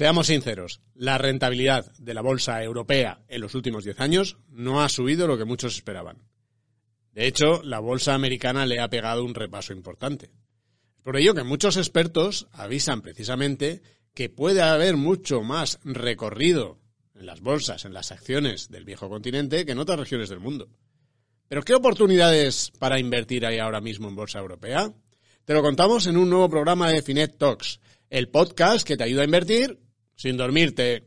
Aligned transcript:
Seamos 0.00 0.28
sinceros, 0.28 0.80
la 0.94 1.18
rentabilidad 1.18 1.92
de 1.98 2.14
la 2.14 2.22
bolsa 2.22 2.64
europea 2.64 3.20
en 3.28 3.42
los 3.42 3.54
últimos 3.54 3.84
10 3.84 4.00
años 4.00 4.38
no 4.48 4.82
ha 4.82 4.88
subido 4.88 5.26
lo 5.26 5.36
que 5.36 5.44
muchos 5.44 5.74
esperaban. 5.74 6.22
De 7.12 7.26
hecho, 7.26 7.62
la 7.64 7.80
bolsa 7.80 8.14
americana 8.14 8.64
le 8.64 8.80
ha 8.80 8.88
pegado 8.88 9.22
un 9.22 9.34
repaso 9.34 9.74
importante. 9.74 10.30
Por 11.02 11.18
ello 11.18 11.34
que 11.34 11.42
muchos 11.42 11.76
expertos 11.76 12.48
avisan 12.52 13.02
precisamente 13.02 13.82
que 14.14 14.30
puede 14.30 14.62
haber 14.62 14.96
mucho 14.96 15.42
más 15.42 15.78
recorrido 15.84 16.80
en 17.14 17.26
las 17.26 17.42
bolsas, 17.42 17.84
en 17.84 17.92
las 17.92 18.10
acciones 18.10 18.70
del 18.70 18.86
viejo 18.86 19.10
continente 19.10 19.66
que 19.66 19.72
en 19.72 19.80
otras 19.80 20.00
regiones 20.00 20.30
del 20.30 20.40
mundo. 20.40 20.70
Pero 21.46 21.60
¿qué 21.60 21.74
oportunidades 21.74 22.72
para 22.78 22.98
invertir 22.98 23.44
hay 23.44 23.58
ahora 23.58 23.82
mismo 23.82 24.08
en 24.08 24.16
bolsa 24.16 24.38
europea? 24.38 24.94
Te 25.44 25.52
lo 25.52 25.60
contamos 25.60 26.06
en 26.06 26.16
un 26.16 26.30
nuevo 26.30 26.48
programa 26.48 26.90
de 26.90 27.02
Finet 27.02 27.36
Talks, 27.36 27.80
el 28.08 28.30
podcast 28.30 28.86
que 28.86 28.96
te 28.96 29.04
ayuda 29.04 29.20
a 29.20 29.26
invertir 29.26 29.89
sin 30.20 30.36
dormirte. 30.36 31.06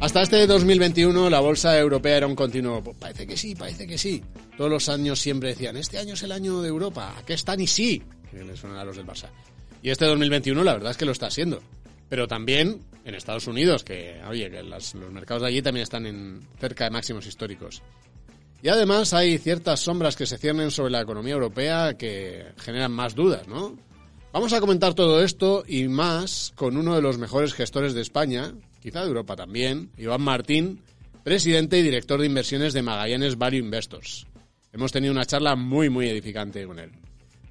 Hasta 0.00 0.22
este 0.22 0.46
2021 0.46 1.28
la 1.28 1.40
bolsa 1.40 1.78
europea 1.78 2.16
era 2.16 2.26
un 2.26 2.34
continuo. 2.34 2.82
Pues 2.82 2.96
parece 2.98 3.26
que 3.26 3.36
sí, 3.36 3.54
parece 3.54 3.86
que 3.86 3.98
sí. 3.98 4.22
Todos 4.56 4.70
los 4.70 4.88
años 4.88 5.20
siempre 5.20 5.50
decían, 5.50 5.76
este 5.76 5.98
año 5.98 6.14
es 6.14 6.22
el 6.22 6.32
año 6.32 6.62
de 6.62 6.70
Europa, 6.70 7.14
¿a 7.18 7.26
qué 7.26 7.34
están 7.34 7.60
y 7.60 7.66
sí? 7.66 8.02
Que 8.30 8.42
les 8.42 8.58
suenan 8.58 8.78
a 8.78 8.84
los 8.84 8.96
del 8.96 9.06
Barça. 9.06 9.28
Y 9.82 9.90
este 9.90 10.06
2021 10.06 10.64
la 10.64 10.72
verdad 10.72 10.92
es 10.92 10.96
que 10.96 11.04
lo 11.04 11.12
está 11.12 11.26
haciendo. 11.26 11.62
Pero 12.08 12.26
también 12.26 12.80
en 13.04 13.14
Estados 13.14 13.48
Unidos, 13.48 13.84
que 13.84 14.22
oye, 14.26 14.50
que 14.50 14.62
los 14.62 14.94
mercados 14.94 15.42
de 15.42 15.48
allí 15.48 15.60
también 15.60 15.82
están 15.82 16.06
en 16.06 16.40
cerca 16.58 16.84
de 16.84 16.90
máximos 16.90 17.26
históricos. 17.26 17.82
Y 18.66 18.68
además 18.68 19.14
hay 19.14 19.38
ciertas 19.38 19.78
sombras 19.78 20.16
que 20.16 20.26
se 20.26 20.38
ciernen 20.38 20.72
sobre 20.72 20.90
la 20.90 21.00
economía 21.00 21.34
europea 21.34 21.96
que 21.96 22.46
generan 22.56 22.90
más 22.90 23.14
dudas, 23.14 23.46
¿no? 23.46 23.78
Vamos 24.32 24.52
a 24.52 24.58
comentar 24.58 24.92
todo 24.92 25.22
esto 25.22 25.62
y 25.68 25.86
más 25.86 26.52
con 26.56 26.76
uno 26.76 26.96
de 26.96 27.00
los 27.00 27.16
mejores 27.16 27.54
gestores 27.54 27.94
de 27.94 28.02
España, 28.02 28.54
quizá 28.82 29.02
de 29.02 29.06
Europa 29.06 29.36
también, 29.36 29.92
Iván 29.96 30.22
Martín, 30.22 30.82
presidente 31.22 31.78
y 31.78 31.82
director 31.82 32.18
de 32.18 32.26
inversiones 32.26 32.72
de 32.72 32.82
Magallanes 32.82 33.38
Value 33.38 33.58
Investors. 33.58 34.26
Hemos 34.72 34.90
tenido 34.90 35.12
una 35.12 35.26
charla 35.26 35.54
muy, 35.54 35.88
muy 35.88 36.08
edificante 36.08 36.66
con 36.66 36.80
él. 36.80 36.90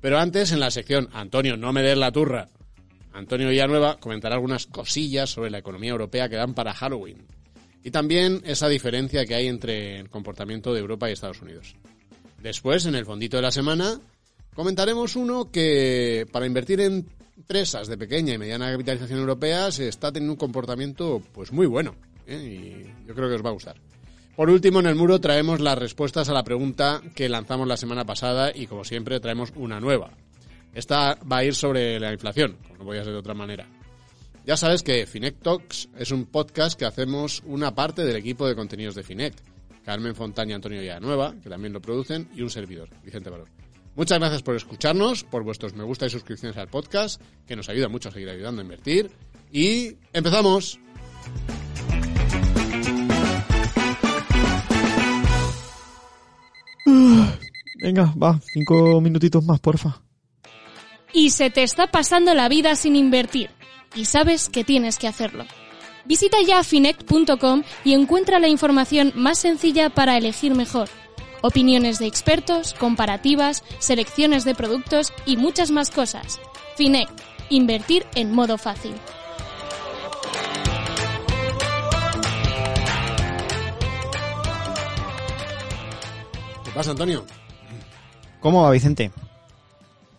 Pero 0.01 0.19
antes, 0.19 0.51
en 0.51 0.59
la 0.59 0.69
sección 0.69 1.07
Antonio, 1.13 1.55
no 1.55 1.71
me 1.71 1.81
des 1.81 1.97
la 1.97 2.11
turra, 2.11 2.49
Antonio 3.13 3.47
Villanueva 3.47 4.01
comentará 4.01 4.35
algunas 4.35 4.67
cosillas 4.67 5.29
sobre 5.29 5.49
la 5.49 5.59
economía 5.59 5.91
europea 5.91 6.27
que 6.27 6.35
dan 6.35 6.53
para 6.53 6.73
Halloween. 6.73 7.25
Y 7.85 7.91
también 7.91 8.41
esa 8.45 8.67
diferencia 8.67 9.27
que 9.27 9.35
hay 9.35 9.45
entre 9.45 9.99
el 9.99 10.09
comportamiento 10.09 10.73
de 10.73 10.79
Europa 10.79 11.07
y 11.07 11.13
Estados 11.13 11.43
Unidos. 11.43 11.75
Después, 12.41 12.87
en 12.87 12.95
el 12.95 13.05
fondito 13.05 13.37
de 13.37 13.43
la 13.43 13.51
semana, 13.51 14.01
comentaremos 14.55 15.15
uno 15.15 15.51
que 15.51 16.25
para 16.31 16.47
invertir 16.47 16.81
en 16.81 17.07
empresas 17.37 17.87
de 17.87 17.95
pequeña 17.95 18.33
y 18.33 18.39
mediana 18.39 18.71
capitalización 18.71 19.19
europea 19.19 19.71
se 19.71 19.87
está 19.87 20.11
teniendo 20.11 20.33
un 20.33 20.39
comportamiento 20.39 21.21
pues 21.31 21.51
muy 21.51 21.67
bueno. 21.67 21.93
¿eh? 22.25 22.87
Y 23.05 23.07
yo 23.07 23.13
creo 23.13 23.29
que 23.29 23.35
os 23.35 23.45
va 23.45 23.49
a 23.49 23.53
gustar. 23.53 23.75
Por 24.35 24.49
último, 24.49 24.79
en 24.79 24.87
el 24.87 24.95
muro 24.95 25.21
traemos 25.21 25.59
las 25.59 25.77
respuestas 25.77 26.27
a 26.27 26.33
la 26.33 26.43
pregunta 26.43 27.03
que 27.13 27.29
lanzamos 27.29 27.67
la 27.67 27.77
semana 27.77 28.03
pasada 28.03 28.51
y 28.51 28.65
como 28.65 28.83
siempre 28.83 29.19
traemos 29.19 29.53
una 29.55 29.79
nueva. 29.79 30.09
Esta 30.73 31.19
va 31.31 31.37
a 31.37 31.43
ir 31.43 31.53
sobre 31.53 31.99
la 31.99 32.11
inflación, 32.11 32.57
como 32.63 32.79
no 32.79 32.85
voy 32.85 32.97
a 32.97 33.03
ser 33.03 33.13
de 33.13 33.19
otra 33.19 33.35
manera. 33.35 33.67
Ya 34.45 34.55
sabes 34.57 34.83
que 34.83 35.07
Finect 35.07 35.41
Talks 35.41 35.89
es 35.97 36.11
un 36.11 36.25
podcast 36.25 36.77
que 36.77 36.85
hacemos 36.85 37.41
una 37.47 37.73
parte 37.73 38.05
del 38.05 38.15
equipo 38.15 38.47
de 38.47 38.53
contenidos 38.55 38.93
de 38.93 39.01
Finect. 39.01 39.39
Carmen 39.83 40.13
Fontaña 40.13 40.51
y 40.51 40.53
Antonio 40.53 40.81
Villanueva, 40.81 41.33
que 41.41 41.49
también 41.49 41.73
lo 41.73 41.81
producen, 41.81 42.29
y 42.35 42.43
un 42.43 42.51
servidor, 42.51 42.89
Vicente 43.03 43.31
Valor. 43.31 43.47
Muchas 43.95 44.19
gracias 44.19 44.43
por 44.43 44.55
escucharnos, 44.55 45.23
por 45.23 45.43
vuestros 45.43 45.73
me 45.73 45.83
gusta 45.83 46.05
y 46.05 46.11
suscripciones 46.11 46.57
al 46.57 46.67
podcast, 46.67 47.19
que 47.47 47.55
nos 47.55 47.69
ayuda 47.69 47.87
mucho 47.87 48.09
a 48.09 48.11
seguir 48.11 48.29
ayudando 48.29 48.61
a 48.61 48.63
invertir. 48.63 49.09
Y 49.51 49.97
empezamos. 50.13 50.79
Venga, 57.81 58.13
va, 58.21 58.39
cinco 58.53 59.01
minutitos 59.01 59.43
más, 59.43 59.59
porfa. 59.59 60.03
Y 61.13 61.31
se 61.31 61.49
te 61.49 61.63
está 61.63 61.87
pasando 61.87 62.35
la 62.35 62.47
vida 62.47 62.75
sin 62.75 62.95
invertir 62.95 63.54
y 63.95 64.05
sabes 64.05 64.49
que 64.49 64.63
tienes 64.63 64.97
que 64.97 65.07
hacerlo. 65.07 65.45
Visita 66.05 66.37
ya 66.45 66.63
finect.com 66.63 67.63
y 67.83 67.93
encuentra 67.93 68.39
la 68.39 68.47
información 68.47 69.11
más 69.15 69.39
sencilla 69.39 69.89
para 69.89 70.17
elegir 70.17 70.53
mejor. 70.53 70.87
Opiniones 71.41 71.99
de 71.99 72.05
expertos, 72.05 72.73
comparativas, 72.73 73.63
selecciones 73.79 74.45
de 74.45 74.55
productos 74.55 75.13
y 75.25 75.37
muchas 75.37 75.71
más 75.71 75.89
cosas. 75.89 76.39
Finect, 76.75 77.19
invertir 77.49 78.05
en 78.15 78.31
modo 78.31 78.57
fácil. 78.57 78.93
¿Qué 86.63 86.71
pasa, 86.71 86.91
Antonio? 86.91 87.25
¿Cómo 88.41 88.63
va, 88.63 88.71
Vicente? 88.71 89.11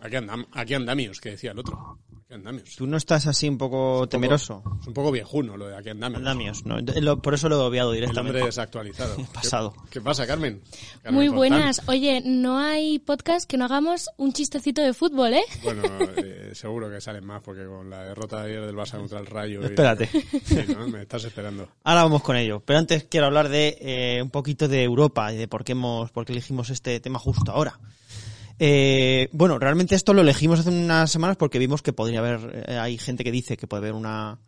Aquí, 0.01 0.15
andam 0.15 0.45
aquí 0.51 0.73
andamios, 0.73 1.21
que 1.21 1.31
decía 1.31 1.51
el 1.51 1.59
otro. 1.59 1.97
Aquí 2.27 2.33
andamios. 2.33 2.75
¿Tú 2.75 2.85
no 2.87 2.97
estás 2.97 3.25
así 3.25 3.47
un 3.47 3.57
poco 3.57 4.05
temeroso? 4.09 4.61
Es 4.81 4.87
un 4.87 4.93
poco 4.93 5.13
viejuno 5.13 5.55
lo 5.55 5.67
de 5.69 5.77
aquí 5.77 5.89
andamios. 5.91 6.17
Andamios, 6.19 6.65
no, 6.65 6.77
lo- 6.81 7.21
por 7.21 7.33
eso 7.33 7.47
lo 7.47 7.55
he 7.61 7.65
obviado 7.65 7.91
El 7.93 8.01
directamente. 8.01 8.31
hombre 8.39 8.45
desactualizado. 8.47 9.15
Pasado. 9.33 9.73
¿Qué, 9.85 9.91
qué 9.91 10.01
pasa, 10.01 10.27
Carmen? 10.27 10.61
Carmen 11.03 11.13
Muy 11.15 11.27
Fontán. 11.27 11.37
buenas. 11.37 11.81
Oye, 11.87 12.21
no 12.25 12.57
hay 12.57 12.99
podcast 12.99 13.49
que 13.49 13.55
no 13.55 13.63
hagamos 13.63 14.09
un 14.17 14.33
chistecito 14.33 14.81
de 14.81 14.93
fútbol, 14.93 15.35
¿eh? 15.35 15.43
Bueno, 15.63 15.83
eh, 16.17 16.51
seguro 16.53 16.89
que 16.89 16.99
salen 16.99 17.25
más 17.25 17.41
porque 17.41 17.65
con 17.65 17.89
la 17.89 18.03
derrota 18.03 18.43
de 18.43 18.49
ayer 18.51 18.65
del 18.65 18.75
Barça 18.75 18.97
contra 18.97 19.19
el 19.19 19.25
Rayo... 19.25 19.61
y- 19.61 19.65
Espérate. 19.65 20.07
Sí, 20.07 20.59
¿no? 20.77 20.85
Me 20.89 21.03
estás 21.03 21.23
esperando. 21.23 21.69
Ahora 21.85 22.03
vamos 22.03 22.23
con 22.23 22.35
ello. 22.35 22.61
Pero 22.65 22.79
antes 22.79 23.05
quiero 23.05 23.27
hablar 23.27 23.47
de 23.47 23.77
eh, 23.79 24.21
un 24.21 24.31
poquito 24.31 24.67
de 24.67 24.83
Europa 24.83 25.31
y 25.31 25.37
de 25.37 25.47
por 25.47 25.63
qué, 25.63 25.71
hemos, 25.71 26.11
por 26.11 26.25
qué 26.25 26.33
elegimos 26.33 26.71
este 26.71 26.99
tema 26.99 27.19
justo 27.19 27.53
ahora. 27.53 27.79
Eh, 28.59 29.29
bueno, 29.31 29.59
realmente 29.59 29.95
esto 29.95 30.13
lo 30.13 30.21
elegimos 30.21 30.59
hace 30.59 30.69
unas 30.69 31.11
semanas 31.11 31.37
porque 31.37 31.59
vimos 31.59 31.81
que 31.81 31.93
podría 31.93 32.19
haber, 32.19 32.63
eh, 32.67 32.77
hay 32.77 32.97
gente 32.97 33.23
que 33.23 33.31
dice 33.31 33.55
que 33.57 33.67
puede 33.67 33.81
haber 33.81 33.93
una, 33.93 34.39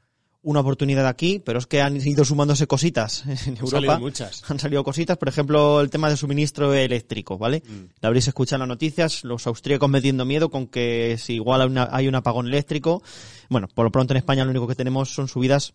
una 0.41 0.61
oportunidad 0.61 1.05
aquí, 1.05 1.39
pero 1.43 1.59
es 1.59 1.67
que 1.67 1.81
han 1.81 1.97
ido 1.97 2.25
sumándose 2.25 2.65
cositas 2.65 3.23
en 3.27 3.31
Han 3.37 3.47
Europa. 3.57 3.69
salido 3.69 3.99
muchas. 3.99 4.43
Han 4.49 4.57
salido 4.59 4.83
cositas, 4.83 5.17
por 5.17 5.27
ejemplo, 5.29 5.81
el 5.81 5.89
tema 5.89 6.09
de 6.09 6.17
suministro 6.17 6.73
eléctrico, 6.73 7.37
¿vale? 7.37 7.61
Mm. 7.67 7.83
Lo 8.01 8.07
habréis 8.07 8.27
escuchado 8.27 8.57
en 8.63 8.67
las 8.69 8.75
noticias, 8.75 9.23
los 9.23 9.45
austríacos 9.45 9.89
metiendo 9.89 10.25
miedo 10.25 10.49
con 10.49 10.67
que 10.67 11.17
si 11.19 11.35
igual 11.35 11.61
hay, 11.61 11.67
una- 11.67 11.89
hay 11.91 12.07
un 12.07 12.15
apagón 12.15 12.47
eléctrico, 12.47 13.03
bueno, 13.49 13.67
por 13.67 13.85
lo 13.85 13.91
pronto 13.91 14.13
en 14.13 14.17
España 14.17 14.43
lo 14.43 14.49
único 14.51 14.67
que 14.67 14.75
tenemos 14.75 15.09
son 15.13 15.27
subidas 15.27 15.73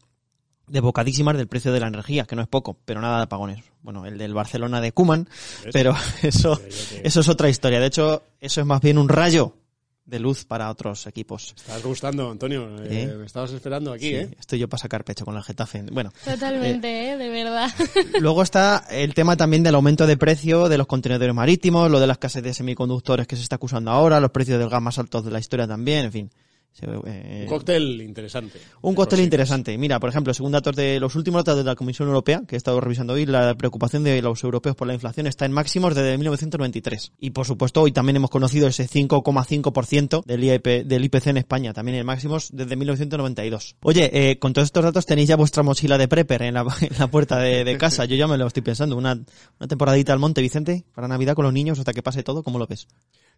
de 0.66 0.80
bocadísimas 0.80 1.36
del 1.36 1.46
precio 1.46 1.72
de 1.72 1.80
la 1.80 1.88
energía, 1.88 2.24
que 2.24 2.36
no 2.36 2.42
es 2.42 2.48
poco, 2.48 2.76
pero 2.84 3.00
nada 3.00 3.18
de 3.18 3.22
apagones. 3.24 3.64
Bueno, 3.82 4.06
el 4.06 4.18
del 4.18 4.34
Barcelona 4.34 4.80
de 4.80 4.92
Kuman, 4.92 5.28
pero 5.72 5.94
eso, 6.22 6.60
eso 7.02 7.20
es 7.20 7.28
otra 7.28 7.48
historia. 7.48 7.80
De 7.80 7.86
hecho, 7.86 8.22
eso 8.40 8.60
es 8.60 8.66
más 8.66 8.80
bien 8.80 8.98
un 8.98 9.08
rayo 9.08 9.54
de 10.06 10.18
luz 10.18 10.44
para 10.44 10.70
otros 10.70 11.06
equipos. 11.06 11.54
Estás 11.56 11.82
gustando, 11.82 12.30
Antonio. 12.30 12.68
Eh, 12.84 13.04
¿Eh? 13.04 13.14
Me 13.16 13.24
estabas 13.24 13.52
esperando 13.52 13.92
aquí, 13.92 14.08
Sí, 14.08 14.14
¿eh? 14.14 14.30
Estoy 14.38 14.58
yo 14.58 14.68
para 14.68 14.82
sacar 14.82 15.04
pecho 15.04 15.24
con 15.24 15.36
el 15.36 15.42
Getafe. 15.42 15.82
Bueno, 15.90 16.12
Totalmente, 16.24 17.12
¿eh? 17.12 17.16
De 17.16 17.28
verdad. 17.28 17.70
Luego 18.20 18.42
está 18.42 18.84
el 18.90 19.14
tema 19.14 19.36
también 19.36 19.62
del 19.62 19.74
aumento 19.74 20.06
de 20.06 20.16
precio 20.16 20.68
de 20.68 20.78
los 20.78 20.86
contenedores 20.86 21.34
marítimos, 21.34 21.90
lo 21.90 22.00
de 22.00 22.06
la 22.06 22.14
escasez 22.14 22.42
de 22.42 22.52
semiconductores 22.52 23.26
que 23.26 23.36
se 23.36 23.42
está 23.42 23.56
acusando 23.56 23.90
ahora, 23.90 24.20
los 24.20 24.30
precios 24.30 24.58
del 24.58 24.68
gas 24.68 24.82
más 24.82 24.98
altos 24.98 25.24
de 25.24 25.30
la 25.30 25.38
historia 25.38 25.66
también, 25.66 26.06
en 26.06 26.12
fin. 26.12 26.30
Eh, 26.82 27.42
Un 27.42 27.48
cóctel 27.48 28.00
interesante. 28.02 28.58
un 28.82 28.94
cóctel 28.94 29.20
interesante. 29.20 29.78
Mira, 29.78 30.00
por 30.00 30.10
ejemplo, 30.10 30.34
según 30.34 30.52
datos 30.52 30.74
de 30.74 30.98
los 30.98 31.14
últimos 31.14 31.44
datos 31.44 31.58
de 31.58 31.64
la 31.64 31.76
Comisión 31.76 32.08
Europea, 32.08 32.42
que 32.46 32.56
he 32.56 32.58
estado 32.58 32.80
revisando 32.80 33.12
hoy, 33.12 33.26
la 33.26 33.54
preocupación 33.54 34.02
de 34.02 34.20
los 34.20 34.42
europeos 34.42 34.74
por 34.74 34.88
la 34.88 34.94
inflación 34.94 35.26
está 35.26 35.44
en 35.46 35.52
máximos 35.52 35.94
desde 35.94 36.16
1993. 36.18 37.12
Y 37.20 37.30
por 37.30 37.46
supuesto, 37.46 37.82
hoy 37.82 37.92
también 37.92 38.16
hemos 38.16 38.30
conocido 38.30 38.66
ese 38.66 38.88
5,5% 38.88 40.24
del, 40.24 40.44
IEP 40.44 40.66
del 40.84 41.04
IPC 41.04 41.28
en 41.28 41.36
España, 41.36 41.72
también 41.72 41.98
en 41.98 42.06
máximos 42.06 42.50
desde 42.52 42.76
1992. 42.76 43.76
Oye, 43.82 44.30
eh, 44.30 44.38
con 44.38 44.52
todos 44.52 44.66
estos 44.66 44.84
datos 44.84 45.06
tenéis 45.06 45.28
ya 45.28 45.36
vuestra 45.36 45.62
mochila 45.62 45.96
de 45.96 46.08
prepper 46.08 46.42
en 46.42 46.54
la, 46.54 46.62
en 46.80 46.98
la 46.98 47.06
puerta 47.08 47.38
de, 47.38 47.64
de 47.64 47.78
casa. 47.78 48.04
Yo 48.06 48.16
ya 48.16 48.26
me 48.26 48.36
lo 48.36 48.46
estoy 48.46 48.62
pensando. 48.62 48.96
Una, 48.96 49.12
una 49.12 49.68
temporadita 49.68 50.12
al 50.12 50.18
monte, 50.18 50.42
Vicente, 50.42 50.84
para 50.94 51.08
Navidad 51.08 51.34
con 51.34 51.44
los 51.44 51.52
niños 51.52 51.78
hasta 51.78 51.92
que 51.92 52.02
pase 52.02 52.22
todo. 52.22 52.42
¿Cómo 52.42 52.58
lo 52.58 52.66
ves? 52.66 52.88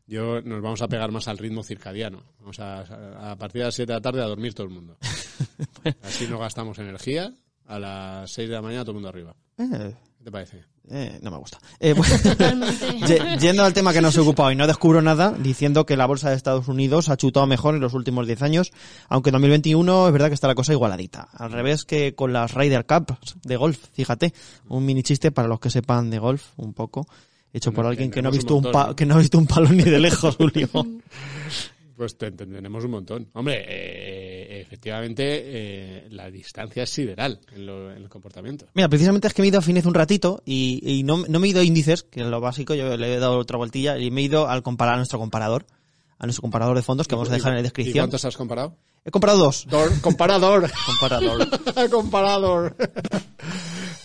Yo 0.06 0.41
nos 0.43 0.62
vamos 0.62 0.82
a 0.82 0.88
pegar 0.88 1.11
más 1.11 1.26
al 1.29 1.38
ritmo 1.38 1.62
circadiano. 1.62 2.23
Vamos 2.41 2.61
a, 2.61 3.32
a 3.32 3.37
partir 3.37 3.61
de 3.61 3.67
las 3.67 3.75
7 3.75 3.93
de 3.93 3.97
la 3.97 4.03
tarde 4.03 4.23
a 4.23 4.26
dormir 4.26 4.55
todo 4.55 4.67
el 4.67 4.73
mundo. 4.73 4.97
Así 6.03 6.26
no 6.29 6.38
gastamos 6.38 6.79
energía. 6.79 7.32
A 7.67 7.79
las 7.81 8.31
6 8.31 8.49
de 8.49 8.55
la 8.55 8.62
mañana 8.62 8.82
todo 8.82 8.93
el 8.93 8.97
mundo 8.97 9.08
arriba. 9.08 9.35
Eh, 9.58 9.67
¿Qué 9.69 9.94
¿Qué 10.19 10.25
te 10.25 10.31
parece? 10.31 10.64
Eh, 10.88 11.19
no 11.20 11.32
me 11.32 11.38
gusta. 11.38 11.58
Eh, 11.81 11.94
bueno, 11.94 12.67
yendo 13.41 13.64
al 13.64 13.73
tema 13.73 13.93
que 13.93 14.00
nos 14.00 14.17
ocupado 14.19 14.53
y 14.53 14.56
no 14.56 14.69
descubro 14.69 15.03
nada, 15.03 15.32
diciendo 15.32 15.85
que 15.85 15.97
la 15.97 16.06
bolsa 16.06 16.31
de 16.31 16.37
Estados 16.37 16.69
Unidos 16.69 17.08
ha 17.08 17.17
chutado 17.17 17.47
mejor 17.47 17.75
en 17.75 17.81
los 17.81 17.94
últimos 17.94 18.26
10 18.26 18.43
años, 18.43 18.73
aunque 19.08 19.31
en 19.31 19.35
2021 19.35 20.06
es 20.06 20.12
verdad 20.12 20.29
que 20.29 20.35
está 20.35 20.47
la 20.47 20.55
cosa 20.55 20.73
igualadita. 20.73 21.29
Al 21.32 21.50
revés 21.50 21.85
que 21.85 22.14
con 22.14 22.32
las 22.32 22.55
Ryder 22.55 22.87
Cups 22.87 23.37
de 23.43 23.56
golf, 23.56 23.79
fíjate, 23.93 24.32
un 24.69 24.87
mini 24.87 25.03
chiste 25.03 25.32
para 25.32 25.49
los 25.49 25.58
que 25.58 25.70
sepan 25.70 26.08
de 26.11 26.20
golf 26.20 26.50
un 26.56 26.73
poco, 26.73 27.08
hecho 27.52 27.72
por 27.72 27.87
alguien 27.87 28.10
que 28.10 28.20
no 28.22 28.28
ha 28.28 28.32
visto 28.32 28.54
un 28.56 28.66
un, 28.66 28.94
que 28.94 29.06
no 29.06 29.14
ha 29.14 29.19
visto 29.19 29.38
un 29.38 29.46
palo 29.46 29.69
ni 29.70 29.82
de 29.82 29.98
lejos, 29.98 30.37
Julio. 30.38 30.69
Pues 31.96 32.19
te- 32.19 32.31
te- 32.31 32.44
tenemos 32.46 32.84
un 32.84 32.90
montón. 32.90 33.28
Hombre, 33.32 33.64
eh, 33.66 34.60
efectivamente, 34.60 35.22
eh, 35.25 36.06
la 36.10 36.31
distancia 36.31 36.82
es 36.82 36.90
sideral 36.90 37.40
en, 37.54 37.64
lo- 37.64 37.90
en 37.90 38.02
el 38.02 38.08
comportamiento. 38.10 38.66
Mira, 38.75 38.88
precisamente 38.90 39.28
es 39.28 39.32
que 39.34 39.40
me 39.40 39.46
he 39.46 39.48
ido 39.48 39.60
a 39.60 39.62
Finez 39.62 39.87
un 39.87 39.94
ratito 39.94 40.43
y, 40.44 40.81
y 40.82 41.02
no, 41.04 41.25
no 41.26 41.40
me 41.40 41.46
he 41.46 41.50
ido 41.50 41.60
a 41.60 41.64
índices, 41.64 42.02
que 42.02 42.20
es 42.20 42.26
lo 42.26 42.38
básico, 42.40 42.75
yo 42.75 42.94
le 42.98 43.14
he 43.14 43.19
dado 43.19 43.38
otra 43.38 43.56
vueltilla 43.56 43.96
y 43.98 44.10
me 44.10 44.20
he 44.20 44.25
ido 44.25 44.46
al 44.46 44.62
comparar 44.62 44.94
a 44.94 44.96
nuestro 44.98 45.19
comparador, 45.19 45.64
a 46.19 46.26
nuestro 46.26 46.43
comparador 46.43 46.76
de 46.76 46.82
fondos 46.82 47.08
que 47.08 47.14
vamos 47.14 47.31
a 47.31 47.32
dejar 47.32 47.52
en 47.52 47.56
la 47.56 47.60
¿Y 47.60 47.62
descripción. 47.62 48.02
cuántos 48.04 48.25
has 48.26 48.37
comparado? 48.37 48.76
He 49.06 49.10
comprado 49.10 49.38
dos. 49.38 49.66
Dor- 49.69 49.98
comparador. 50.02 50.70
Comparador. 50.87 51.48
comparador. 51.90 52.76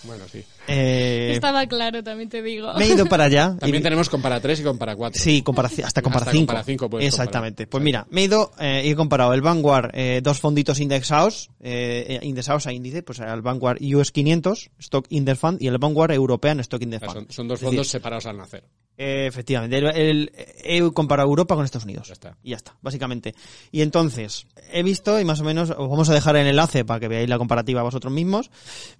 Bueno, 0.03 0.24
sí. 0.31 0.44
Eh, 0.68 1.31
Estaba 1.33 1.65
claro, 1.68 2.03
también 2.03 2.30
te 2.30 2.42
digo. 2.42 2.74
me 2.75 2.86
he 2.86 2.94
ido 2.94 3.06
para 3.06 3.25
allá. 3.25 3.56
También 3.59 3.81
y- 3.81 3.83
tenemos 3.83 4.09
compara 4.09 4.39
3 4.39 4.59
y 4.59 4.63
compara 4.63 4.95
4. 4.95 5.21
Sí, 5.21 5.42
compara- 5.42 5.69
hasta 5.83 6.01
compara 6.01 6.21
Hasta 6.24 6.31
5. 6.31 6.42
compara 6.48 6.63
cinco 6.63 6.89
puedes 6.89 7.07
Exactamente. 7.07 7.65
comparar. 7.65 7.69
Pues 7.71 7.83
mira, 7.83 8.07
me 8.09 8.21
he 8.21 8.24
ido 8.25 8.51
eh, 8.59 8.83
y 8.86 8.89
he 8.92 8.95
comparado 8.95 9.33
el 9.33 9.42
Vanguard, 9.42 9.92
eh, 9.94 10.21
dos 10.24 10.39
fonditos 10.39 10.80
indexados, 10.80 11.50
eh, 11.59 12.19
indexados 12.21 12.68
a 12.68 12.74
índice, 12.74 13.03
pues 13.03 13.19
el 13.19 13.42
Vanguard 13.42 13.80
US 13.95 14.12
500, 14.12 14.69
Stock 14.80 15.06
Index 15.09 15.39
Fund, 15.39 15.62
y 15.62 15.68
el 15.68 15.77
Vanguard 15.77 16.12
European 16.12 16.59
Stock 16.62 16.81
Index 16.81 17.03
Fund. 17.06 17.13
Son, 17.13 17.31
son 17.31 17.48
dos 17.48 17.59
fondos 17.59 17.77
decir, 17.88 17.92
separados 17.92 18.25
al 18.25 18.38
nacer. 18.38 18.63
Eh, 19.03 19.25
efectivamente. 19.25 19.77
El, 19.80 19.86
el- 19.88 20.31
he 20.63 20.92
comparado 20.92 21.27
Europa 21.27 21.56
con 21.56 21.65
Estados 21.65 21.86
Unidos. 21.86 22.07
Ya 22.07 22.13
está. 22.13 22.38
Y 22.44 22.51
ya 22.51 22.57
está, 22.57 22.75
básicamente. 22.83 23.33
Y 23.71 23.81
entonces, 23.81 24.45
he 24.71 24.83
visto, 24.83 25.19
y 25.19 25.25
más 25.25 25.39
o 25.39 25.44
menos, 25.44 25.71
os 25.71 25.89
vamos 25.89 26.07
a 26.09 26.13
dejar 26.13 26.36
el 26.36 26.45
enlace 26.45 26.86
para 26.86 27.00
que 27.00 27.07
veáis 27.07 27.27
la 27.27 27.39
comparativa 27.39 27.81
vosotros 27.81 28.13
mismos, 28.13 28.51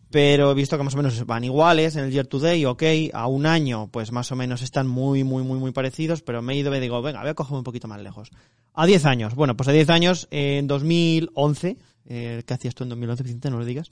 pero 0.10 0.50
he 0.52 0.54
visto 0.56 0.76
que 0.76 0.84
más 0.84 0.96
o 0.96 0.98
menos 0.98 1.24
van 1.28 1.44
iguales 1.44 1.96
en 1.98 2.06
el 2.06 2.12
year 2.12 2.26
to 2.26 2.40
day, 2.40 2.66
ok, 2.66 2.82
a 3.14 3.28
un 3.28 3.46
año, 3.46 3.90
pues 3.92 4.12
más 4.12 4.32
o 4.32 4.36
menos 4.36 4.64
están 4.64 4.88
muy, 4.88 5.24
muy, 5.24 5.44
muy, 5.44 5.60
muy 5.60 5.72
parecidos, 5.72 6.24
pero 6.24 6.42
me 6.42 6.54
he 6.54 6.58
ido 6.58 6.76
y 6.76 6.80
digo, 6.80 7.00
venga, 7.04 7.22
voy 7.22 7.30
a 7.30 7.34
cogerme 7.36 7.60
un 7.60 7.64
poquito 7.64 7.88
más 7.88 8.02
lejos. 8.02 8.32
A 8.74 8.88
10 8.88 9.06
años, 9.06 9.36
bueno, 9.36 9.56
pues 9.56 9.70
a 9.70 9.72
10 9.72 9.90
años, 9.92 10.28
en 10.32 10.66
2011, 10.66 11.78
eh, 12.08 12.42
¿qué 12.46 12.54
hacías 12.56 12.74
tú 12.74 12.84
en 12.86 12.90
2011, 12.90 13.22
Vicente? 13.24 13.52
No 13.52 13.60
lo 13.60 13.66
digas. 13.66 13.90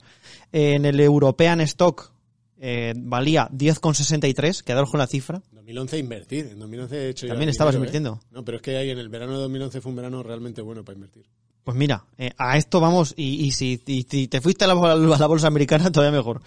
Eh, 0.52 0.74
en 0.74 0.86
el 0.86 0.98
European 0.98 1.60
Stock, 1.60 2.12
eh, 2.60 2.92
valía 2.94 3.48
10,63, 3.48 4.62
quedaros 4.62 4.90
con 4.90 4.98
la 4.98 5.06
cifra. 5.06 5.42
En 5.50 5.56
2011 5.56 5.98
invertir. 5.98 6.46
En 6.46 6.58
2011 6.58 6.96
he 6.96 7.08
hecho 7.08 7.26
También 7.26 7.40
dinero, 7.40 7.50
estabas 7.52 7.74
¿eh? 7.74 7.78
invirtiendo. 7.78 8.20
No, 8.30 8.44
pero 8.44 8.58
es 8.58 8.62
que 8.62 8.76
ahí 8.76 8.90
en 8.90 8.98
el 8.98 9.08
verano 9.08 9.32
de 9.32 9.38
2011 9.40 9.80
fue 9.80 9.90
un 9.90 9.96
verano 9.96 10.22
realmente 10.22 10.60
bueno 10.60 10.84
para 10.84 10.96
invertir. 10.96 11.24
Pues 11.64 11.76
mira, 11.76 12.04
eh, 12.18 12.32
a 12.36 12.56
esto 12.58 12.80
vamos, 12.80 13.14
y, 13.16 13.46
y 13.46 13.52
si, 13.52 13.82
y 13.86 14.04
te 14.28 14.40
fuiste 14.40 14.64
a 14.64 14.68
la, 14.68 14.74
a 14.74 14.96
la 14.96 15.26
bolsa 15.26 15.46
americana, 15.46 15.90
todavía 15.92 16.16
mejor. 16.16 16.42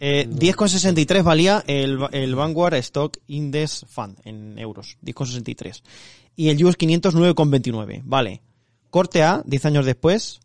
Eh, 0.00 0.26
10,63 0.28 1.22
valía 1.22 1.62
el, 1.66 1.98
el 2.12 2.34
Vanguard 2.34 2.74
Stock 2.74 3.18
Index 3.28 3.86
Fund 3.88 4.18
en 4.24 4.58
euros, 4.58 4.96
10,63. 5.04 5.82
Y 6.34 6.48
el 6.48 6.64
US 6.64 6.76
500 6.76 7.14
9,29, 7.14 8.02
vale. 8.04 8.42
Corte 8.90 9.22
A, 9.22 9.42
10 9.46 9.64
años 9.66 9.86
después, 9.86 10.40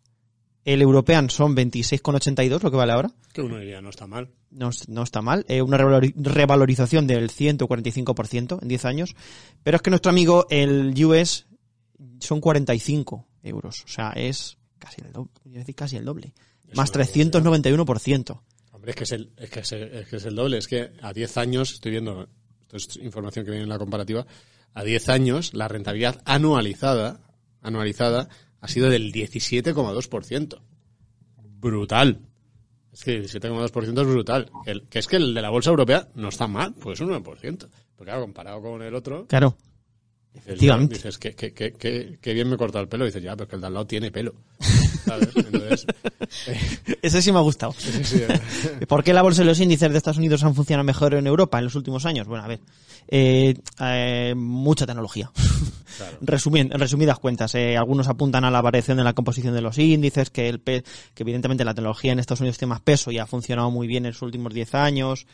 el 0.72 0.82
European 0.82 1.30
son 1.30 1.56
26,82, 1.56 2.62
lo 2.62 2.70
que 2.70 2.76
vale 2.76 2.92
ahora. 2.92 3.10
Que 3.32 3.40
uno 3.42 3.58
diría, 3.58 3.80
no 3.80 3.90
está 3.90 4.06
mal. 4.06 4.30
No, 4.50 4.70
no 4.88 5.02
está 5.02 5.22
mal, 5.22 5.44
eh, 5.48 5.60
una 5.62 5.76
revalori- 5.78 6.14
revalorización 6.16 7.06
del 7.06 7.30
145% 7.30 8.58
en 8.62 8.68
10 8.68 8.84
años, 8.84 9.14
pero 9.62 9.76
es 9.76 9.82
que 9.82 9.90
nuestro 9.90 10.10
amigo 10.10 10.46
el 10.50 10.94
US 11.04 11.46
son 12.20 12.40
45 12.40 13.26
euros, 13.42 13.84
o 13.84 13.88
sea, 13.88 14.10
es 14.12 14.56
casi 14.78 15.02
el 15.02 15.12
doble, 15.12 15.30
decir 15.44 15.74
casi 15.74 15.96
el 15.96 16.04
doble, 16.04 16.32
Eso 16.66 16.76
más 16.76 16.90
no 16.94 17.00
391%. 17.02 18.40
Hombre, 18.72 18.90
es 18.90 18.96
que 18.96 19.04
es, 19.04 19.12
el, 19.12 19.32
es, 19.36 19.50
que 19.50 19.60
es, 19.60 19.72
el, 19.72 19.82
es 19.94 20.08
que 20.08 20.16
es 20.16 20.24
el 20.24 20.34
doble. 20.36 20.58
Es 20.58 20.68
que 20.68 20.90
a 21.02 21.12
10 21.12 21.36
años, 21.38 21.72
estoy 21.72 21.90
viendo, 21.92 22.28
esto 22.62 22.76
es 22.76 22.96
información 22.96 23.44
que 23.44 23.50
viene 23.50 23.64
en 23.64 23.68
la 23.68 23.78
comparativa, 23.78 24.26
a 24.74 24.84
10 24.84 25.08
años 25.08 25.52
la 25.54 25.66
rentabilidad 25.68 26.22
anualizada, 26.24 27.20
anualizada 27.60 28.28
ha 28.60 28.68
sido 28.68 28.88
del 28.90 29.12
17,2%. 29.12 30.60
Brutal. 31.60 32.20
Es 32.92 33.04
que 33.04 33.20
17,2% 33.22 34.00
es 34.00 34.06
brutal. 34.06 34.50
El- 34.66 34.82
que 34.88 34.98
es 34.98 35.06
que 35.06 35.16
el 35.16 35.34
de 35.34 35.42
la 35.42 35.50
bolsa 35.50 35.70
europea 35.70 36.08
no 36.14 36.28
está 36.28 36.46
mal, 36.48 36.74
pues 36.74 37.00
un 37.00 37.08
9%. 37.10 37.22
Porque 37.22 38.10
claro, 38.10 38.22
comparado 38.22 38.60
con 38.62 38.82
el 38.82 38.94
otro, 38.94 39.26
Claro, 39.26 39.56
dices, 40.32 40.46
Efectivamente. 40.48 40.94
dices 40.96 41.18
que, 41.18 41.34
que, 41.34 41.52
que, 41.52 41.72
que, 42.20 42.34
bien 42.34 42.48
me 42.48 42.54
he 42.54 42.58
cortado 42.58 42.82
el 42.82 42.88
pelo. 42.88 43.04
dices, 43.04 43.22
ya, 43.22 43.32
pero 43.36 43.44
es 43.44 43.48
que 43.50 43.56
el 43.56 43.60
de 43.60 43.66
al 43.66 43.74
lado 43.74 43.86
tiene 43.86 44.10
pelo. 44.10 44.34
¿Sabes? 45.08 45.28
Entonces, 45.34 45.86
ese 47.02 47.22
sí 47.22 47.32
me 47.32 47.38
ha 47.38 47.42
gustado. 47.42 47.72
sí, 47.78 47.90
sí, 48.04 48.22
¿Por 48.86 49.02
qué 49.04 49.12
la 49.12 49.22
bolsa 49.22 49.42
y 49.42 49.46
los 49.46 49.60
índices 49.60 49.90
de 49.90 49.98
Estados 49.98 50.18
Unidos 50.18 50.44
han 50.44 50.54
funcionado 50.54 50.84
mejor 50.84 51.14
en 51.14 51.26
Europa 51.26 51.58
en 51.58 51.64
los 51.64 51.74
últimos 51.74 52.06
años? 52.06 52.26
Bueno, 52.26 52.44
a 52.44 52.48
ver, 52.48 52.60
eh, 53.08 53.54
eh, 53.80 54.34
mucha 54.36 54.86
tecnología. 54.86 55.30
claro. 55.96 56.18
Resumien- 56.20 56.72
en 56.72 56.78
resumidas 56.80 57.18
cuentas, 57.18 57.54
eh, 57.54 57.76
algunos 57.76 58.08
apuntan 58.08 58.44
a 58.44 58.50
la 58.50 58.60
variación 58.60 58.96
de 58.98 59.04
la 59.04 59.14
composición 59.14 59.54
de 59.54 59.62
los 59.62 59.78
índices, 59.78 60.30
que, 60.30 60.48
el 60.48 60.60
pe- 60.60 60.84
que 61.14 61.22
evidentemente 61.22 61.64
la 61.64 61.74
tecnología 61.74 62.12
en 62.12 62.18
Estados 62.18 62.40
Unidos 62.40 62.58
tiene 62.58 62.70
más 62.70 62.80
peso 62.80 63.10
y 63.10 63.18
ha 63.18 63.26
funcionado 63.26 63.70
muy 63.70 63.86
bien 63.86 64.04
en 64.06 64.12
los 64.12 64.22
últimos 64.22 64.52
10 64.54 64.74
años. 64.74 65.26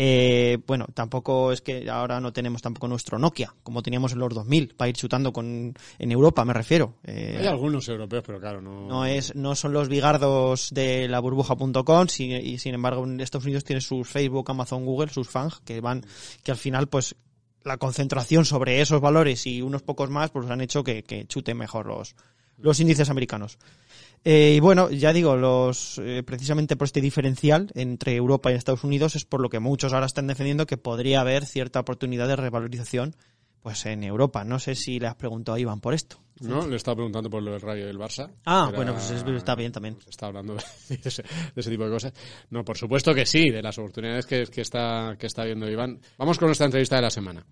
Eh, 0.00 0.58
bueno, 0.64 0.86
tampoco 0.94 1.50
es 1.50 1.60
que 1.60 1.90
ahora 1.90 2.20
no 2.20 2.32
tenemos 2.32 2.62
tampoco 2.62 2.86
nuestro 2.86 3.18
Nokia, 3.18 3.52
como 3.64 3.82
teníamos 3.82 4.12
en 4.12 4.20
los 4.20 4.32
2000, 4.32 4.74
para 4.76 4.88
ir 4.90 4.94
chutando 4.96 5.32
con, 5.32 5.74
en 5.98 6.12
Europa, 6.12 6.44
me 6.44 6.52
refiero. 6.52 6.94
Eh, 7.02 7.36
Hay 7.40 7.46
algunos 7.48 7.88
europeos, 7.88 8.22
pero 8.24 8.38
claro, 8.38 8.60
no. 8.62 8.86
no 8.86 9.04
es 9.04 9.34
no 9.34 9.56
son 9.56 9.72
los 9.72 9.88
bigardos 9.88 10.70
de 10.72 11.08
la 11.08 11.18
burbuja.com 11.18 12.06
si- 12.06 12.32
y 12.32 12.58
sin 12.58 12.74
embargo 12.74 13.02
en 13.04 13.18
Estados 13.20 13.44
Unidos 13.46 13.64
tiene 13.64 13.80
sus 13.80 14.08
Facebook, 14.08 14.48
Amazon, 14.50 14.84
Google, 14.84 15.10
sus 15.10 15.28
FANG 15.28 15.50
que 15.64 15.80
van 15.80 16.04
que 16.44 16.52
al 16.52 16.56
final 16.58 16.86
pues 16.86 17.16
la 17.64 17.76
concentración 17.76 18.44
sobre 18.44 18.80
esos 18.80 19.00
valores 19.00 19.46
y 19.48 19.62
unos 19.62 19.82
pocos 19.82 20.10
más 20.10 20.30
pues 20.30 20.48
han 20.48 20.60
hecho 20.60 20.84
que, 20.84 21.02
que 21.02 21.26
chuten 21.26 21.56
mejor 21.58 21.86
los 21.86 22.14
los 22.60 22.78
índices 22.80 23.08
americanos. 23.10 23.56
Eh, 24.24 24.54
y 24.56 24.60
bueno, 24.60 24.90
ya 24.90 25.12
digo, 25.12 25.36
los 25.36 25.98
eh, 26.04 26.22
precisamente 26.24 26.76
por 26.76 26.86
este 26.86 27.00
diferencial 27.00 27.70
entre 27.74 28.14
Europa 28.16 28.50
y 28.50 28.54
Estados 28.54 28.84
Unidos 28.84 29.16
es 29.16 29.24
por 29.24 29.40
lo 29.40 29.48
que 29.48 29.60
muchos 29.60 29.92
ahora 29.92 30.06
están 30.06 30.26
defendiendo 30.26 30.66
que 30.66 30.76
podría 30.76 31.20
haber 31.20 31.46
cierta 31.46 31.80
oportunidad 31.80 32.28
de 32.28 32.36
revalorización 32.36 33.14
pues 33.62 33.84
en 33.86 34.04
Europa. 34.04 34.44
No 34.44 34.58
sé 34.60 34.74
si 34.76 35.00
le 35.00 35.08
has 35.08 35.16
preguntado 35.16 35.56
a 35.56 35.60
Iván 35.60 35.80
por 35.80 35.92
esto. 35.92 36.20
No, 36.40 36.66
le 36.66 36.76
estaba 36.76 36.94
preguntando 36.96 37.28
por 37.28 37.42
lo 37.42 37.50
del 37.52 37.60
rayo 37.60 37.86
del 37.86 37.98
Barça. 37.98 38.30
Ah, 38.44 38.66
Era- 38.68 38.76
bueno, 38.76 38.92
pues 38.92 39.10
es- 39.10 39.24
está 39.26 39.54
bien 39.56 39.72
también. 39.72 39.96
Está 40.08 40.26
hablando 40.26 40.54
de 40.88 41.00
ese, 41.04 41.22
de 41.22 41.60
ese 41.60 41.70
tipo 41.70 41.84
de 41.84 41.90
cosas. 41.90 42.12
No, 42.50 42.64
por 42.64 42.76
supuesto 42.78 43.12
que 43.14 43.26
sí, 43.26 43.50
de 43.50 43.60
las 43.62 43.76
oportunidades 43.78 44.26
que, 44.26 44.44
que 44.46 44.60
está, 44.60 45.16
que 45.18 45.26
está 45.26 45.44
viendo 45.44 45.68
Iván. 45.68 46.00
Vamos 46.18 46.38
con 46.38 46.46
nuestra 46.46 46.66
entrevista 46.66 46.96
de 46.96 47.02
la 47.02 47.10
semana. 47.10 47.44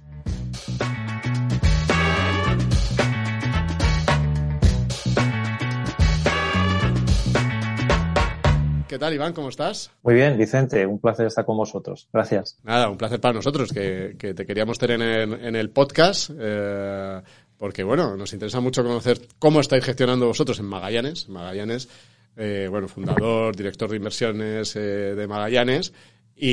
¿Qué 8.88 8.98
tal, 9.00 9.14
Iván? 9.14 9.32
¿Cómo 9.32 9.48
estás? 9.48 9.90
Muy 10.02 10.14
bien, 10.14 10.38
Vicente, 10.38 10.86
un 10.86 11.00
placer 11.00 11.26
estar 11.26 11.44
con 11.44 11.56
vosotros. 11.56 12.08
Gracias. 12.12 12.56
Nada, 12.62 12.88
un 12.88 12.96
placer 12.96 13.20
para 13.20 13.34
nosotros 13.34 13.72
que, 13.72 14.14
que 14.16 14.32
te 14.32 14.46
queríamos 14.46 14.78
tener 14.78 15.00
en, 15.02 15.32
en 15.32 15.56
el 15.56 15.70
podcast. 15.70 16.30
eh, 16.38 17.20
porque, 17.58 17.82
bueno, 17.82 18.16
nos 18.16 18.32
interesa 18.32 18.60
mucho 18.60 18.84
conocer 18.84 19.18
cómo 19.38 19.60
estáis 19.60 19.84
gestionando 19.84 20.26
vosotros 20.26 20.58
en 20.60 20.66
Magallanes. 20.66 21.28
Magallanes, 21.28 21.88
eh, 22.36 22.68
bueno, 22.70 22.86
fundador, 22.86 23.56
director 23.56 23.90
de 23.90 23.96
inversiones 23.96 24.76
eh, 24.76 24.80
de 25.16 25.26
Magallanes. 25.26 25.92
Y, 26.36 26.46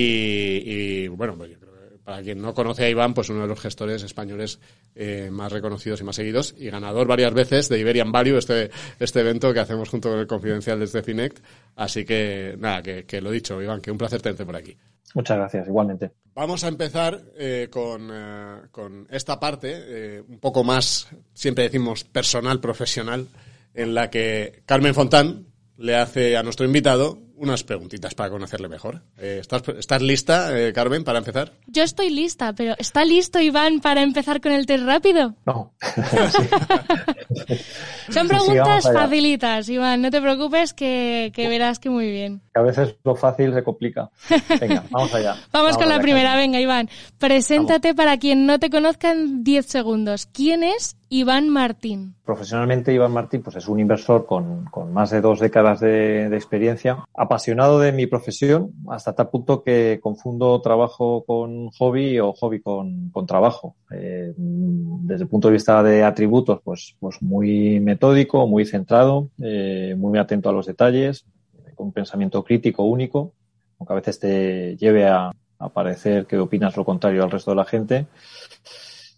y, 0.66 1.08
bueno, 1.10 1.36
pues 1.38 1.52
yo 1.52 1.60
creo 1.60 1.73
para 2.04 2.22
quien 2.22 2.42
no 2.42 2.54
conoce 2.54 2.86
a 2.86 2.90
Iván, 2.90 3.14
pues 3.14 3.30
uno 3.30 3.42
de 3.42 3.48
los 3.48 3.60
gestores 3.60 4.04
españoles 4.04 4.60
eh, 4.96 5.30
más 5.32 5.52
reconocidos 5.52 6.02
y 6.02 6.04
más 6.04 6.16
seguidos 6.16 6.54
y 6.58 6.70
ganador 6.70 7.08
varias 7.08 7.34
veces 7.34 7.70
de 7.70 7.80
Iberian 7.80 8.12
Value, 8.12 8.38
este, 8.38 8.72
este 9.00 9.22
evento 9.22 9.54
que 9.54 9.60
hacemos 9.60 9.90
junto 9.90 10.10
con 10.10 10.20
el 10.20 10.28
Confidencial 10.28 10.80
desde 10.80 11.04
Finect. 11.04 11.40
Así 11.76 12.06
que, 12.06 12.56
nada, 12.60 12.82
que, 12.82 13.06
que 13.06 13.22
lo 13.22 13.32
dicho, 13.32 13.62
Iván, 13.62 13.82
que 13.82 13.92
un 13.92 13.98
placer 13.98 14.22
tenerte 14.22 14.46
por 14.46 14.56
aquí. 14.56 14.76
Muchas 15.16 15.38
gracias, 15.38 15.68
igualmente. 15.68 16.12
Vamos 16.34 16.64
a 16.64 16.68
empezar 16.68 17.22
eh, 17.38 17.68
con, 17.72 18.10
eh, 18.12 18.56
con 18.72 19.08
esta 19.10 19.40
parte, 19.40 20.24
un 20.28 20.40
poco 20.40 20.64
más, 20.64 21.08
siempre 21.34 21.66
decimos 21.66 22.04
personal, 22.04 22.60
profesional, 22.60 23.28
en 23.74 23.94
la 23.94 24.10
que 24.10 24.64
Carmen 24.66 24.94
Fontán 24.94 25.46
le 25.78 25.96
hace 25.96 26.38
a 26.38 26.44
nuestro 26.44 26.66
invitado 26.66 27.20
unas 27.36 27.64
preguntitas 27.64 28.14
para 28.16 28.30
conocerle 28.30 28.70
mejor. 28.70 29.02
Eh, 29.18 29.38
¿estás, 29.42 29.68
¿Estás 29.70 30.02
lista, 30.02 30.58
eh, 30.58 30.74
Carmen, 30.74 31.04
para 31.04 31.20
empezar? 31.20 31.52
Yo 31.68 31.84
estoy 31.84 32.10
lista, 32.10 32.54
pero 32.54 32.76
¿está 32.78 33.06
listo 33.06 33.40
Iván 33.40 33.82
para 33.82 34.02
empezar 34.02 34.42
con 34.42 34.52
el 34.52 34.66
test 34.66 34.86
rápido? 34.86 35.36
No. 35.46 35.74
Son 38.10 38.28
preguntas 38.28 38.84
facilitas, 38.84 39.70
Iván. 39.70 40.02
No 40.02 40.12
te 40.12 40.22
preocupes 40.22 40.74
que, 40.74 41.32
que 41.34 41.48
verás 41.48 41.80
que 41.80 41.90
muy 41.90 42.12
bien. 42.12 42.42
a 42.54 42.62
veces 42.62 42.96
lo 43.04 43.16
fácil 43.16 43.54
se 43.54 43.64
complica. 43.64 44.10
Venga, 44.60 44.84
vamos 44.90 45.14
allá. 45.14 45.36
Vamos, 45.52 45.78
con 45.78 45.90
la 45.90 46.00
primera. 46.00 46.36
Venga, 46.36 46.60
Iván. 46.60 46.90
Preséntate 47.18 47.96
para 47.96 48.18
quien 48.18 48.46
no 48.46 48.60
te 48.60 48.70
conozca 48.70 49.12
en 49.12 49.44
10 49.44 49.66
segundos. 49.66 50.28
¿Quién 50.28 50.64
es 50.64 50.96
Iván 51.14 51.48
Martín? 51.48 52.16
Profesionalmente, 52.26 52.92
Iván 52.92 53.12
Martín 53.12 53.44
pues 53.44 53.58
es 53.58 53.68
un 53.68 53.80
inversor 53.80 54.26
con, 54.26 54.66
con 54.66 54.92
más 54.92 55.12
de 55.12 55.22
dos 55.22 55.40
décadas 55.40 55.80
de, 55.80 56.28
de 56.28 56.36
experiencia, 56.36 57.06
apasionado 57.14 57.80
de 57.80 57.92
mi 57.92 58.08
profesión 58.08 58.72
hasta 58.90 59.14
tal 59.14 59.30
punto 59.30 59.62
que 59.62 60.00
confundo 60.02 60.60
trabajo 60.60 61.24
con 61.24 61.70
hobby 61.70 62.20
o 62.20 62.34
hobby 62.34 62.62
con, 62.62 63.12
con 63.12 63.28
trabajo. 63.28 63.76
Eh, 63.92 64.34
desde 64.36 65.26
el 65.26 65.30
punto 65.30 65.50
de 65.50 65.54
vista 65.54 65.84
de 65.84 66.04
atributos, 66.04 66.62
pues, 66.64 66.96
pues 67.00 67.22
muy 67.22 67.80
metódico, 67.80 68.48
muy 68.48 68.66
centrado, 68.66 69.30
eh, 69.40 69.94
muy 69.96 70.18
atento 70.18 70.50
a 70.50 70.54
los 70.54 70.66
detalles, 70.66 71.26
con 71.76 71.88
un 71.88 71.94
pensamiento 71.94 72.44
crítico 72.44 72.86
único, 72.86 73.34
aunque 73.78 73.94
a 73.94 73.98
veces 73.98 74.18
te 74.18 74.76
lleve 74.78 75.08
a, 75.08 75.32
a 75.60 75.70
parecer 75.70 76.26
que 76.26 76.40
opinas 76.40 76.76
lo 76.76 76.84
contrario 76.84 77.24
al 77.24 77.30
resto 77.30 77.52
de 77.52 77.58
la 77.58 77.66
gente 77.66 78.08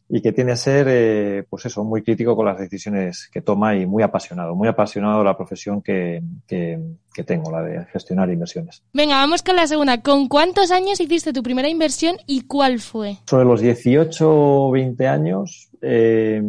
y 0.07 0.21
que 0.21 0.31
tiene 0.31 0.51
a 0.51 0.55
ser, 0.55 0.87
eh, 0.89 1.43
pues 1.49 1.65
eso, 1.65 1.83
muy 1.83 2.03
crítico 2.03 2.35
con 2.35 2.45
las 2.45 2.59
decisiones 2.59 3.29
que 3.31 3.41
toma 3.41 3.75
y 3.75 3.85
muy 3.85 4.03
apasionado, 4.03 4.55
muy 4.55 4.67
apasionado 4.67 5.19
de 5.19 5.25
la 5.25 5.35
profesión 5.35 5.81
que, 5.81 6.21
que, 6.47 6.79
que 7.13 7.23
tengo, 7.23 7.51
la 7.51 7.63
de 7.63 7.85
gestionar 7.85 8.29
inversiones. 8.29 8.83
Venga, 8.93 9.15
vamos 9.15 9.41
con 9.41 9.55
la 9.55 9.65
segunda. 9.65 10.01
¿Con 10.01 10.27
cuántos 10.27 10.71
años 10.71 10.99
hiciste 10.99 11.33
tu 11.33 11.41
primera 11.41 11.69
inversión 11.69 12.17
y 12.27 12.41
cuál 12.41 12.79
fue? 12.79 13.17
Sobre 13.25 13.45
los 13.45 13.61
18 13.61 14.29
o 14.29 14.71
20 14.71 15.07
años, 15.07 15.69
eh, 15.87 16.41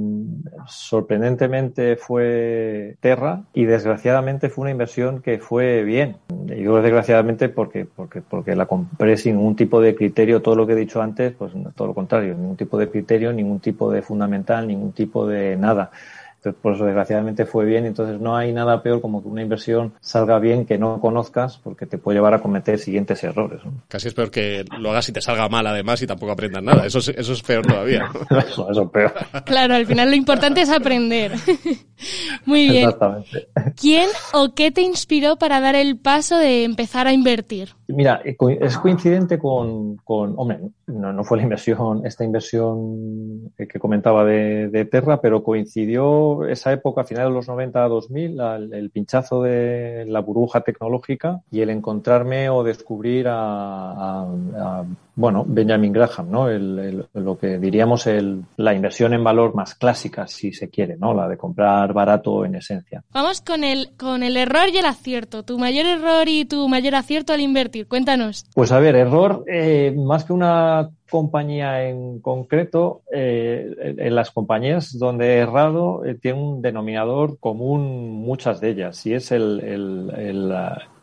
sorprendentemente 0.66 1.96
fue 1.96 2.96
Terra 3.00 3.42
y 3.52 3.66
desgraciadamente 3.66 4.48
fue 4.48 4.62
una 4.62 4.70
inversión 4.70 5.20
que 5.20 5.38
fue 5.38 5.84
bien. 5.84 6.16
Y 6.48 6.54
digo 6.54 6.80
desgraciadamente 6.80 7.50
porque, 7.50 7.84
porque, 7.84 8.22
porque 8.22 8.56
la 8.56 8.64
compré 8.64 9.18
sin 9.18 9.36
ningún 9.36 9.54
tipo 9.54 9.80
de 9.80 9.94
criterio, 9.94 10.40
todo 10.40 10.56
lo 10.56 10.66
que 10.66 10.72
he 10.72 10.76
dicho 10.76 11.02
antes, 11.02 11.34
pues 11.34 11.52
todo 11.74 11.88
lo 11.88 11.94
contrario, 11.94 12.34
ningún 12.34 12.56
tipo 12.56 12.78
de 12.78 12.88
criterio, 12.88 13.32
ningún 13.32 13.60
tipo 13.60 13.90
de 13.90 14.00
fundamental, 14.00 14.66
ningún 14.66 14.92
tipo 14.92 15.26
de 15.26 15.56
nada. 15.56 15.90
Entonces, 16.36 16.60
por 16.62 16.74
eso 16.74 16.84
desgraciadamente 16.84 17.46
fue 17.46 17.64
bien. 17.64 17.86
Entonces, 17.86 18.20
no 18.20 18.36
hay 18.36 18.52
nada 18.52 18.82
peor 18.82 19.00
como 19.00 19.22
que 19.22 19.28
una 19.28 19.42
inversión 19.42 19.94
salga 20.00 20.38
bien 20.38 20.66
que 20.66 20.78
no 20.78 21.00
conozcas 21.00 21.58
porque 21.58 21.86
te 21.86 21.98
puede 21.98 22.18
llevar 22.18 22.34
a 22.34 22.40
cometer 22.40 22.78
siguientes 22.78 23.22
errores. 23.24 23.64
¿no? 23.64 23.72
Casi 23.88 24.08
es 24.08 24.14
peor 24.14 24.30
que 24.30 24.64
lo 24.78 24.90
hagas 24.90 25.08
y 25.08 25.12
te 25.12 25.20
salga 25.20 25.48
mal 25.48 25.66
además 25.66 26.00
y 26.02 26.06
tampoco 26.06 26.32
aprendas 26.32 26.62
nada. 26.62 26.86
Eso 26.86 26.98
es, 26.98 27.08
eso 27.08 27.32
es 27.32 27.42
peor 27.42 27.66
todavía. 27.66 28.10
Eso, 28.48 28.70
eso 28.70 28.82
es 28.82 28.90
peor. 28.90 29.12
Claro, 29.44 29.74
al 29.74 29.86
final 29.86 30.10
lo 30.10 30.16
importante 30.16 30.60
es 30.60 30.70
aprender. 30.70 31.32
Muy 32.44 32.68
bien. 32.68 32.84
Exactamente. 32.84 33.48
¿Quién 33.80 34.08
o 34.32 34.54
qué 34.54 34.70
te 34.70 34.82
inspiró 34.82 35.36
para 35.36 35.60
dar 35.60 35.74
el 35.74 35.98
paso 35.98 36.36
de 36.38 36.64
empezar 36.64 37.06
a 37.06 37.12
invertir? 37.12 37.70
Mira, 37.88 38.20
eh, 38.24 38.36
es 38.60 38.78
coincidente 38.78 39.38
con, 39.38 39.96
con 39.98 40.34
hombre, 40.38 40.58
no, 40.88 41.22
fue 41.24 41.36
la 41.36 41.44
inversión, 41.44 42.04
esta 42.04 42.24
inversión 42.24 43.52
que 43.56 43.68
que 43.68 43.78
comentaba 43.78 44.24
de, 44.24 44.68
de 44.68 44.84
Terra, 44.86 45.20
pero 45.20 45.42
coincidió 45.44 46.44
esa 46.46 46.72
época, 46.72 47.02
a 47.02 47.04
finales 47.04 47.28
de 47.30 47.34
los 47.34 47.48
90 47.48 47.84
a 47.84 47.88
2000, 47.88 48.40
al- 48.40 48.72
el 48.72 48.90
pinchazo 48.90 49.42
de 49.42 50.04
la 50.08 50.20
burbuja 50.20 50.62
tecnológica 50.62 51.42
y 51.50 51.60
el 51.60 51.70
encontrarme 51.70 52.50
o 52.50 52.64
descubrir 52.64 53.28
a, 53.28 53.92
a- 53.92 54.26
a, 54.56 54.84
bueno, 55.16 55.44
Benjamin 55.46 55.92
Graham, 55.92 56.30
¿no? 56.30 56.48
El, 56.48 56.78
el- 56.78 57.06
lo 57.24 57.36
que 57.36 57.58
diríamos 57.58 58.06
el, 58.06 58.42
la 58.56 58.74
inversión 58.74 59.12
en 59.14 59.24
valor 59.24 59.54
más 59.54 59.74
clásica, 59.74 60.26
si 60.28 60.52
se 60.52 60.68
quiere, 60.70 60.96
¿no? 60.96 61.12
La 61.14 61.26
de 61.28 61.36
comprar 61.36 61.92
barato 61.92 62.44
en 62.44 62.54
esencia. 62.54 63.02
Vamos 63.12 63.40
con 63.40 63.64
el, 63.64 63.96
con 63.96 64.22
el 64.22 64.36
error 64.36 64.68
y 64.72 64.76
el 64.78 64.86
acierto. 64.86 65.42
Tu 65.42 65.58
mayor 65.58 65.86
error 65.86 66.28
y 66.28 66.44
tu 66.44 66.68
mayor 66.68 66.94
acierto 66.94 67.32
al 67.32 67.40
invertir. 67.40 67.88
Cuéntanos. 67.88 68.44
Pues 68.54 68.70
a 68.72 68.78
ver, 68.78 68.94
error, 68.94 69.44
eh, 69.50 69.92
más 69.96 70.24
que 70.24 70.32
una 70.32 70.90
compañía 71.08 71.88
en 71.88 72.20
concreto, 72.20 73.02
eh, 73.12 73.94
en 73.96 74.14
las 74.14 74.30
compañías 74.32 74.98
donde 74.98 75.34
he 75.34 75.38
errado 75.38 76.04
eh, 76.04 76.16
tiene 76.20 76.40
un 76.42 76.60
denominador 76.62 77.38
común 77.38 78.10
muchas 78.20 78.60
de 78.60 78.70
ellas 78.70 79.06
y 79.06 79.14
es 79.14 79.30
el, 79.32 79.60
el, 79.60 80.12
el, 80.16 80.52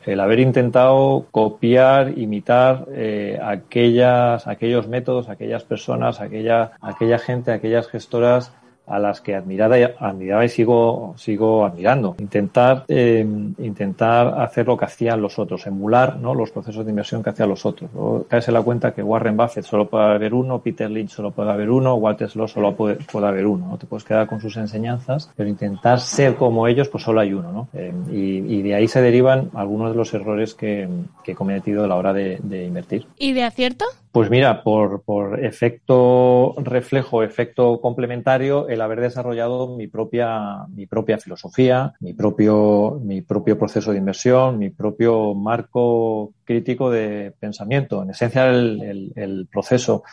el 0.05 0.19
haber 0.19 0.39
intentado 0.39 1.25
copiar, 1.31 2.17
imitar 2.17 2.85
eh, 2.91 3.39
aquellas, 3.41 4.47
aquellos 4.47 4.87
métodos, 4.87 5.29
aquellas 5.29 5.63
personas, 5.63 6.21
aquella, 6.21 6.71
aquella 6.81 7.19
gente, 7.19 7.51
aquellas 7.51 7.87
gestoras 7.87 8.51
a 8.85 8.99
las 8.99 9.21
que 9.21 9.35
admiraba, 9.35 9.79
y- 9.79 9.83
admiraba 9.99 10.43
y 10.45 10.49
sigo, 10.49 11.13
sigo 11.17 11.65
admirando. 11.65 12.15
Intentar, 12.19 12.83
eh, 12.87 13.25
intentar 13.59 14.39
hacer 14.41 14.67
lo 14.67 14.77
que 14.77 14.85
hacían 14.85 15.21
los 15.21 15.39
otros, 15.39 15.65
emular 15.67 16.17
¿no? 16.17 16.33
los 16.35 16.51
procesos 16.51 16.83
de 16.85 16.91
inversión 16.91 17.23
que 17.23 17.29
hacían 17.29 17.49
los 17.49 17.65
otros. 17.65 17.89
Caes 18.27 18.47
en 18.47 18.53
la 18.53 18.61
cuenta 18.61 18.93
que 18.93 19.01
Warren 19.01 19.37
Buffett 19.37 19.63
solo 19.63 19.87
puede 19.89 20.05
haber 20.05 20.33
uno, 20.33 20.59
Peter 20.59 20.89
Lynch 20.91 21.11
solo 21.11 21.31
puede 21.31 21.51
haber 21.51 21.69
uno, 21.69 21.95
Walter 21.95 22.29
Slow 22.29 22.47
solo 22.47 22.75
puede, 22.75 22.95
puede 23.11 23.27
haber 23.27 23.47
uno. 23.47 23.67
No 23.69 23.77
te 23.77 23.85
puedes 23.85 24.03
quedar 24.03 24.27
con 24.27 24.41
sus 24.41 24.57
enseñanzas, 24.57 25.31
pero 25.35 25.49
intentar 25.49 25.99
ser 25.99 26.35
como 26.35 26.67
ellos, 26.67 26.89
pues 26.89 27.03
solo 27.03 27.21
hay 27.21 27.33
uno. 27.33 27.51
¿no? 27.51 27.67
Eh, 27.73 27.93
y, 28.11 28.57
y 28.57 28.61
de 28.61 28.75
ahí 28.75 28.87
se 28.87 29.01
derivan 29.01 29.49
algunos 29.53 29.91
de 29.91 29.97
los 29.97 30.13
errores 30.13 30.53
que, 30.53 30.87
que 31.23 31.31
he 31.31 31.35
cometido 31.35 31.83
a 31.83 31.87
la 31.87 31.95
hora 31.95 32.13
de, 32.13 32.39
de 32.43 32.65
invertir. 32.65 33.05
¿Y 33.17 33.33
de 33.33 33.43
acierto? 33.43 33.85
Pues 34.13 34.29
mira, 34.29 34.63
por, 34.63 35.01
por 35.03 35.43
efecto 35.43 36.53
reflejo, 36.59 37.23
efecto 37.23 37.81
complementario, 37.81 38.67
el 38.69 38.81
haber 38.81 39.01
desarrollado 39.01 39.75
mi 39.75 39.87
propia, 39.87 40.67
mi 40.69 40.85
propia 40.85 41.17
filosofía, 41.17 41.93
mi 41.99 42.13
propio, 42.13 42.99
mi 43.03 43.23
propio 43.23 43.57
proceso 43.57 43.91
de 43.91 43.97
inversión, 43.97 44.59
mi 44.59 44.69
propio 44.69 45.33
marco 45.33 46.31
crítico 46.43 46.91
de 46.91 47.33
pensamiento. 47.39 48.03
En 48.03 48.11
esencia, 48.11 48.47
el, 48.49 48.83
el- 48.83 49.13
el 49.15 49.47
proceso 49.51 50.03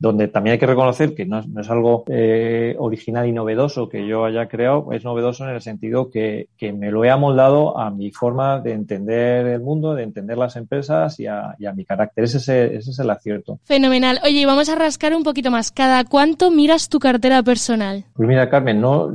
donde 0.00 0.28
también 0.28 0.52
hay 0.52 0.58
que 0.58 0.66
reconocer 0.66 1.14
que 1.14 1.26
no 1.26 1.38
es, 1.38 1.46
no 1.46 1.60
es 1.60 1.70
algo 1.70 2.04
eh, 2.08 2.74
original 2.78 3.28
y 3.28 3.32
novedoso 3.32 3.88
que 3.88 4.06
yo 4.06 4.24
haya 4.24 4.48
creado, 4.48 4.92
es 4.92 5.04
novedoso 5.04 5.44
en 5.44 5.54
el 5.54 5.60
sentido 5.60 6.10
que, 6.10 6.48
que 6.56 6.72
me 6.72 6.90
lo 6.90 7.04
he 7.04 7.10
amoldado 7.10 7.78
a 7.78 7.90
mi 7.90 8.10
forma 8.10 8.60
de 8.60 8.72
entender 8.72 9.46
el 9.46 9.60
mundo, 9.60 9.94
de 9.94 10.02
entender 10.02 10.38
las 10.38 10.56
empresas 10.56 11.20
y 11.20 11.26
a, 11.26 11.54
y 11.58 11.66
a 11.66 11.72
mi 11.72 11.84
carácter. 11.84 12.24
Ese 12.24 12.38
es, 12.38 12.48
el, 12.48 12.76
ese 12.76 12.90
es 12.92 12.98
el 12.98 13.10
acierto. 13.10 13.58
Fenomenal. 13.64 14.20
Oye, 14.24 14.40
y 14.40 14.44
vamos 14.46 14.70
a 14.70 14.74
rascar 14.74 15.14
un 15.14 15.22
poquito 15.22 15.50
más. 15.50 15.70
¿Cada 15.70 16.04
cuánto 16.04 16.50
miras 16.50 16.88
tu 16.88 16.98
cartera 16.98 17.42
personal? 17.42 18.06
Pues 18.14 18.26
mira, 18.26 18.48
Carmen, 18.48 18.80
no, 18.80 19.10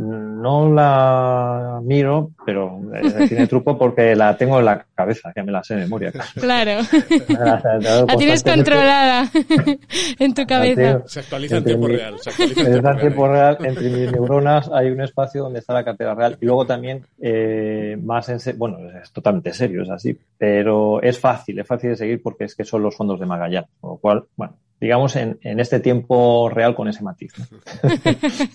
no 0.45 0.71
la 0.71 1.79
miro, 1.83 2.29
pero 2.45 2.79
eh, 2.93 3.25
tiene 3.29 3.47
truco 3.47 3.75
porque 3.75 4.15
la 4.15 4.37
tengo 4.37 4.59
en 4.59 4.65
la 4.65 4.85
cabeza, 4.93 5.33
que 5.33 5.41
me 5.41 5.51
la 5.51 5.63
sé 5.63 5.73
de 5.73 5.81
memoria. 5.81 6.11
Claro. 6.35 6.81
La 7.27 8.05
La 8.05 8.15
tienes 8.15 8.43
controlada 8.43 9.27
en 10.19 10.33
tu 10.35 10.45
cabeza. 10.45 11.01
Se 11.07 11.21
actualiza 11.21 11.57
en 11.57 11.63
tiempo 11.63 11.87
real. 11.87 12.19
Se 12.19 12.29
actualiza 12.29 12.61
en 12.61 12.65
tiempo 12.71 12.99
tiempo 12.99 13.27
real. 13.27 13.57
real, 13.57 13.65
entre 13.65 13.89
mis 13.89 14.11
neuronas 14.11 14.69
hay 14.71 14.91
un 14.91 15.01
espacio 15.01 15.41
donde 15.41 15.59
está 15.59 15.73
la 15.73 15.83
cartera 15.83 16.13
real 16.13 16.37
y 16.39 16.45
luego 16.45 16.65
también 16.65 17.03
eh, 17.19 17.97
más 18.01 18.29
en 18.29 18.57
bueno, 18.59 18.77
es 19.01 19.11
totalmente 19.11 19.51
serio, 19.51 19.81
es 19.81 19.89
así, 19.89 20.15
pero 20.37 21.01
es 21.01 21.19
fácil, 21.19 21.57
es 21.57 21.67
fácil 21.67 21.89
de 21.89 21.95
seguir 21.95 22.21
porque 22.21 22.43
es 22.43 22.55
que 22.55 22.63
son 22.63 22.83
los 22.83 22.95
fondos 22.95 23.19
de 23.19 23.25
Magallanes, 23.25 23.69
con 23.81 23.91
lo 23.91 23.97
cual, 23.97 24.23
bueno, 24.35 24.57
digamos 24.85 25.15
en, 25.15 25.39
en 25.41 25.59
este 25.59 25.79
tiempo 25.79 26.47
real 26.47 26.75
con 26.75 26.87
ese 26.87 27.03
matiz. 27.03 27.33
¿no? 27.39 27.45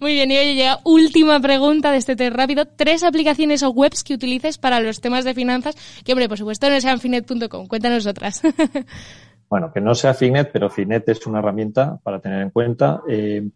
Muy 0.00 0.12
bien, 0.12 0.30
y 0.30 0.36
oye, 0.36 0.54
llega 0.54 0.80
última 0.84 1.40
pregunta 1.40 1.90
de 1.90 1.96
este 1.98 2.16
test 2.16 2.36
rápido. 2.36 2.66
Tres 2.66 3.02
aplicaciones 3.02 3.62
o 3.62 3.70
webs 3.70 4.04
que 4.04 4.12
utilices 4.12 4.58
para 4.58 4.80
los 4.80 5.00
temas 5.00 5.24
de 5.24 5.32
finanzas, 5.32 5.74
que 6.04 6.12
hombre, 6.12 6.28
por 6.28 6.36
supuesto 6.36 6.68
no 6.68 6.78
sean 6.82 7.00
finet.com. 7.00 7.66
Cuéntanos 7.66 8.06
otras. 8.06 8.42
Bueno, 9.46 9.70
que 9.72 9.80
no 9.80 9.94
sea 9.94 10.14
Fignet, 10.14 10.50
pero 10.50 10.68
Fignet 10.68 11.08
es 11.10 11.24
una 11.28 11.38
herramienta 11.38 12.00
para 12.02 12.18
tener 12.18 12.42
en 12.42 12.50
cuenta. 12.50 13.02
Eh, 13.08 13.50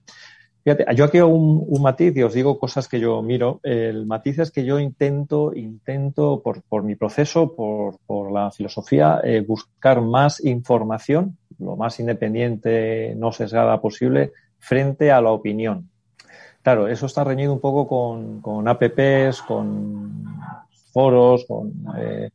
fíjate, 0.62 0.84
yo 0.94 1.04
aquí 1.04 1.18
hago 1.18 1.30
un, 1.34 1.64
un 1.66 1.82
matiz 1.82 2.14
y 2.14 2.22
os 2.22 2.34
digo 2.34 2.58
cosas 2.58 2.86
que 2.86 3.00
yo 3.00 3.20
miro. 3.20 3.58
El 3.64 4.06
matiz 4.06 4.38
es 4.38 4.52
que 4.52 4.64
yo 4.64 4.78
intento, 4.78 5.52
intento 5.54 6.40
por, 6.40 6.62
por 6.62 6.84
mi 6.84 6.94
proceso, 6.94 7.56
por, 7.56 7.98
por 8.06 8.30
la 8.30 8.52
filosofía, 8.52 9.20
eh, 9.24 9.40
buscar 9.40 10.00
más 10.00 10.44
información, 10.44 11.36
lo 11.58 11.76
más 11.76 11.98
independiente, 12.00 13.14
no 13.16 13.32
sesgada 13.32 13.80
posible, 13.80 14.32
frente 14.58 15.10
a 15.10 15.20
la 15.20 15.30
opinión. 15.30 15.90
Claro, 16.62 16.88
eso 16.88 17.06
está 17.06 17.24
reñido 17.24 17.52
un 17.52 17.60
poco 17.60 17.86
con, 17.86 18.40
con 18.40 18.68
apps, 18.68 19.42
con 19.42 20.24
foros, 20.92 21.44
con, 21.46 21.72
eh, 21.96 22.30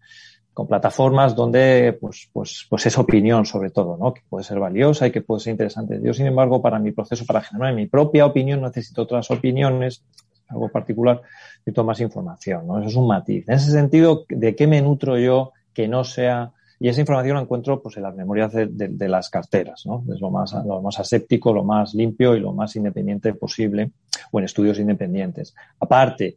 con 0.54 0.68
plataformas 0.68 1.36
donde 1.36 1.98
pues, 2.00 2.30
pues, 2.32 2.66
pues 2.70 2.86
es 2.86 2.98
opinión 2.98 3.46
sobre 3.46 3.72
todo, 3.72 3.98
¿no? 3.98 4.14
Que 4.14 4.22
puede 4.30 4.44
ser 4.44 4.60
valiosa 4.60 5.08
y 5.08 5.12
que 5.12 5.22
puede 5.22 5.42
ser 5.42 5.52
interesante. 5.52 6.00
Yo, 6.02 6.14
sin 6.14 6.28
embargo, 6.28 6.62
para 6.62 6.80
mi 6.80 6.92
proceso, 6.92 7.26
para 7.26 7.42
generar 7.42 7.74
mi 7.74 7.88
propia 7.88 8.26
opinión, 8.26 8.62
necesito 8.62 9.02
otras 9.02 9.30
opiniones, 9.32 10.04
algo 10.48 10.70
particular, 10.70 11.22
necesito 11.60 11.84
más 11.84 12.00
información, 12.00 12.68
¿no? 12.68 12.80
Eso 12.80 12.90
es 12.90 12.96
un 12.96 13.08
matiz. 13.08 13.48
En 13.48 13.56
ese 13.56 13.72
sentido, 13.72 14.26
¿de 14.30 14.56
qué 14.56 14.68
me 14.68 14.82
nutro 14.82 15.18
yo 15.18 15.52
que 15.74 15.88
no 15.88 16.04
sea 16.04 16.52
y 16.84 16.90
esa 16.90 17.00
información 17.00 17.38
la 17.38 17.44
encuentro 17.44 17.82
pues, 17.82 17.96
en 17.96 18.04
las 18.04 18.14
memorias 18.14 18.52
de, 18.52 19.08
las 19.08 19.30
carteras, 19.30 19.86
¿no? 19.86 20.04
Es 20.14 20.20
lo 20.20 20.30
más, 20.30 20.54
lo 20.66 20.82
más 20.82 21.00
aséptico, 21.00 21.54
lo 21.54 21.64
más 21.64 21.94
limpio 21.94 22.36
y 22.36 22.42
lo 22.42 22.52
más 22.52 22.76
independiente 22.76 23.34
posible, 23.36 23.92
o 24.34 24.40
en 24.40 24.44
estudios 24.44 24.78
independientes. 24.80 25.56
Aparte, 25.80 26.36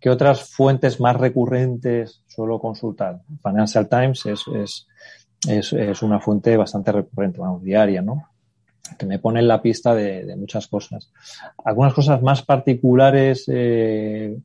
¿qué 0.00 0.10
otras 0.10 0.50
fuentes 0.50 0.98
más 0.98 1.16
recurrentes 1.16 2.24
suelo 2.26 2.58
consultar? 2.58 3.20
Financial 3.40 3.88
Times 3.88 4.26
es, 4.26 4.42
es, 4.52 4.88
es, 5.48 5.72
es 5.72 6.02
una 6.02 6.18
fuente 6.18 6.56
bastante 6.56 6.90
recurrente, 6.90 7.40
diaria, 7.62 8.02
¿no? 8.02 8.30
que 8.98 9.06
me 9.06 9.20
pone 9.20 9.38
en 9.38 9.46
la 9.46 9.62
pista 9.62 9.94
de, 9.94 10.34
muchas 10.36 10.66
cosas. 10.66 11.12
Algunas 11.64 11.94
cosas 11.94 12.20
más 12.20 12.42
particulares, 12.42 13.44
eh, 13.46 14.38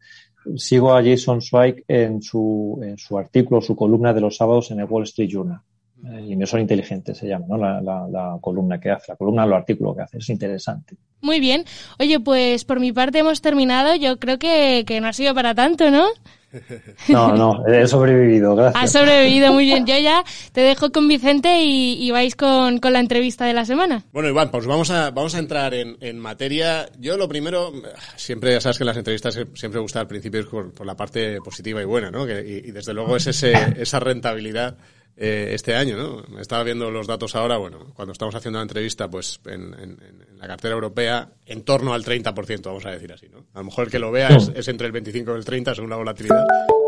sigo 0.55 0.93
a 0.93 1.03
Jason 1.03 1.41
Zweig 1.41 1.83
en 1.87 2.21
su, 2.21 2.79
artículo, 3.17 3.61
su 3.61 3.75
columna 3.75 4.13
de 4.13 4.21
los 4.21 4.37
sábados 4.37 4.71
en 4.71 4.79
el 4.79 4.85
Wall 4.85 5.03
Street 5.03 5.29
Journal. 5.29 5.59
Eh, 6.05 6.27
Inversor 6.29 6.61
inteligente 6.61 7.13
se 7.13 7.27
llama, 7.27 7.45
¿no? 7.49 7.57
La, 7.57 7.81
la, 7.81 8.37
columna 8.39 8.79
que 8.79 8.89
hace, 8.89 9.11
la 9.11 9.15
columna 9.17 9.43
el 9.43 9.53
artículo 9.53 9.95
que 9.95 10.01
hace. 10.01 10.17
Es 10.19 10.29
interesante. 10.29 10.95
Muy 11.21 11.39
bien. 11.39 11.65
Oye, 11.99 12.19
pues 12.19 12.63
por 12.63 12.79
mi 12.79 12.93
parte 12.93 13.19
hemos 13.19 13.41
terminado. 13.41 13.95
Yo 13.95 14.17
creo 14.17 14.39
que, 14.39 14.85
que 14.87 15.01
no 15.01 15.07
ha 15.07 15.13
sido 15.13 15.35
para 15.35 15.53
tanto, 15.53 15.91
¿no? 15.91 16.05
No, 17.07 17.35
no, 17.35 17.65
he 17.67 17.87
sobrevivido, 17.87 18.55
gracias. 18.55 18.83
Has 18.83 18.91
sobrevivido 18.91 19.53
muy 19.53 19.65
bien. 19.65 19.85
Yo 19.85 19.97
ya 19.97 20.23
te 20.51 20.61
dejo 20.61 20.91
con 20.91 21.07
Vicente 21.07 21.63
y, 21.63 22.09
vais 22.11 22.35
con, 22.35 22.79
la 22.81 22.99
entrevista 22.99 23.45
de 23.45 23.53
la 23.53 23.65
semana. 23.65 24.03
Bueno, 24.11 24.29
Iván, 24.29 24.49
pues 24.51 24.65
vamos 24.65 24.89
a, 24.91 25.11
vamos 25.11 25.35
a 25.35 25.39
entrar 25.39 25.73
en, 25.73 26.19
materia. 26.19 26.89
Yo 26.99 27.17
lo 27.17 27.27
primero, 27.29 27.71
siempre 28.15 28.51
ya 28.51 28.61
sabes 28.61 28.77
que 28.77 28.85
las 28.85 28.97
entrevistas 28.97 29.39
siempre 29.53 29.79
gusta 29.79 29.99
al 29.99 30.07
principio 30.07 30.47
por, 30.49 30.85
la 30.85 30.95
parte 30.95 31.39
positiva 31.41 31.81
y 31.81 31.85
buena, 31.85 32.11
¿no? 32.11 32.27
y, 32.27 32.71
desde 32.71 32.93
luego 32.93 33.15
es 33.15 33.27
ese, 33.27 33.53
esa 33.77 33.99
rentabilidad 33.99 34.77
eh, 35.21 35.53
este 35.53 35.75
año, 35.75 35.97
¿no? 35.97 36.39
Estaba 36.39 36.63
viendo 36.63 36.89
los 36.89 37.05
datos 37.05 37.35
ahora, 37.35 37.57
bueno, 37.57 37.91
cuando 37.93 38.13
estamos 38.13 38.33
haciendo 38.35 38.57
la 38.57 38.63
entrevista, 38.63 39.09
pues 39.09 39.41
en, 39.47 39.97
la 40.37 40.47
cartera 40.47 40.75
europea, 40.75 41.29
en 41.45 41.63
torno 41.63 41.93
al 41.93 42.05
30%, 42.05 42.61
vamos 42.63 42.85
a 42.85 42.91
decir 42.91 43.11
así, 43.11 43.27
¿no? 43.27 43.47
A 43.53 43.57
lo 43.57 43.65
mejor 43.65 43.83
el 43.83 43.91
que 43.91 43.99
lo 43.99 44.13
vea 44.13 44.29
es, 44.55 44.67
entre 44.69 44.87
el 44.87 44.93
25 44.93 45.33
y 45.33 45.35
el 45.35 45.43
30 45.43 45.75
según 45.75 45.89
la 45.89 45.97
volatilidad, 45.97 46.45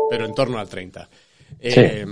pero 0.08 0.24
en 0.24 0.34
torno 0.34 0.58
al 0.58 0.66
30. 0.66 1.10
Eh, 1.60 2.06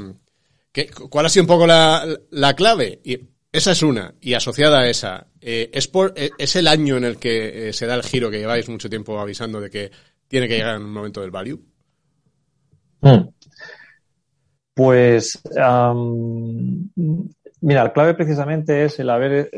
¿Cuál 1.08 1.24
ha 1.24 1.30
sido 1.30 1.44
un 1.44 1.48
poco 1.48 1.66
la, 1.66 2.54
clave? 2.54 3.00
Y 3.02 3.18
esa 3.50 3.72
es 3.72 3.82
una, 3.82 4.12
y 4.20 4.34
asociada 4.34 4.80
a 4.80 4.90
esa, 4.90 5.26
eh, 5.40 5.70
es, 5.72 5.88
por, 5.88 6.12
es 6.16 6.54
el 6.54 6.68
año 6.68 6.98
en 6.98 7.04
el 7.04 7.16
que 7.16 7.72
se 7.72 7.86
da 7.86 7.94
el 7.94 8.02
giro 8.02 8.30
que 8.30 8.40
lleváis 8.40 8.68
mucho 8.68 8.90
tiempo 8.90 9.18
avisando 9.18 9.58
de 9.58 9.70
que 9.70 9.90
tiene 10.28 10.48
que 10.48 10.58
llegar 10.58 10.76
en 10.76 10.82
un 10.82 10.92
momento 10.92 11.22
del 11.22 11.30
value. 11.30 11.62
Hmm. 13.00 13.30
Pues, 14.82 15.38
mira, 17.60 17.84
la 17.84 17.92
clave 17.92 18.14
precisamente 18.14 18.86
es 18.86 18.98
el, 18.98 19.10
haber, 19.10 19.50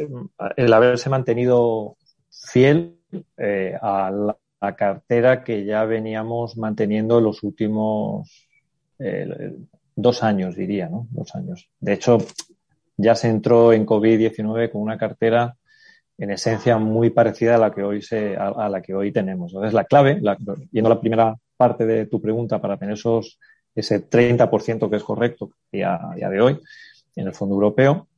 el 0.57 0.73
haberse 0.73 1.11
mantenido 1.11 1.97
fiel 2.29 2.99
eh, 3.37 3.79
a 3.81 4.11
la, 4.11 4.37
cartera 4.75 5.45
que 5.45 5.64
ya 5.64 5.85
veníamos 5.85 6.57
manteniendo 6.57 7.21
los 7.21 7.45
últimos 7.45 8.49
eh, 8.99 9.55
dos 9.95 10.25
años, 10.25 10.57
diría, 10.57 10.88
¿no? 10.88 11.07
Dos 11.12 11.37
años. 11.37 11.69
De 11.79 11.93
hecho, 11.93 12.19
ya 12.97 13.14
se 13.14 13.29
entró 13.29 13.73
en 13.73 13.87
COVID-19 13.87 14.73
con 14.73 14.83
una 14.83 14.99
cartera 14.99 15.55
en 16.19 16.33
esencia 16.33 16.79
muy 16.79 17.11
parecida 17.11 17.55
a 17.55 17.59
la 17.59 17.71
que 17.71 17.85
hoy 17.85 18.02
se, 18.02 18.37
a, 18.37 18.69
la 18.69 18.83
que 18.83 18.93
hoy 18.93 19.12
tenemos. 19.12 19.52
Entonces, 19.52 19.73
la 19.73 19.85
clave, 19.85 20.21
yendo 20.73 20.91
a 20.91 20.95
la 20.95 21.00
primera 21.00 21.37
parte 21.57 21.87
de 21.87 22.07
tu 22.07 22.21
pregunta 22.21 22.61
para 22.61 22.76
tener 22.76 22.95
esos 22.95 23.38
ese 23.75 24.09
30% 24.09 24.91
que 24.91 24.97
es 24.97 25.02
correcto 25.02 25.50
a 25.73 26.14
día 26.14 26.29
de 26.29 26.41
hoy 26.41 26.61
en 27.17 27.26
el 27.26 27.35
fondo 27.35 27.55
europeo. 27.55 28.09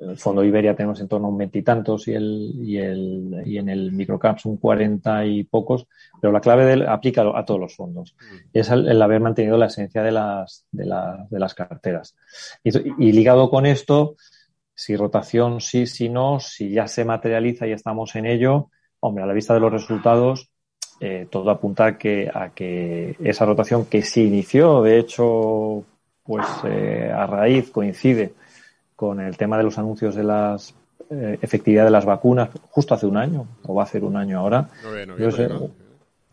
En 0.00 0.10
el 0.10 0.18
fondo 0.18 0.44
Iberia 0.44 0.74
tenemos 0.74 1.00
en 1.00 1.08
torno 1.08 1.28
a 1.28 1.30
un 1.30 1.38
veintitantos 1.38 2.08
y, 2.08 2.14
el, 2.14 2.52
y, 2.62 2.76
el, 2.78 3.42
y 3.46 3.58
en 3.58 3.68
el 3.68 3.92
microcaps 3.92 4.44
un 4.44 4.56
cuarenta 4.58 5.24
y 5.24 5.44
pocos, 5.44 5.86
pero 6.20 6.32
la 6.32 6.40
clave 6.40 6.66
del, 6.66 6.86
aplica 6.86 7.22
a 7.34 7.44
todos 7.44 7.60
los 7.60 7.74
fondos. 7.74 8.14
Mm. 8.20 8.36
Es 8.52 8.70
el, 8.70 9.00
haber 9.00 9.20
mantenido 9.20 9.56
la 9.56 9.66
esencia 9.66 10.02
de 10.02 10.12
las, 10.12 10.66
de, 10.72 10.84
de 11.30 11.38
las 11.38 11.54
carteras. 11.54 12.16
Y, 12.62 13.12
ligado 13.12 13.48
con 13.48 13.66
esto, 13.66 14.16
si 14.74 14.96
rotación 14.96 15.60
sí, 15.60 15.86
si 15.86 16.08
no, 16.08 16.40
si 16.40 16.70
ya 16.70 16.86
se 16.86 17.04
materializa 17.04 17.66
y 17.66 17.72
estamos 17.72 18.14
en 18.16 18.26
ello, 18.26 18.70
hombre, 19.00 19.22
a 19.24 19.26
la 19.26 19.32
vista 19.32 19.54
de 19.54 19.60
los 19.60 19.72
resultados, 19.72 20.50
eh, 21.00 21.26
todo 21.30 21.50
apunta 21.50 21.86
a 21.86 21.98
que, 21.98 22.30
a 22.32 22.50
que 22.50 23.16
esa 23.22 23.44
rotación 23.44 23.86
que 23.86 24.02
se 24.02 24.22
inició, 24.22 24.82
de 24.82 24.98
hecho, 24.98 25.84
pues 26.22 26.46
eh, 26.64 27.10
a 27.12 27.26
raíz 27.26 27.70
coincide 27.70 28.34
con 28.94 29.20
el 29.20 29.36
tema 29.36 29.58
de 29.58 29.64
los 29.64 29.76
anuncios 29.78 30.14
de 30.14 30.24
las 30.24 30.74
eh, 31.10 31.38
efectividad 31.42 31.84
de 31.84 31.90
las 31.90 32.04
vacunas 32.04 32.48
justo 32.70 32.94
hace 32.94 33.06
un 33.06 33.16
año, 33.16 33.46
o 33.64 33.74
va 33.74 33.82
a 33.82 33.86
ser 33.86 34.04
un 34.04 34.16
año 34.16 34.38
ahora. 34.38 34.68
9 34.82 35.00
de 35.00 35.06
noviembre, 35.06 35.44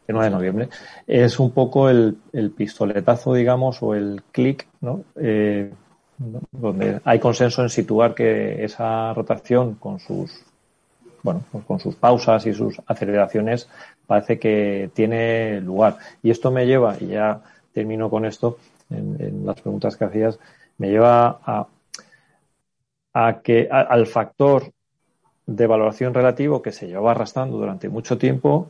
el 0.07 0.15
9 0.15 0.25
de 0.25 0.31
noviembre. 0.31 0.69
Es 1.07 1.39
un 1.39 1.51
poco 1.51 1.89
el, 1.89 2.17
el 2.31 2.51
pistoletazo, 2.51 3.33
digamos, 3.33 3.81
o 3.81 3.95
el 3.95 4.23
clic, 4.31 4.67
¿no? 4.81 5.03
donde 6.51 7.01
hay 7.03 7.17
consenso 7.17 7.63
en 7.63 7.69
situar 7.69 8.13
que 8.13 8.63
esa 8.63 9.11
rotación 9.13 9.73
con 9.75 9.99
sus 9.99 10.43
bueno, 11.23 11.43
pues 11.51 11.65
con 11.65 11.79
sus 11.79 11.95
pausas 11.95 12.45
y 12.45 12.53
sus 12.53 12.81
aceleraciones 12.87 13.69
parece 14.07 14.39
que 14.39 14.89
tiene 14.93 15.61
lugar. 15.61 15.97
Y 16.23 16.31
esto 16.31 16.51
me 16.51 16.65
lleva, 16.65 16.95
y 16.99 17.07
ya 17.07 17.41
termino 17.73 18.09
con 18.09 18.25
esto, 18.25 18.57
en, 18.89 19.45
las 19.45 19.61
preguntas 19.61 19.95
que 19.95 20.05
hacías, 20.05 20.39
me 20.77 20.89
lleva 20.89 21.39
a, 23.13 23.41
que 23.43 23.67
al 23.69 24.07
factor 24.07 24.71
de 25.45 25.67
valoración 25.67 26.13
relativo 26.13 26.61
que 26.61 26.71
se 26.71 26.87
lleva 26.87 27.11
arrastrando 27.11 27.57
durante 27.57 27.89
mucho 27.89 28.17
tiempo, 28.17 28.69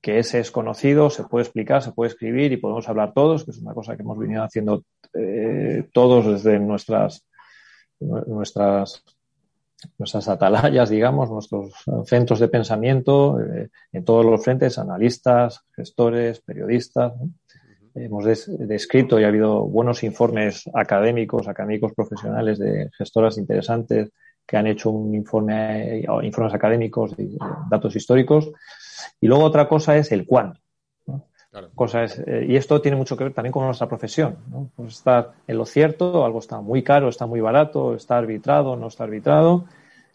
que 0.00 0.18
ese 0.18 0.40
es 0.40 0.50
conocido, 0.50 1.10
se 1.10 1.24
puede 1.24 1.44
explicar, 1.44 1.82
se 1.82 1.92
puede 1.92 2.10
escribir 2.10 2.52
y 2.52 2.56
podemos 2.56 2.88
hablar 2.88 3.12
todos, 3.12 3.44
que 3.44 3.50
es 3.50 3.58
una 3.58 3.74
cosa 3.74 3.96
que 3.96 4.02
hemos 4.02 4.18
venido 4.18 4.42
haciendo 4.42 4.84
eh, 5.14 5.88
todos 5.92 6.26
desde 6.26 6.58
nuestras, 6.58 7.26
nuestras 7.98 9.04
nuestras 9.98 10.28
atalayas, 10.28 10.90
digamos, 10.90 11.30
nuestros 11.30 11.72
centros 12.06 12.40
de 12.40 12.48
pensamiento 12.48 13.40
eh, 13.40 13.68
en 13.92 14.04
todos 14.04 14.24
los 14.24 14.42
frentes, 14.42 14.78
analistas, 14.78 15.64
gestores, 15.74 16.40
periodistas. 16.40 17.12
Hemos 17.94 18.24
descrito 18.24 19.18
y 19.18 19.24
ha 19.24 19.28
habido 19.28 19.62
buenos 19.62 20.04
informes 20.04 20.64
académicos, 20.74 21.48
académicos 21.48 21.92
profesionales 21.92 22.58
de 22.58 22.88
gestoras 22.96 23.36
interesantes 23.36 24.10
que 24.46 24.56
han 24.56 24.66
hecho 24.66 24.90
un 24.90 25.14
informe, 25.14 26.04
informes 26.22 26.54
académicos 26.54 27.16
de 27.16 27.36
datos 27.68 27.94
históricos. 27.96 28.50
Y 29.20 29.26
luego 29.26 29.44
otra 29.44 29.68
cosa 29.68 29.96
es 29.96 30.12
el 30.12 30.26
cuándo. 30.26 30.58
Cosa 31.74 32.04
es, 32.04 32.18
eh, 32.26 32.46
y 32.48 32.54
esto 32.54 32.80
tiene 32.80 32.96
mucho 32.96 33.16
que 33.16 33.24
ver 33.24 33.32
también 33.32 33.52
con 33.52 33.64
nuestra 33.64 33.88
profesión. 33.88 34.36
¿no? 34.50 34.70
Pues 34.76 34.94
estar 34.94 35.32
en 35.48 35.58
lo 35.58 35.66
cierto, 35.66 36.24
algo 36.24 36.38
está 36.38 36.60
muy 36.60 36.84
caro, 36.84 37.08
está 37.08 37.26
muy 37.26 37.40
barato, 37.40 37.94
está 37.94 38.18
arbitrado, 38.18 38.76
no 38.76 38.86
está 38.86 39.04
arbitrado, 39.04 39.64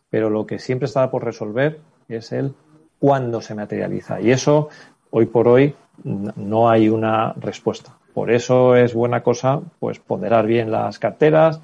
pero 0.09 0.29
lo 0.29 0.45
que 0.45 0.59
siempre 0.59 0.85
está 0.85 1.11
por 1.11 1.25
resolver 1.25 1.79
es 2.07 2.31
el 2.31 2.55
cuándo 2.99 3.41
se 3.41 3.53
materializa. 3.53 4.21
Y 4.21 4.31
eso, 4.31 4.69
hoy 5.09 5.25
por 5.25 5.49
hoy, 5.49 5.75
no 6.03 6.69
hay 6.69 6.87
una 6.87 7.33
respuesta. 7.33 7.97
Por 8.13 8.31
eso 8.31 8.75
es 8.75 8.93
buena 8.93 9.21
cosa, 9.21 9.61
pues, 9.79 9.99
ponderar 9.99 10.45
bien 10.45 10.71
las 10.71 10.99
carteras, 10.99 11.59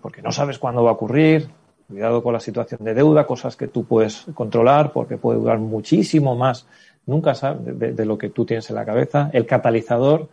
porque 0.00 0.22
no 0.22 0.32
sabes 0.32 0.58
cuándo 0.58 0.82
va 0.82 0.90
a 0.90 0.94
ocurrir. 0.94 1.48
Cuidado 1.86 2.22
con 2.22 2.32
la 2.32 2.40
situación 2.40 2.82
de 2.82 2.94
deuda, 2.94 3.26
cosas 3.26 3.56
que 3.56 3.68
tú 3.68 3.84
puedes 3.84 4.24
controlar, 4.34 4.92
porque 4.92 5.18
puede 5.18 5.38
durar 5.38 5.58
muchísimo 5.58 6.34
más 6.34 6.66
nunca 7.06 7.34
sabes 7.34 7.78
de, 7.78 8.04
lo 8.04 8.18
que 8.18 8.30
tú 8.30 8.44
tienes 8.44 8.68
en 8.70 8.76
la 8.76 8.84
cabeza. 8.84 9.30
El 9.32 9.46
catalizador, 9.46 10.28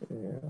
eh, 0.00 0.40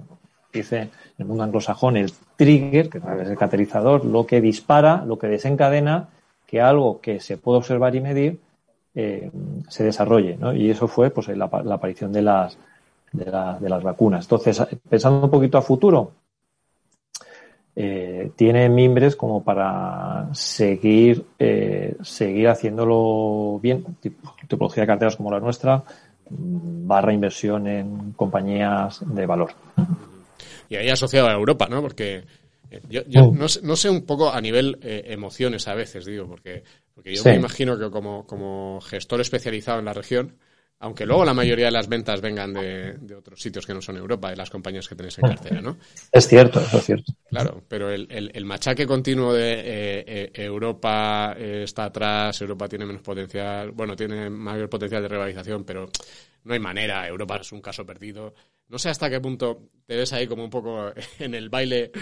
dice 0.53 0.81
en 0.81 0.90
el 1.18 1.27
mundo 1.27 1.44
anglosajón, 1.44 1.96
el 1.96 2.12
trigger, 2.37 2.88
que 2.88 2.98
es 2.98 3.29
el 3.29 3.37
catalizador, 3.37 4.05
lo 4.05 4.27
que 4.27 4.40
dispara, 4.40 5.05
lo 5.05 5.18
que 5.18 5.29
desencadena 5.29 6.09
que 6.46 6.61
algo 6.61 7.01
que 7.01 7.20
se 7.20 7.38
puede 7.38 7.59
observar 7.59 7.94
y 7.94 8.01
medir 8.01 8.40
eh, 8.94 9.31
se 9.68 9.85
desarrolle. 9.85 10.37
¿no? 10.37 10.53
Y 10.53 10.70
eso 10.70 10.87
fue 10.87 11.11
pues, 11.11 11.29
la, 11.29 11.46
aparición 11.46 12.12
de 12.12 12.22
las, 12.22 12.59
de, 13.12 13.25
de 13.25 13.68
las 13.68 13.83
vacunas. 13.83 14.27
Entonces, 14.27 14.62
pensando 14.88 15.25
un 15.25 15.31
poquito 15.31 15.57
a 15.57 15.62
futuro, 15.62 16.12
eh, 17.74 18.32
tiene 18.37 18.68
mimbres 18.68 19.16
como 19.16 19.42
para 19.42 20.28
seguir, 20.35 21.24
eh, 21.38 21.96
seguir 22.02 22.48
haciéndolo 22.48 23.58
bien, 23.61 23.85
tipología 24.46 24.82
de 24.82 24.87
carteras 24.87 25.16
como 25.16 25.30
la 25.30 25.40
nuestra, 25.40 25.82
mm, 26.28 26.87
barra 26.87 27.14
inversión 27.14 27.66
en 27.66 28.12
compañías 28.12 29.00
de 29.06 29.24
valor. 29.24 29.54
Y 30.68 30.76
ahí 30.76 30.90
asociado 30.90 31.28
a 31.28 31.32
Europa, 31.32 31.66
¿no? 31.70 31.80
Porque 31.80 32.24
eh, 32.70 32.82
yo, 32.90 33.02
yo 33.06 33.32
no, 33.32 33.48
sé, 33.48 33.61
no, 33.62 33.74
sé, 33.76 33.88
un 33.88 34.04
poco 34.04 34.30
a 34.30 34.40
nivel 34.42 34.78
emociones 34.82 35.66
a 35.66 35.74
veces, 35.74 36.04
digo, 36.04 36.26
porque, 36.26 36.64
porque 36.94 37.14
yo 37.14 37.24
me 37.24 37.37
imagino 37.37 37.78
que 37.78 37.90
como, 37.90 38.26
como 38.26 38.82
gestor 38.82 39.22
especializado 39.22 39.78
en 39.78 39.87
la 39.87 39.94
región, 39.94 40.37
Aunque 40.82 41.06
luego 41.06 41.24
la 41.24 41.32
mayoría 41.32 41.66
de 41.66 41.70
las 41.70 41.88
ventas 41.88 42.20
vengan 42.20 42.52
de, 42.52 42.98
otros 43.16 43.40
sitios 43.40 43.64
que 43.64 43.72
no 43.72 43.80
son 43.80 43.98
Europa, 43.98 44.30
de 44.30 44.36
las 44.36 44.50
compañías 44.50 44.88
que 44.88 44.96
tenéis 44.96 45.16
en 45.18 45.28
cartera, 45.28 45.60
¿no? 45.62 45.78
Es 46.10 46.26
cierto, 46.26 46.60
eso 46.60 46.78
es 46.78 46.84
cierto. 46.84 47.12
Claro, 47.30 47.62
pero 47.68 47.88
el, 47.88 48.44
machaque 48.44 48.84
continuo 48.84 49.32
de 49.32 49.52
eh, 49.52 50.04
eh, 50.06 50.30
Europa 50.34 51.36
está 51.38 51.84
atrás, 51.84 52.40
Europa 52.40 52.68
tiene 52.68 52.84
menos 52.84 53.00
potencial, 53.00 53.70
bueno, 53.70 53.94
tiene 53.94 54.28
mayor 54.28 54.68
potencial 54.68 55.02
de 55.02 55.08
revalorización, 55.08 55.62
pero 55.62 55.88
no 56.44 56.55
hay 56.55 56.61
manera, 56.61 57.07
Europa 57.07 57.37
es 57.40 57.52
un 57.52 57.61
caso 57.61 57.87
perdido. 57.87 58.35
No 58.68 58.78
sé 58.78 58.88
hasta 58.88 59.11
qué 59.11 59.20
punto 59.20 59.68
te 59.87 59.96
ves 59.96 60.12
ahí 60.12 60.26
como 60.26 60.44
un 60.44 60.50
poco 60.50 60.92
en 61.18 61.35
el 61.35 61.48
baile, 61.50 61.92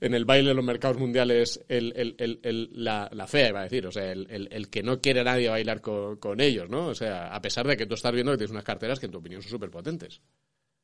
en 0.00 0.14
el 0.14 0.24
baile 0.24 0.48
de 0.48 0.54
los 0.54 0.64
mercados 0.64 0.98
mundiales, 0.98 1.64
el, 1.68 1.92
el, 1.96 2.40
el, 2.42 2.70
la, 2.72 3.08
la, 3.12 3.26
fea, 3.26 3.48
iba 3.48 3.60
a 3.60 3.64
decir, 3.64 3.86
o 3.86 3.92
sea, 3.92 4.10
el, 4.10 4.68
que 4.70 4.82
no 4.82 5.00
quiere 5.00 5.22
nadie 5.22 5.48
bailar 5.48 5.80
con, 5.80 6.40
ellos, 6.40 6.68
¿no? 6.68 6.86
O 6.88 6.94
sea, 6.94 7.34
a 7.34 7.40
pesar 7.40 7.66
de 7.66 7.76
que 7.76 7.86
tú 7.86 7.94
estás 7.94 8.12
viendo 8.12 8.32
que 8.32 8.38
tienes 8.38 8.50
unas 8.52 8.64
carteras 8.64 8.98
que 8.98 9.06
en 9.06 9.12
tu 9.12 9.18
opinión 9.18 9.42
son 9.42 9.50
súper 9.50 9.70
potentes. 9.70 10.20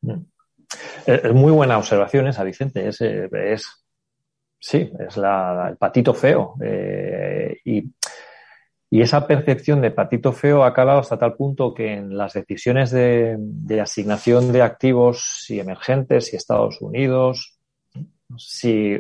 Mm. 0.03 0.21
Eh, 1.07 1.21
es 1.25 1.33
muy 1.33 1.53
buena 1.53 1.79
observación 1.79 2.29
esa, 2.29 2.45
Vicente. 2.45 2.87
Es, 2.87 3.01
eh, 3.01 3.29
es 3.33 3.85
sí, 4.59 4.91
es 4.99 5.17
la, 5.17 5.69
el 5.71 5.77
patito 5.77 6.15
feo. 6.15 6.55
Eh, 6.63 7.59
y 7.65 7.83
y 8.93 9.01
esa 9.01 9.27
percepción 9.27 9.81
de 9.81 9.91
patito 9.91 10.35
feo 10.35 10.65
ha 10.65 10.75
calado 10.75 10.99
hasta 10.99 11.19
tal 11.19 11.33
punto 11.33 11.73
que 11.73 11.95
en 11.95 12.15
las 12.15 12.35
decisiones 12.35 12.91
de, 12.91 13.81
asignación 13.81 14.53
de 14.53 14.61
activos, 14.61 15.45
si 15.47 15.59
emergentes, 15.59 16.27
si 16.27 16.37
Estados 16.37 16.79
Unidos, 16.83 17.59
si 18.37 18.99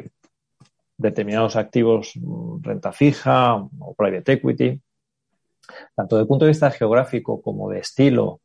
determinados 0.96 1.57
activos 1.57 2.12
mm, 2.16 2.62
renta 2.62 2.90
fija 2.90 3.57
o 3.57 3.94
private 3.94 4.33
equity, 4.33 4.81
tanto 5.94 6.16
desde 6.16 6.22
el 6.22 6.28
punto 6.28 6.46
de 6.46 6.52
vista 6.52 6.70
geográfico 6.70 7.42
como 7.42 7.68
de 7.68 7.81
estilo, 7.81 8.40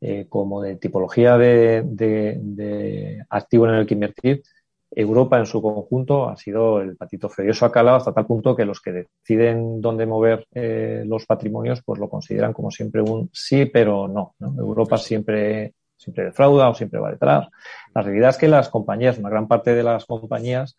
eh, 0.00 0.26
como 0.28 0.60
de 0.60 0.74
tipología 0.74 1.38
de, 1.38 3.24
activo 3.30 3.68
en 3.68 3.74
el 3.74 3.86
que 3.86 3.94
invertir, 3.94 4.42
Europa 4.90 5.38
en 5.38 5.46
su 5.46 5.62
conjunto 5.62 6.28
ha 6.28 6.36
sido 6.36 6.80
el 6.80 6.96
patito 6.96 7.28
feo. 7.28 7.46
Y 7.46 7.50
eso 7.50 7.64
ha 7.64 7.72
calado 7.72 7.98
hasta 7.98 8.12
tal 8.12 8.26
punto 8.26 8.56
que 8.56 8.64
los 8.64 8.80
que 8.80 8.92
deciden 8.92 9.80
dónde 9.80 10.06
mover 10.06 10.46
eh, 10.52 11.04
los 11.06 11.26
patrimonios, 11.26 11.82
pues 11.82 12.00
lo 12.00 12.08
consideran 12.08 12.52
como 12.52 12.70
siempre 12.70 13.00
un 13.00 13.30
sí, 13.32 13.66
pero 13.66 14.08
no. 14.08 14.34
Europa 14.40 14.98
siempre, 14.98 15.74
siempre 15.96 16.24
defrauda 16.24 16.68
o 16.68 16.74
siempre 16.74 16.98
va 16.98 17.10
detrás. 17.10 17.48
La 17.94 18.02
realidad 18.02 18.30
es 18.30 18.38
que 18.38 18.48
las 18.48 18.68
compañías, 18.68 19.18
una 19.18 19.30
gran 19.30 19.46
parte 19.46 19.74
de 19.74 19.82
las 19.82 20.06
compañías 20.06 20.76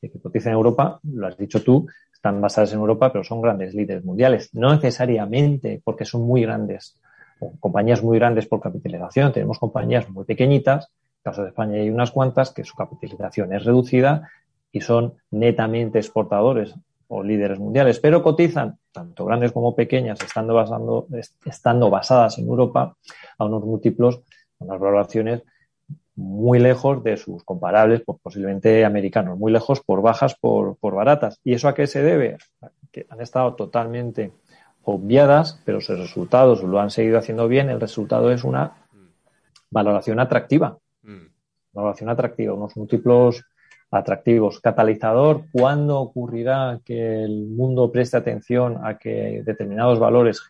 que 0.00 0.10
cotizan 0.20 0.52
en 0.52 0.56
Europa, 0.56 0.98
lo 1.04 1.26
has 1.26 1.36
dicho 1.36 1.62
tú, 1.62 1.86
están 2.12 2.40
basadas 2.40 2.72
en 2.72 2.80
Europa, 2.80 3.12
pero 3.12 3.22
son 3.22 3.40
grandes 3.40 3.74
líderes 3.74 4.04
mundiales. 4.04 4.50
No 4.54 4.72
necesariamente 4.72 5.80
porque 5.84 6.04
son 6.04 6.22
muy 6.22 6.42
grandes, 6.42 6.98
o 7.38 7.52
compañías 7.60 8.02
muy 8.02 8.18
grandes 8.18 8.46
por 8.46 8.60
capitalización. 8.60 9.32
Tenemos 9.32 9.58
compañías 9.58 10.08
muy 10.08 10.24
pequeñitas 10.24 10.90
caso 11.22 11.42
de 11.42 11.48
España 11.48 11.80
hay 11.80 11.90
unas 11.90 12.10
cuantas 12.10 12.50
que 12.50 12.64
su 12.64 12.74
capitalización 12.74 13.52
es 13.52 13.64
reducida 13.64 14.30
y 14.72 14.80
son 14.80 15.14
netamente 15.30 15.98
exportadores 15.98 16.74
o 17.08 17.22
líderes 17.22 17.58
mundiales, 17.58 18.00
pero 18.00 18.22
cotizan, 18.22 18.78
tanto 18.90 19.26
grandes 19.26 19.52
como 19.52 19.76
pequeñas, 19.76 20.18
estando, 20.22 20.54
basando, 20.54 21.06
estando 21.44 21.90
basadas 21.90 22.38
en 22.38 22.46
Europa, 22.46 22.96
a 23.38 23.44
unos 23.44 23.64
múltiplos, 23.64 24.22
unas 24.58 24.80
valoraciones 24.80 25.42
muy 26.14 26.58
lejos 26.58 27.02
de 27.02 27.16
sus 27.16 27.44
comparables, 27.44 28.02
pues 28.04 28.18
posiblemente 28.22 28.84
americanos, 28.84 29.38
muy 29.38 29.52
lejos 29.52 29.80
por 29.80 30.02
bajas, 30.02 30.34
por, 30.34 30.76
por 30.76 30.94
baratas. 30.94 31.38
¿Y 31.44 31.54
eso 31.54 31.68
a 31.68 31.74
qué 31.74 31.86
se 31.86 32.02
debe? 32.02 32.38
Que 32.90 33.06
han 33.10 33.20
estado 33.20 33.54
totalmente 33.54 34.32
obviadas, 34.84 35.60
pero 35.64 35.80
sus 35.80 35.98
resultados 35.98 36.62
lo 36.62 36.80
han 36.80 36.90
seguido 36.90 37.18
haciendo 37.18 37.48
bien. 37.48 37.70
El 37.70 37.80
resultado 37.80 38.30
es 38.30 38.44
una 38.44 38.72
valoración 39.70 40.20
atractiva. 40.20 40.78
Valoración 41.72 42.10
atractiva, 42.10 42.54
unos 42.54 42.76
múltiplos 42.76 43.44
atractivos. 43.90 44.60
Catalizador, 44.60 45.44
¿cuándo 45.52 46.00
ocurrirá 46.00 46.80
que 46.84 47.24
el 47.24 47.46
mundo 47.46 47.90
preste 47.90 48.16
atención 48.16 48.78
a 48.84 48.98
que 48.98 49.42
determinados 49.44 49.98
valores, 49.98 50.40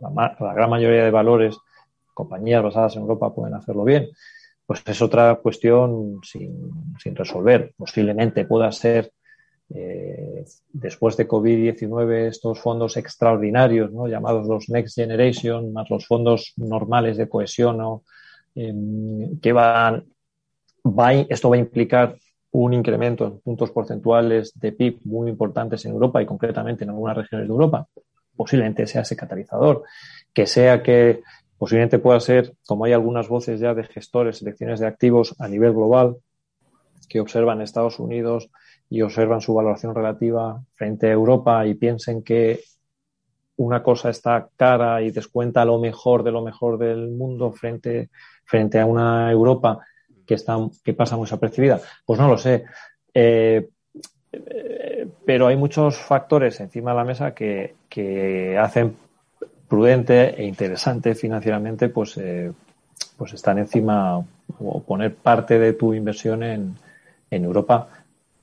la, 0.00 0.54
gran 0.54 0.70
mayoría 0.70 1.04
de 1.04 1.10
valores, 1.10 1.58
compañías 2.14 2.62
basadas 2.62 2.96
en 2.96 3.02
Europa 3.02 3.34
pueden 3.34 3.54
hacerlo 3.54 3.84
bien? 3.84 4.08
Pues 4.66 4.82
es 4.86 5.00
otra 5.00 5.34
cuestión 5.36 6.20
sin, 6.22 6.72
resolver. 7.14 7.72
Posiblemente 7.76 8.44
pueda 8.44 8.72
ser 8.72 9.12
eh, 9.70 10.44
después 10.72 11.16
de 11.16 11.28
COVID-19 11.28 12.28
estos 12.28 12.60
fondos 12.60 12.96
extraordinarios, 12.96 13.92
¿no? 13.92 14.06
llamados 14.06 14.46
los 14.46 14.68
Next 14.68 14.94
Generation, 14.96 15.72
más 15.72 15.88
los 15.90 16.06
fondos 16.06 16.54
normales 16.56 17.16
de 17.16 17.28
cohesión 17.28 17.80
o 17.80 18.02
Em, 18.56 19.38
que 19.40 19.52
van, 19.52 20.06
va, 20.92 21.12
esto 21.12 21.50
va 21.50 21.56
a 21.56 21.60
implicar 21.60 22.16
un 22.52 22.72
incremento 22.72 23.26
en 23.26 23.40
puntos 23.40 23.70
porcentuales 23.70 24.52
de 24.58 24.72
PIB 24.72 25.00
muy 25.04 25.28
importantes 25.28 25.84
en 25.84 25.92
Europa 25.92 26.22
y 26.22 26.26
concretamente 26.26 26.84
en 26.84 26.90
algunas 26.90 27.16
regiones 27.16 27.46
de 27.46 27.52
Europa. 27.52 27.86
Posiblemente 28.34 28.86
sea 28.86 29.02
ese 29.02 29.16
catalizador, 29.16 29.84
que 30.32 30.46
sea 30.46 30.82
que 30.82 31.22
posiblemente 31.58 31.98
pueda 31.98 32.20
ser, 32.20 32.54
como 32.66 32.84
hay 32.84 32.92
algunas 32.92 33.28
voces 33.28 33.60
ya 33.60 33.74
de 33.74 33.84
gestores, 33.84 34.38
selecciones 34.38 34.80
de 34.80 34.86
activos 34.86 35.34
a 35.38 35.48
nivel 35.48 35.72
global, 35.72 36.16
que 37.08 37.20
observan 37.20 37.60
Estados 37.60 37.98
Unidos 37.98 38.50
y 38.88 39.02
observan 39.02 39.40
su 39.40 39.54
valoración 39.54 39.94
relativa 39.94 40.62
frente 40.74 41.08
a 41.08 41.12
Europa 41.12 41.66
y 41.66 41.74
piensen 41.74 42.22
que 42.22 42.60
una 43.56 43.82
cosa 43.82 44.10
está 44.10 44.48
cara 44.56 45.02
y 45.02 45.10
descuenta 45.10 45.64
lo 45.64 45.78
mejor 45.78 46.22
de 46.22 46.32
lo 46.32 46.42
mejor 46.42 46.78
del 46.78 47.10
mundo 47.10 47.52
frente 47.52 48.10
frente 48.44 48.78
a 48.78 48.86
una 48.86 49.30
Europa 49.30 49.80
que, 50.26 50.34
está, 50.34 50.56
que 50.84 50.94
pasa 50.94 51.16
muy 51.16 51.26
desapercibida? 51.26 51.80
Pues 52.04 52.18
no 52.18 52.28
lo 52.28 52.38
sé. 52.38 52.64
Eh, 53.14 53.68
pero 55.24 55.46
hay 55.46 55.56
muchos 55.56 55.96
factores 55.96 56.60
encima 56.60 56.90
de 56.90 56.96
la 56.96 57.04
mesa 57.04 57.34
que, 57.34 57.74
hacen 58.60 58.96
prudente 59.68 60.40
e 60.40 60.44
interesante 60.44 61.14
financieramente 61.14 61.88
pues, 61.88 62.16
eh, 62.18 62.52
pues 63.16 63.32
estar 63.32 63.58
encima 63.58 64.18
o 64.58 64.80
poner 64.82 65.14
parte 65.14 65.58
de 65.58 65.72
tu 65.72 65.94
inversión 65.94 66.42
en, 66.42 66.76
en 67.30 67.44
Europa 67.44 67.88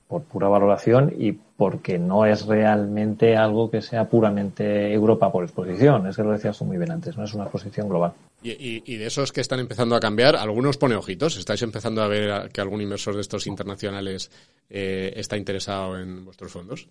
por 0.08 0.22
pura 0.22 0.48
valoración 0.48 1.12
y 1.16 1.32
porque 1.32 1.98
no 1.98 2.26
es 2.26 2.46
realmente 2.46 3.36
algo 3.36 3.70
que 3.70 3.80
sea 3.80 4.04
puramente 4.08 4.92
Europa 4.92 5.30
por 5.30 5.44
exposición. 5.44 6.06
Es 6.06 6.16
que 6.16 6.22
lo 6.22 6.32
decías 6.32 6.60
muy 6.62 6.76
bien 6.76 6.90
antes, 6.90 7.16
no 7.16 7.24
es 7.24 7.34
una 7.34 7.44
exposición 7.44 7.88
global. 7.88 8.12
Y, 8.46 8.98
de 8.98 9.06
esos 9.06 9.32
que 9.32 9.40
están 9.40 9.58
empezando 9.58 9.96
a 9.96 10.00
cambiar, 10.00 10.36
algunos 10.36 10.76
pone 10.76 10.94
ojitos. 10.96 11.38
¿Estáis 11.38 11.62
empezando 11.62 12.02
a 12.02 12.08
ver 12.08 12.50
que 12.50 12.60
algún 12.60 12.82
inversor 12.82 13.14
de 13.14 13.22
estos 13.22 13.46
internacionales 13.46 14.30
eh, 14.68 15.14
está 15.16 15.38
interesado 15.38 15.98
en 15.98 16.26
vuestros 16.26 16.52
fondos? 16.52 16.86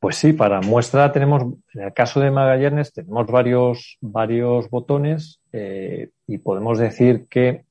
Pues 0.00 0.16
sí, 0.16 0.32
para 0.32 0.60
muestra 0.60 1.12
tenemos, 1.12 1.54
en 1.74 1.80
el 1.80 1.92
caso 1.94 2.18
de 2.18 2.32
Magallanes, 2.32 2.92
tenemos 2.92 3.28
varios, 3.28 3.98
varios 4.00 4.68
botones 4.68 5.38
eh, 5.52 6.10
y 6.26 6.38
podemos 6.38 6.78
decir 6.78 7.26
que 7.30 7.64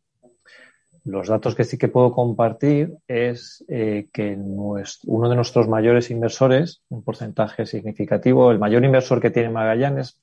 los 1.03 1.27
datos 1.27 1.55
que 1.55 1.65
sí 1.65 1.77
que 1.77 1.89
puedo 1.89 2.13
compartir 2.13 2.93
es 3.05 3.65
eh, 3.67 4.07
que 4.13 4.35
uno 4.37 5.29
de 5.29 5.35
nuestros 5.35 5.67
mayores 5.67 6.09
inversores, 6.09 6.81
un 6.87 7.03
porcentaje 7.03 7.65
significativo, 7.65 8.49
el 8.49 8.59
mayor 8.59 8.85
inversor 8.85 9.19
que 9.19 9.29
tiene 9.29 9.49
Magallanes, 9.49 10.19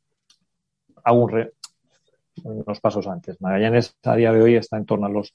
aún 1.05 1.51
unos 2.45 2.81
pasos 2.81 3.07
antes. 3.07 3.41
Magallanes 3.41 3.97
a 4.03 4.17
día 4.17 4.33
de 4.33 4.43
hoy 4.43 4.55
está 4.57 4.77
en 4.77 4.87
torno 4.87 5.07
a 5.07 5.11
los 5.11 5.35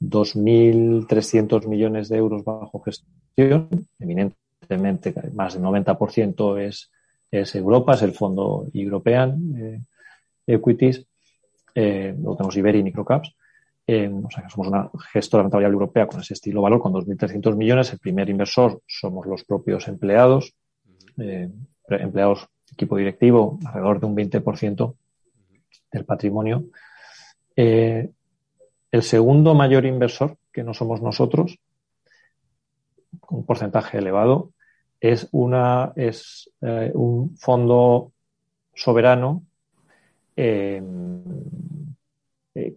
2.300 0.00 1.66
millones 1.66 2.08
de 2.08 2.18
euros 2.18 2.44
bajo 2.44 2.80
gestión. 2.80 3.68
Eminentemente, 3.98 5.14
más 5.32 5.54
del 5.54 5.62
90% 5.62 6.60
es, 6.60 6.90
es 7.30 7.54
Europa, 7.54 7.94
es 7.94 8.02
el 8.02 8.12
fondo 8.12 8.66
European 8.72 9.54
eh, 9.56 9.80
Equities. 10.46 11.06
Eh, 11.74 12.14
lo 12.18 12.36
tenemos 12.36 12.56
Iberi 12.56 12.78
y 12.78 12.82
Microcaps 12.84 13.34
o 13.88 14.30
sea, 14.30 14.42
que 14.42 14.50
somos 14.50 14.66
una 14.66 14.90
gestora 15.12 15.44
de 15.44 15.48
variable 15.48 15.74
europea 15.74 16.08
con 16.08 16.20
ese 16.20 16.34
estilo 16.34 16.60
valor, 16.60 16.80
con 16.80 16.92
2.300 16.92 17.54
millones. 17.56 17.92
El 17.92 18.00
primer 18.00 18.28
inversor 18.28 18.82
somos 18.86 19.26
los 19.26 19.44
propios 19.44 19.86
empleados, 19.86 20.54
eh, 21.18 21.48
empleados, 21.88 22.48
equipo 22.72 22.96
directivo, 22.96 23.58
alrededor 23.64 24.00
de 24.00 24.06
un 24.06 24.16
20% 24.16 24.94
del 25.96 26.04
patrimonio. 26.04 26.64
Eh, 27.56 28.10
el 28.92 29.02
segundo 29.02 29.54
mayor 29.54 29.84
inversor, 29.84 30.36
que 30.52 30.62
no 30.62 30.74
somos 30.74 31.00
nosotros, 31.02 31.58
con 33.20 33.38
un 33.38 33.46
porcentaje 33.46 33.98
elevado, 33.98 34.52
es, 35.00 35.28
una, 35.32 35.92
es 35.96 36.50
eh, 36.60 36.92
un 36.94 37.36
fondo 37.36 38.12
soberano 38.74 39.42
eh, 40.36 40.82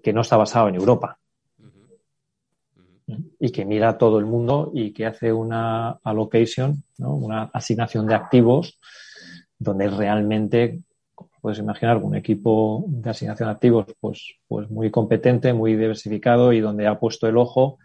que 0.01 0.13
no 0.13 0.21
está 0.21 0.37
basado 0.37 0.69
en 0.69 0.75
Europa. 0.75 1.17
Y 3.39 3.51
que 3.51 3.65
mira 3.65 3.89
a 3.89 3.97
todo 3.97 4.19
el 4.19 4.25
mundo 4.25 4.71
y 4.73 4.91
que 4.91 5.07
hace 5.07 5.33
una 5.33 5.99
allocation, 6.03 6.83
una 6.99 7.49
asignación 7.53 8.05
de 8.05 8.13
activos 8.13 8.79
donde 9.57 9.89
realmente 9.89 10.83
puedes 11.41 11.59
imaginar, 11.59 11.97
un 11.97 12.15
equipo 12.15 12.85
de 12.87 13.09
asignación 13.09 13.47
de 13.47 13.53
activos 13.53 13.85
pues, 13.99 14.35
pues 14.47 14.69
muy 14.69 14.91
competente, 14.91 15.53
muy 15.53 15.75
diversificado 15.75 16.53
y 16.53 16.59
donde 16.59 16.87
ha 16.87 16.99
puesto 16.99 17.27
el 17.27 17.37
ojo 17.37 17.77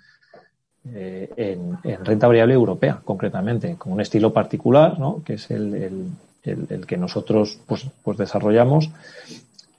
eh, 0.92 1.30
en, 1.36 1.78
renta 2.04 2.26
variable 2.26 2.54
europea, 2.54 3.00
concretamente, 3.04 3.76
con 3.76 3.92
un 3.92 4.00
estilo 4.00 4.32
particular, 4.32 4.98
¿no? 4.98 5.22
que 5.24 5.34
es 5.34 5.50
el, 5.50 6.10
que 6.42 6.96
nosotros 6.96 7.58
pues, 7.66 7.86
pues 8.02 8.18
desarrollamos. 8.18 8.90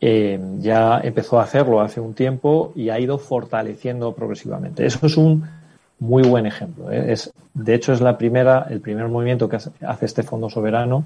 Eh, 0.01 0.39
ya 0.59 0.99
empezó 1.03 1.39
a 1.39 1.43
hacerlo 1.43 1.81
hace 1.81 1.99
un 1.99 2.13
tiempo 2.13 2.73
y 2.75 2.89
ha 2.89 2.99
ido 2.99 3.17
fortaleciendo 3.17 4.13
progresivamente. 4.13 4.85
Eso 4.85 5.05
es 5.05 5.15
un 5.15 5.47
muy 5.99 6.23
buen 6.23 6.45
ejemplo. 6.45 6.91
¿eh? 6.91 7.13
Es, 7.13 7.31
de 7.53 7.73
hecho, 7.73 7.93
es 7.93 8.01
la 8.01 8.17
primera, 8.17 8.67
el 8.69 8.81
primer 8.81 9.07
movimiento 9.07 9.47
que 9.47 9.57
hace 9.57 10.05
este 10.05 10.23
fondo 10.23 10.49
soberano 10.49 11.05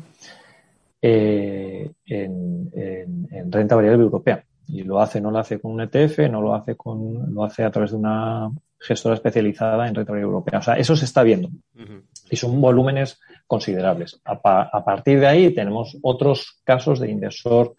eh, 1.01 1.91
en, 2.05 3.51
renta 3.51 3.75
variable 3.75 4.03
europea. 4.03 4.43
Y 4.67 4.83
lo 4.83 4.99
hace, 4.99 5.19
no 5.19 5.31
lo 5.31 5.39
hace 5.39 5.59
con 5.59 5.71
un 5.71 5.81
ETF, 5.81 6.29
no 6.29 6.41
lo 6.41 6.53
hace 6.53 6.75
con, 6.75 7.33
lo 7.33 7.43
hace 7.43 7.63
a 7.63 7.71
través 7.71 7.91
de 7.91 7.97
una 7.97 8.51
gestora 8.77 9.15
especializada 9.15 9.87
en 9.87 9.95
renta 9.95 10.11
variable 10.11 10.33
europea. 10.33 10.59
O 10.59 10.61
sea, 10.61 10.75
eso 10.75 10.95
se 10.95 11.05
está 11.05 11.23
viendo. 11.23 11.49
Y 12.29 12.35
son 12.35 12.61
volúmenes 12.61 13.19
considerables. 13.47 14.21
A, 14.23 14.33
a, 14.43 14.85
partir 14.85 15.19
de 15.19 15.27
ahí 15.27 15.53
tenemos 15.53 15.97
otros 16.03 16.61
casos 16.63 16.99
de 16.99 17.09
inversor 17.09 17.75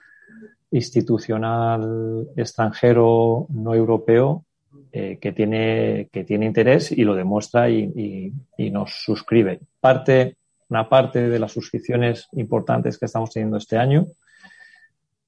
institucional 0.73 2.29
extranjero 2.37 3.47
no 3.51 3.75
europeo 3.75 4.45
eh, 4.93 5.19
que, 5.21 5.31
tiene, 5.31 6.09
que 6.13 6.25
tiene 6.25 6.47
interés 6.47 6.91
y 6.91 7.05
lo 7.05 7.15
demuestra 7.15 7.71
y, 7.71 8.33
nos 8.59 8.91
suscribe. 9.05 9.61
Parte, 9.81 10.37
una 10.71 10.89
parte 10.89 11.29
de 11.29 11.39
las 11.39 11.53
suscripciones 11.53 12.29
importantes 12.33 12.97
que 12.97 13.07
estamos 13.07 13.31
teniendo 13.31 13.57
este 13.57 13.77
año, 13.77 14.07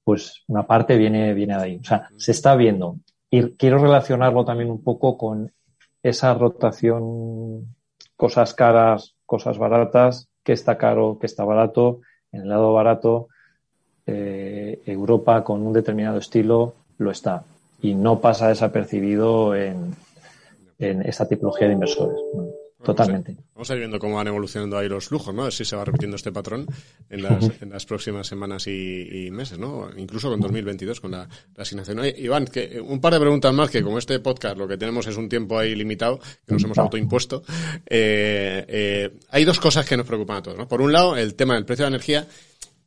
pues 0.03 0.43
una 0.47 0.65
parte 0.65 0.97
viene, 0.97 1.33
viene 1.33 1.55
de 1.57 1.63
ahí. 1.63 1.77
O 1.77 1.83
sea, 1.83 2.09
se 2.17 2.31
está 2.31 2.55
viendo. 2.55 2.97
Y 3.29 3.51
quiero 3.51 3.77
relacionarlo 3.77 4.45
también 4.45 4.71
un 4.71 4.83
poco 4.83 5.17
con 5.17 5.51
esa 6.01 6.33
rotación, 6.33 7.75
cosas 8.15 8.53
caras, 8.53 9.15
cosas 9.25 9.57
baratas, 9.57 10.29
que 10.43 10.53
está 10.53 10.77
caro, 10.77 11.17
que 11.19 11.27
está 11.27 11.43
barato. 11.43 12.01
En 12.31 12.41
el 12.41 12.49
lado 12.49 12.73
barato, 12.73 13.27
eh, 14.05 14.81
Europa 14.85 15.43
con 15.43 15.61
un 15.61 15.73
determinado 15.73 16.17
estilo 16.17 16.73
lo 16.97 17.11
está 17.11 17.43
y 17.81 17.95
no 17.95 18.19
pasa 18.19 18.49
desapercibido 18.49 19.55
en, 19.55 19.95
en 20.79 21.01
esta 21.01 21.27
tipología 21.27 21.67
de 21.67 21.73
inversores. 21.73 22.17
Totalmente. 22.83 23.35
Vamos 23.53 23.69
a, 23.69 23.73
ir 23.73 23.79
viendo 23.79 23.99
cómo 23.99 24.15
van 24.15 24.27
evolucionando 24.27 24.77
ahí 24.77 24.89
los 24.89 25.07
flujos, 25.07 25.33
¿no? 25.33 25.41
A 25.41 25.45
ver 25.45 25.53
si 25.53 25.65
se 25.65 25.75
va 25.75 25.85
repitiendo 25.85 26.15
este 26.15 26.31
patrón 26.31 26.67
en 27.09 27.23
las, 27.23 27.49
en 27.61 27.69
las 27.69 27.85
próximas 27.85 28.27
semanas 28.27 28.67
y, 28.67 29.29
meses, 29.31 29.57
¿no? 29.57 29.89
Incluso 29.95 30.29
con 30.29 30.41
2022, 30.41 30.99
con 30.99 31.11
la, 31.11 31.27
asignación. 31.57 32.01
Iván, 32.17 32.45
que 32.45 32.81
un 32.81 32.99
par 32.99 33.13
de 33.13 33.19
preguntas 33.19 33.53
más, 33.53 33.69
que 33.69 33.81
como 33.81 33.99
este 33.99 34.19
podcast 34.19 34.57
lo 34.57 34.67
que 34.67 34.77
tenemos 34.77 35.07
es 35.07 35.17
un 35.17 35.29
tiempo 35.29 35.57
ahí 35.57 35.75
limitado, 35.75 36.19
que 36.45 36.53
nos 36.53 36.63
hemos 36.63 36.77
autoimpuesto. 36.77 37.43
Eh, 37.85 38.65
eh, 38.67 39.17
hay 39.29 39.45
dos 39.45 39.59
cosas 39.59 39.85
que 39.85 39.95
nos 39.95 40.05
preocupan 40.05 40.37
a 40.37 40.43
todos, 40.43 40.57
¿no? 40.57 40.67
Por 40.67 40.81
un 40.81 40.91
lado, 40.91 41.15
el 41.15 41.35
tema 41.35 41.55
del 41.55 41.65
precio 41.65 41.85
de 41.85 41.91
la 41.91 41.95
energía 41.95 42.27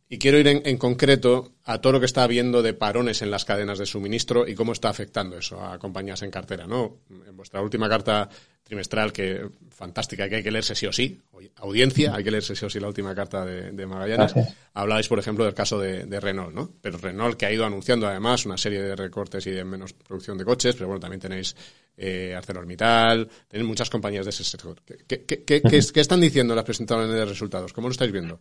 y 0.08 0.18
quiero 0.18 0.38
ir 0.38 0.46
en, 0.46 0.76
concreto 0.78 1.54
a 1.64 1.80
todo 1.80 1.94
lo 1.94 2.00
que 2.00 2.06
está 2.06 2.22
habiendo 2.22 2.62
de 2.62 2.74
parones 2.74 3.22
en 3.22 3.30
las 3.30 3.44
cadenas 3.44 3.78
de 3.78 3.86
suministro 3.86 4.46
y 4.46 4.54
cómo 4.54 4.72
está 4.72 4.88
afectando 4.88 5.36
eso 5.36 5.60
a 5.60 5.78
compañías 5.78 6.22
en 6.22 6.30
cartera, 6.30 6.66
¿no? 6.66 6.98
En 7.26 7.36
vuestra 7.36 7.60
última 7.60 7.88
carta 7.88 8.28
trimestral, 8.66 9.12
que 9.12 9.48
fantástica, 9.70 10.28
que 10.28 10.36
hay 10.36 10.42
que 10.42 10.50
leerse 10.50 10.74
sí 10.74 10.86
o 10.86 10.92
sí, 10.92 11.20
audiencia, 11.56 12.12
hay 12.16 12.24
que 12.24 12.32
leerse 12.32 12.56
sí 12.56 12.64
o 12.64 12.70
sí 12.70 12.80
la 12.80 12.88
última 12.88 13.14
carta 13.14 13.44
de, 13.44 13.86
Magallanes, 13.86 14.34
hablabais, 14.74 15.06
por 15.06 15.20
ejemplo, 15.20 15.44
del 15.44 15.54
caso 15.54 15.78
de, 15.78 16.20
Renault, 16.20 16.52
¿no? 16.52 16.72
Pero 16.80 16.98
Renault 16.98 17.36
que 17.36 17.46
ha 17.46 17.52
ido 17.52 17.64
anunciando 17.64 18.08
además 18.08 18.44
una 18.44 18.58
serie 18.58 18.82
de 18.82 18.96
recortes 18.96 19.46
y 19.46 19.52
de 19.52 19.64
menos 19.64 19.92
producción 19.92 20.36
de 20.36 20.44
coches, 20.44 20.74
pero 20.74 20.88
bueno, 20.88 20.98
también 20.98 21.20
tenéis 21.20 21.54
eh, 21.96 22.34
ArcelorMittal, 22.36 23.28
tenéis 23.46 23.68
muchas 23.68 23.88
compañías 23.88 24.26
de 24.26 24.30
ese 24.30 24.42
sector. 24.42 24.82
¿Qué, 24.84 25.24
qué, 25.24 25.44
qué, 25.44 25.62
qué 25.62 26.00
están 26.00 26.20
diciendo 26.20 26.52
las 26.56 26.64
presentadoras 26.64 27.12
de 27.12 27.24
resultados? 27.24 27.72
¿Cómo 27.72 27.86
lo 27.86 27.92
estáis 27.92 28.10
viendo? 28.10 28.40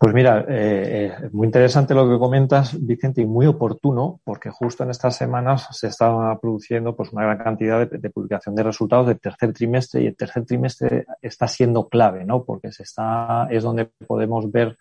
Pues 0.00 0.14
mira, 0.14 0.46
eh, 0.48 1.12
eh, 1.22 1.28
muy 1.30 1.44
interesante 1.44 1.92
lo 1.94 2.08
que 2.08 2.18
comentas, 2.18 2.74
Vicente, 2.80 3.20
y 3.20 3.26
muy 3.26 3.44
oportuno, 3.44 4.18
porque 4.24 4.48
justo 4.48 4.82
en 4.82 4.88
estas 4.88 5.14
semanas 5.14 5.68
se 5.72 5.88
está 5.88 6.38
produciendo 6.40 6.96
pues, 6.96 7.12
una 7.12 7.24
gran 7.24 7.36
cantidad 7.36 7.86
de, 7.86 7.98
de, 7.98 8.08
publicación 8.08 8.54
de 8.54 8.62
resultados 8.62 9.08
del 9.08 9.20
tercer 9.20 9.52
trimestre 9.52 10.02
y 10.02 10.06
el 10.06 10.16
tercer 10.16 10.46
trimestre 10.46 11.04
está 11.20 11.46
siendo 11.46 11.86
clave, 11.86 12.24
¿no? 12.24 12.44
Porque 12.44 12.72
se 12.72 12.84
está, 12.84 13.46
es 13.50 13.62
donde 13.62 13.90
podemos 14.06 14.50
ver 14.50 14.78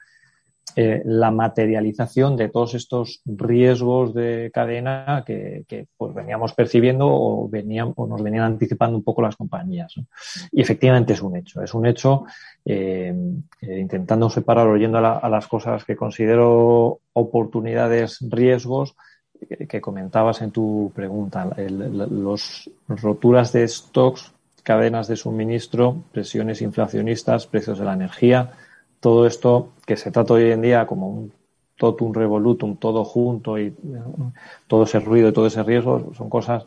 eh, 0.75 1.01
la 1.05 1.31
materialización 1.31 2.37
de 2.37 2.49
todos 2.49 2.73
estos 2.75 3.21
riesgos 3.25 4.13
de 4.13 4.51
cadena 4.53 5.23
que, 5.25 5.87
pues 5.97 6.13
veníamos 6.13 6.53
percibiendo 6.53 7.07
o, 7.07 7.49
venían, 7.49 7.93
o 7.95 8.07
nos 8.07 8.21
venían 8.21 8.43
anticipando 8.43 8.97
un 8.97 9.03
poco 9.03 9.21
las 9.21 9.35
compañías. 9.35 9.95
Y 10.51 10.61
efectivamente 10.61 11.13
es 11.13 11.21
un 11.21 11.35
hecho, 11.35 11.61
es 11.61 11.73
un 11.73 11.85
hecho 11.85 12.25
eh, 12.65 13.13
eh, 13.61 13.79
intentando 13.79 14.29
separar, 14.29 14.67
oyendo 14.67 14.97
a, 14.99 15.29
las 15.29 15.47
cosas 15.47 15.85
que 15.85 15.95
considero 15.95 16.99
oportunidades, 17.13 18.19
riesgos, 18.21 18.95
que, 19.67 19.81
comentabas 19.81 20.41
en 20.41 20.51
tu 20.51 20.91
pregunta, 20.93 21.49
los 21.57 22.69
roturas 22.87 23.53
de 23.53 23.67
stocks, 23.67 24.33
cadenas 24.63 25.07
de 25.07 25.15
suministro, 25.15 26.03
presiones 26.11 26.61
inflacionistas, 26.61 27.47
precios 27.47 27.79
de 27.79 27.85
la 27.85 27.93
energía, 27.93 28.51
todo 28.99 29.25
esto 29.25 29.69
que 29.85 29.97
se 29.97 30.11
trata 30.11 30.33
hoy 30.33 30.51
en 30.51 30.61
día 30.61 30.85
como 30.85 31.09
un 31.09 31.31
totum 31.77 32.13
revolutum, 32.13 32.75
todo 32.75 33.05
junto 33.05 33.57
y 33.57 33.73
todo 34.67 34.83
ese 34.83 34.99
ruido 34.99 35.29
y 35.29 35.33
todo 35.33 35.47
ese 35.47 35.63
riesgo, 35.63 36.11
son 36.15 36.29
cosas 36.29 36.65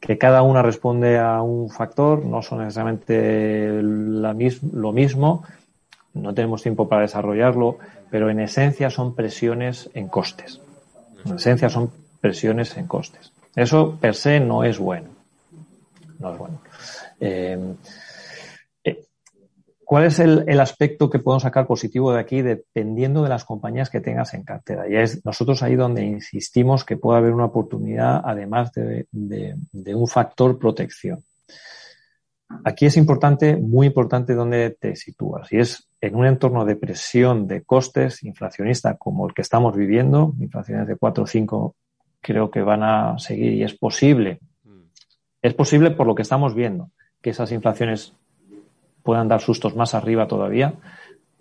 que 0.00 0.18
cada 0.18 0.42
una 0.42 0.62
responde 0.62 1.18
a 1.18 1.42
un 1.42 1.70
factor, 1.70 2.24
no 2.24 2.42
son 2.42 2.58
necesariamente 2.58 3.80
lo 3.82 4.92
mismo, 4.92 5.44
no 6.12 6.34
tenemos 6.34 6.60
tiempo 6.60 6.88
para 6.88 7.02
desarrollarlo, 7.02 7.78
pero 8.10 8.28
en 8.28 8.40
esencia 8.40 8.90
son 8.90 9.14
presiones 9.14 9.88
en 9.94 10.08
costes. 10.08 10.60
En 11.24 11.36
esencia 11.36 11.68
son 11.68 11.92
presiones 12.20 12.76
en 12.76 12.88
costes. 12.88 13.32
Eso 13.54 13.96
per 14.00 14.16
se 14.16 14.40
no 14.40 14.64
es 14.64 14.78
bueno. 14.78 15.08
No 16.18 16.32
es 16.32 16.38
bueno. 16.38 16.58
Eh, 17.20 17.74
¿Cuál 19.92 20.06
es 20.06 20.20
el, 20.20 20.58
aspecto 20.58 21.10
que 21.10 21.18
podemos 21.18 21.42
sacar 21.42 21.66
positivo 21.66 22.14
de 22.14 22.20
aquí 22.20 22.40
dependiendo 22.40 23.22
de 23.22 23.28
las 23.28 23.44
compañías 23.44 23.90
que 23.90 24.00
tengas 24.00 24.32
en 24.32 24.42
cartera? 24.42 24.88
Y 24.88 24.96
es 24.96 25.22
nosotros 25.22 25.62
ahí 25.62 25.76
donde 25.76 26.02
insistimos 26.02 26.82
que 26.82 26.96
puede 26.96 27.18
haber 27.18 27.34
una 27.34 27.44
oportunidad 27.44 28.22
además 28.24 28.72
de, 28.72 29.06
un 29.94 30.08
factor 30.08 30.58
protección. 30.58 31.22
Aquí 32.64 32.86
es 32.86 32.96
importante, 32.96 33.56
muy 33.56 33.86
importante 33.86 34.32
dónde 34.32 34.70
te 34.80 34.96
sitúas. 34.96 35.52
Y 35.52 35.58
es 35.58 35.86
en 36.00 36.14
un 36.14 36.24
entorno 36.24 36.64
de 36.64 36.76
presión 36.76 37.46
de 37.46 37.62
costes 37.62 38.22
inflacionista 38.22 38.96
como 38.96 39.28
el 39.28 39.34
que 39.34 39.42
estamos 39.42 39.76
viviendo, 39.76 40.32
inflaciones 40.40 40.88
de 40.88 40.96
4 40.96 41.24
o 41.24 41.26
5 41.26 41.76
creo 42.22 42.50
que 42.50 42.62
van 42.62 42.82
a 42.82 43.18
seguir 43.18 43.52
y 43.52 43.62
es 43.62 43.74
posible. 43.74 44.40
Mm. 44.64 44.84
Es 45.42 45.52
posible 45.52 45.90
por 45.90 46.06
lo 46.06 46.14
que 46.14 46.22
estamos 46.22 46.54
viendo, 46.54 46.88
que 47.20 47.28
esas 47.28 47.52
inflaciones 47.52 48.14
puedan 49.02 49.28
dar 49.28 49.40
sustos 49.40 49.76
más 49.76 49.94
arriba 49.94 50.26
todavía, 50.26 50.74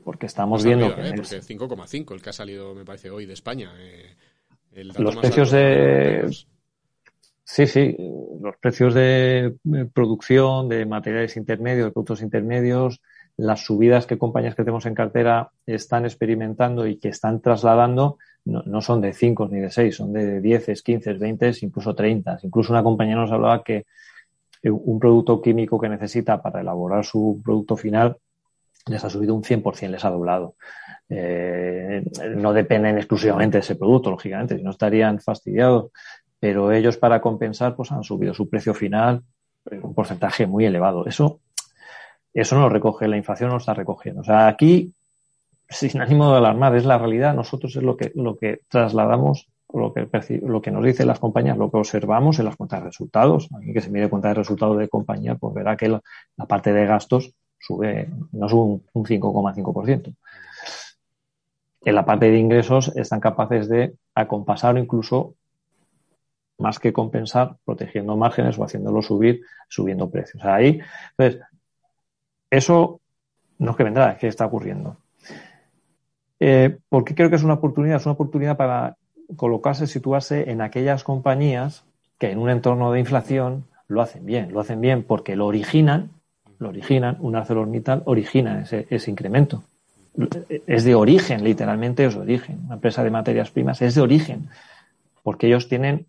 porque 0.04 0.26
estamos 0.26 0.64
viendo 0.64 0.94
que... 0.96 1.02
¿eh? 1.02 1.14
Porque 1.16 1.42
5,5 1.42 2.14
el 2.14 2.22
que 2.22 2.30
ha 2.30 2.34
salido, 2.34 2.74
me 2.74 2.86
parece, 2.86 3.10
hoy 3.10 3.26
de 3.26 3.34
España. 3.34 3.72
Eh, 3.80 4.84
los 4.84 5.16
precios 5.18 5.52
de... 5.52 6.30
Sí, 7.44 7.68
sí, 7.68 7.98
los 8.40 8.56
precios 8.58 8.94
de 8.94 9.56
producción 9.94 10.70
de 10.70 10.86
materiales 10.86 11.36
intermedios, 11.36 11.86
de 11.86 11.92
productos 11.92 12.22
intermedios, 12.22 13.02
las 13.36 13.66
subidas 13.66 14.06
que 14.06 14.18
compañías 14.18 14.56
que 14.56 14.64
tenemos 14.64 14.86
en 14.86 14.96
cartera 14.96 15.52
están 15.66 16.06
experimentando 16.06 16.88
y 16.88 16.98
que 16.98 17.10
están 17.10 17.42
trasladando 17.42 18.20
no, 18.46 18.64
no 18.66 18.82
son 18.82 19.02
de 19.02 19.14
5 19.14 19.50
ni 19.52 19.60
de 19.60 19.70
6, 19.70 19.96
son 19.96 20.14
de 20.14 20.42
10, 20.42 20.82
15, 20.82 21.14
20, 21.14 21.52
incluso 21.62 21.94
30. 21.94 22.40
Incluso 22.44 22.74
una 22.74 22.84
compañía 22.84 23.16
nos 23.16 23.32
hablaba 23.32 23.64
que 23.64 23.86
un 24.70 25.00
producto 25.00 25.42
químico 25.42 25.80
que 25.80 25.90
necesita 25.90 26.42
para 26.42 26.62
elaborar 26.62 27.04
su 27.04 27.42
producto 27.44 27.76
final 27.76 28.18
les 28.88 29.04
ha 29.04 29.10
subido 29.10 29.36
un 29.36 29.44
100%, 29.44 29.90
les 29.90 30.06
ha 30.06 30.10
doblado. 30.10 30.56
Eh, 31.10 32.04
no 32.36 32.54
dependen 32.54 32.98
exclusivamente 32.98 33.58
de 33.58 33.62
ese 33.62 33.76
producto, 33.76 34.10
lógicamente, 34.10 34.58
si 34.58 34.64
no 34.64 34.72
estarían 34.72 35.20
fastidiados, 35.20 35.92
pero 36.40 36.72
ellos 36.72 36.98
para 36.98 37.22
compensar 37.22 37.76
pues 37.76 37.92
han 37.92 38.04
subido 38.04 38.34
su 38.34 38.50
precio 38.50 38.74
final 38.74 39.24
un 39.70 39.94
porcentaje 39.94 40.48
muy 40.48 40.66
elevado. 40.66 41.06
Eso, 41.06 41.42
eso 42.34 42.56
no 42.56 42.62
lo 42.62 42.70
recoge, 42.70 43.08
la 43.08 43.18
inflación 43.18 43.50
no 43.50 43.56
lo 43.56 43.60
está 43.60 43.74
recogiendo. 43.74 44.22
O 44.22 44.24
sea, 44.24 44.48
aquí, 44.48 44.94
sin 45.70 46.02
ánimo 46.02 46.32
de 46.32 46.38
alarmar, 46.38 46.76
es 46.76 46.86
la 46.86 46.98
realidad, 46.98 47.36
nosotros 47.36 47.76
es 47.76 47.84
lo 47.84 47.96
que, 47.96 48.12
lo 48.16 48.38
que 48.38 48.62
trasladamos 48.68 49.50
lo 49.74 49.94
que, 49.94 50.08
lo 50.42 50.62
que 50.62 50.72
nos 50.72 50.84
dicen 50.84 51.08
las 51.08 51.20
compañías, 51.20 51.58
lo 51.58 51.72
que 51.72 51.78
observamos 51.78 52.40
en 52.40 52.46
las 52.46 52.56
cuentas 52.56 52.82
de 52.82 52.88
resultados. 52.88 53.50
Alguien 53.54 53.74
que 53.74 53.82
se 53.82 53.90
mire 53.90 54.10
cuenta 54.10 54.30
de 54.30 54.36
resultados 54.36 54.78
de 54.78 54.90
compañía, 54.90 55.36
pues 55.36 55.54
verá 55.54 55.78
que 55.78 55.90
la, 55.90 56.02
parte 56.48 56.74
de 56.74 56.86
gastos 56.86 57.34
sube, 57.60 58.10
no 58.32 58.50
sube 58.50 58.82
un, 58.94 59.06
5,5%. 59.06 60.16
en 61.84 61.96
la 61.96 62.06
parte 62.06 62.30
de 62.30 62.38
ingresos 62.38 62.96
están 62.96 63.20
capaces 63.20 63.70
de 63.70 63.96
acompasar 64.16 64.76
o 64.76 64.80
incluso 64.80 65.36
más 66.58 66.80
que 66.80 66.94
compensar, 66.94 67.58
protegiendo 67.66 68.16
márgenes 68.16 68.58
o 68.60 68.64
haciéndolo 68.64 69.02
subir, 69.02 69.42
subiendo 69.68 70.10
precios. 70.12 70.44
Ahí, 70.46 70.80
entonces, 71.18 71.42
eso 72.50 73.02
no 73.58 73.72
es 73.72 73.78
que 73.78 73.84
vendrá, 73.84 74.12
es 74.12 74.20
que 74.20 74.28
está 74.28 74.46
ocurriendo. 74.46 74.98
Eh, 76.40 76.78
¿Por 76.90 77.04
qué 77.04 77.14
creo 77.16 77.30
que 77.30 77.36
es 77.36 77.44
una 77.44 77.54
oportunidad? 77.54 77.98
Es 77.98 78.06
una 78.06 78.14
oportunidad 78.14 78.58
para 78.58 78.98
colocarse, 79.36 79.88
situarse 79.88 80.52
en 80.52 80.62
aquellas 80.62 81.04
compañías 81.04 81.84
que 82.18 82.32
en 82.32 82.40
un 82.40 82.50
entorno 82.50 82.92
de 82.92 83.00
inflación 83.00 83.66
lo 83.88 84.02
hacen 84.02 84.26
bien. 84.26 84.52
Lo 84.52 84.60
hacen 84.60 84.82
bien 84.82 85.04
porque 85.04 85.36
lo 85.36 85.48
originan, 85.48 86.12
lo 86.60 86.70
originan, 86.70 87.18
un 87.20 87.36
ArcelorMittal 87.36 88.04
origina 88.06 88.62
ese, 88.62 88.88
ese 88.90 89.12
incremento. 89.12 89.64
Es 90.68 90.84
de 90.84 90.96
origen, 90.96 91.44
literalmente 91.44 92.06
es 92.06 92.16
de 92.16 92.22
origen. 92.22 92.62
Una 92.66 92.76
empresa 92.76 93.04
de 93.04 93.10
materias 93.10 93.50
primas 93.52 93.82
es 93.82 93.96
de 93.96 94.02
origen, 94.02 94.50
porque 95.24 95.48
ellos 95.48 95.68
tienen, 95.68 96.06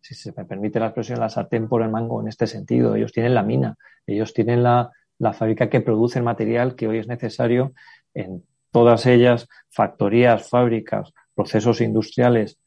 si 0.00 0.14
se 0.14 0.32
me 0.36 0.44
permite 0.44 0.80
la 0.80 0.86
expresión, 0.86 1.20
la 1.20 1.28
sartén 1.28 1.68
por 1.68 1.82
el 1.82 1.90
mango 1.90 2.20
en 2.20 2.28
este 2.28 2.46
sentido. 2.46 2.94
Ellos 2.94 3.12
tienen 3.12 3.34
la 3.34 3.42
mina, 3.42 3.76
ellos 4.06 4.32
tienen 4.32 4.62
la, 4.62 4.92
la 5.18 5.32
fábrica 5.32 5.68
que 5.68 5.80
produce 5.80 6.18
el 6.18 6.24
material 6.24 6.74
que 6.74 6.88
hoy 6.88 6.98
es 6.98 7.08
necesario 7.08 7.72
en 8.14 8.44
todas 8.70 9.06
ellas, 9.06 9.48
factorías, 9.68 10.48
fábricas, 10.48 11.12
procesos 11.38 11.80
industriales, 11.80 12.58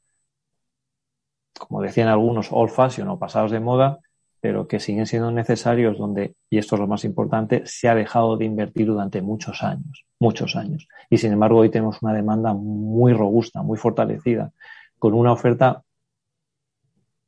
como 1.60 1.82
decían 1.82 2.08
algunos, 2.08 2.54
old 2.54 2.72
fashion 2.72 3.10
o 3.10 3.20
pasados 3.20 3.52
de 3.52 3.60
moda, 3.60 4.00
pero 4.40 4.66
que 4.66 4.80
siguen 4.80 5.06
siendo 5.08 5.30
necesarios 5.30 5.98
donde, 5.98 6.36
y 6.50 6.58
esto 6.58 6.76
es 6.76 6.80
lo 6.80 6.88
más 6.88 7.04
importante, 7.04 7.64
se 7.66 7.90
ha 7.90 7.96
dejado 7.96 8.38
de 8.38 8.46
invertir 8.46 8.88
durante 8.88 9.22
muchos 9.22 9.62
años, 9.62 10.06
muchos 10.20 10.56
años. 10.56 10.88
Y 11.10 11.18
sin 11.18 11.34
embargo, 11.34 11.60
hoy 11.60 11.70
tenemos 11.70 12.02
una 12.02 12.14
demanda 12.14 12.54
muy 12.54 13.12
robusta, 13.12 13.62
muy 13.62 13.78
fortalecida, 13.78 14.54
con 14.98 15.16
una 15.16 15.34
oferta 15.34 15.84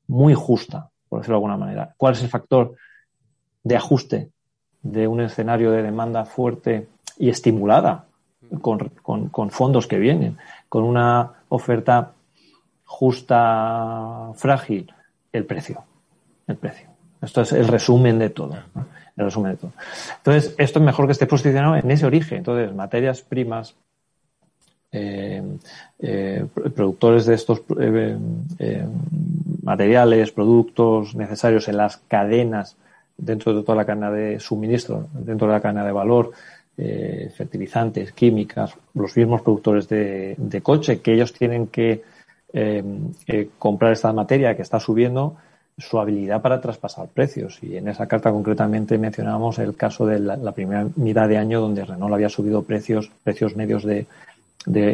muy 0.08 0.34
justa, 0.36 0.91
por 1.10 1.19
decirlo 1.19 1.36
de 1.36 1.39
alguna 1.39 1.58
manera. 1.58 1.93
¿Cuál 1.97 2.13
es 2.13 2.23
el 2.23 2.29
factor 2.29 2.77
de 3.63 3.75
ajuste 3.75 4.32
de 4.82 5.10
un 5.10 5.19
escenario 5.19 5.71
de 5.71 5.84
demanda 5.84 6.23
fuerte 6.23 6.88
y 7.17 7.27
estimulada 7.27 8.06
con, 8.62 9.49
fondos 9.49 9.88
que 9.88 9.97
vienen, 9.97 10.38
con 10.73 10.86
una 10.86 11.31
oferta 11.49 12.13
justa, 12.83 14.31
frágil, 14.33 14.91
el 15.31 15.45
precio. 15.45 15.83
El 16.47 16.55
precio. 16.55 16.88
Esto 17.21 17.41
es 17.41 17.51
el 17.51 17.67
resumen 17.67 18.17
de 18.17 18.31
todo. 18.31 18.57
El 19.15 19.25
resumen 19.25 19.51
de 19.51 19.57
todo. 19.57 19.71
Entonces, 20.17 20.55
esto 20.57 20.79
es 20.79 20.86
mejor 20.86 21.05
que 21.05 21.12
esté 21.12 21.27
posicionado 21.27 21.75
en 21.75 21.91
ese 21.91 22.07
origen. 22.07 22.39
Entonces, 22.39 22.73
materias 22.73 23.21
primas, 23.21 23.75
eh, 24.91 25.43
eh, 25.99 26.43
productores 26.75 27.27
de 27.27 27.36
estos 27.36 27.62
eh, 27.79 28.88
materiales, 29.62 30.31
productos 30.31 31.13
necesarios 31.13 31.67
en 31.67 31.77
las 31.77 31.97
cadenas 31.97 32.77
dentro 33.15 33.53
de 33.53 33.62
toda 33.62 33.75
la 33.75 33.86
cadena 33.86 34.09
de 34.09 34.39
suministro, 34.39 35.05
dentro 35.13 35.45
de 35.45 35.53
la 35.53 35.62
cadena 35.62 35.86
de 35.86 35.91
valor, 35.91 36.31
eh, 36.77 37.31
fertilizantes, 37.36 38.13
químicas, 38.13 38.73
los 38.95 39.15
mismos 39.15 39.41
productores 39.41 39.88
de, 39.88 40.62
coche, 40.63 41.01
que 41.01 41.13
ellos 41.13 41.31
tienen 41.31 41.67
que 41.67 42.03
eh, 42.51 42.83
eh, 43.27 43.49
comprar 43.59 43.91
esta 43.91 44.12
materia 44.12 44.55
que 44.55 44.63
está 44.63 44.79
subiendo 44.79 45.36
su 45.77 45.99
habilidad 45.99 46.41
para 46.41 46.62
traspasar 46.62 47.07
precios. 47.09 47.59
Y 47.62 47.77
en 47.77 47.89
esa 47.89 48.07
carta 48.07 48.31
concretamente 48.31 48.97
mencionamos 48.97 49.59
el 49.59 49.75
caso 49.75 50.05
de 50.05 50.19
la, 50.19 50.51
primera 50.51 50.88
mitad 50.95 51.27
de 51.27 51.38
año 51.38 51.62
donde 51.62 51.86
Renault 51.86 52.13
había 52.13 52.29
subido 52.29 52.63
precios, 52.63 53.12
precios 53.23 53.55
medios 53.55 53.83
de, 53.83 54.07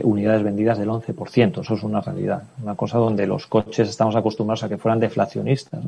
unidades 0.04 0.44
vendidas 0.44 0.80
del 0.80 0.90
11%. 0.90 1.62
Eso 1.62 1.74
es 1.76 1.84
una 1.84 2.02
realidad. 2.02 2.44
Una 2.62 2.76
cosa 2.76 2.98
donde 2.98 3.28
los 3.28 3.48
coches 3.48 3.88
estamos 3.88 4.16
acostumbrados 4.16 4.64
a 4.64 4.70
que 4.70 4.78
fueran 4.78 5.00
deflacionistas. 5.00 5.82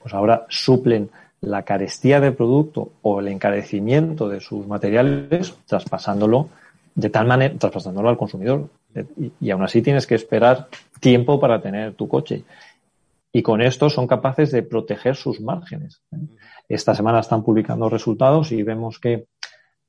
Pues 0.00 0.12
ahora 0.12 0.44
suplen 0.48 1.08
la 1.42 1.64
carestía 1.64 2.20
de 2.20 2.32
producto 2.32 2.92
o 3.02 3.20
el 3.20 3.28
encarecimiento 3.28 4.28
de 4.28 4.40
sus 4.40 4.66
materiales, 4.66 5.54
traspasándolo 5.66 6.48
de 6.94 7.10
tal 7.10 7.26
manera, 7.26 7.54
traspasándolo 7.58 8.08
al 8.08 8.16
consumidor. 8.16 8.68
Y, 9.40 9.50
aún 9.50 9.62
así 9.62 9.82
tienes 9.82 10.06
que 10.06 10.14
esperar 10.14 10.68
tiempo 11.00 11.40
para 11.40 11.60
tener 11.60 11.94
tu 11.94 12.08
coche. 12.08 12.44
Y 13.32 13.42
con 13.42 13.60
esto 13.60 13.90
son 13.90 14.06
capaces 14.06 14.52
de 14.52 14.62
proteger 14.62 15.16
sus 15.16 15.40
márgenes. 15.40 16.00
Esta 16.68 16.94
semana 16.94 17.20
están 17.20 17.42
publicando 17.42 17.88
resultados 17.88 18.52
y 18.52 18.62
vemos 18.62 18.98
que 18.98 19.26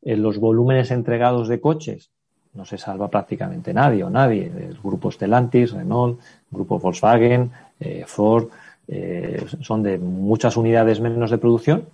en 0.02 0.24
los 0.24 0.40
volúmenes 0.40 0.92
entregados 0.92 1.48
de 1.48 1.62
coches 1.62 2.10
no 2.54 2.66
se 2.66 2.78
salva 2.78 3.10
prácticamente 3.10 3.74
nadie 3.74 4.04
o 4.04 4.10
nadie. 4.10 4.46
El 4.46 4.78
grupo 4.82 5.12
Stellantis, 5.12 5.74
Renault, 5.74 6.20
el 6.20 6.26
grupo 6.52 6.80
Volkswagen, 6.80 7.52
eh, 7.80 8.06
Ford, 8.08 8.48
eh, 8.88 9.46
son 9.62 9.84
de 9.84 9.98
muchas 9.98 10.58
unidades 10.58 11.00
menos 11.00 11.32
de 11.32 11.38
producción, 11.38 11.88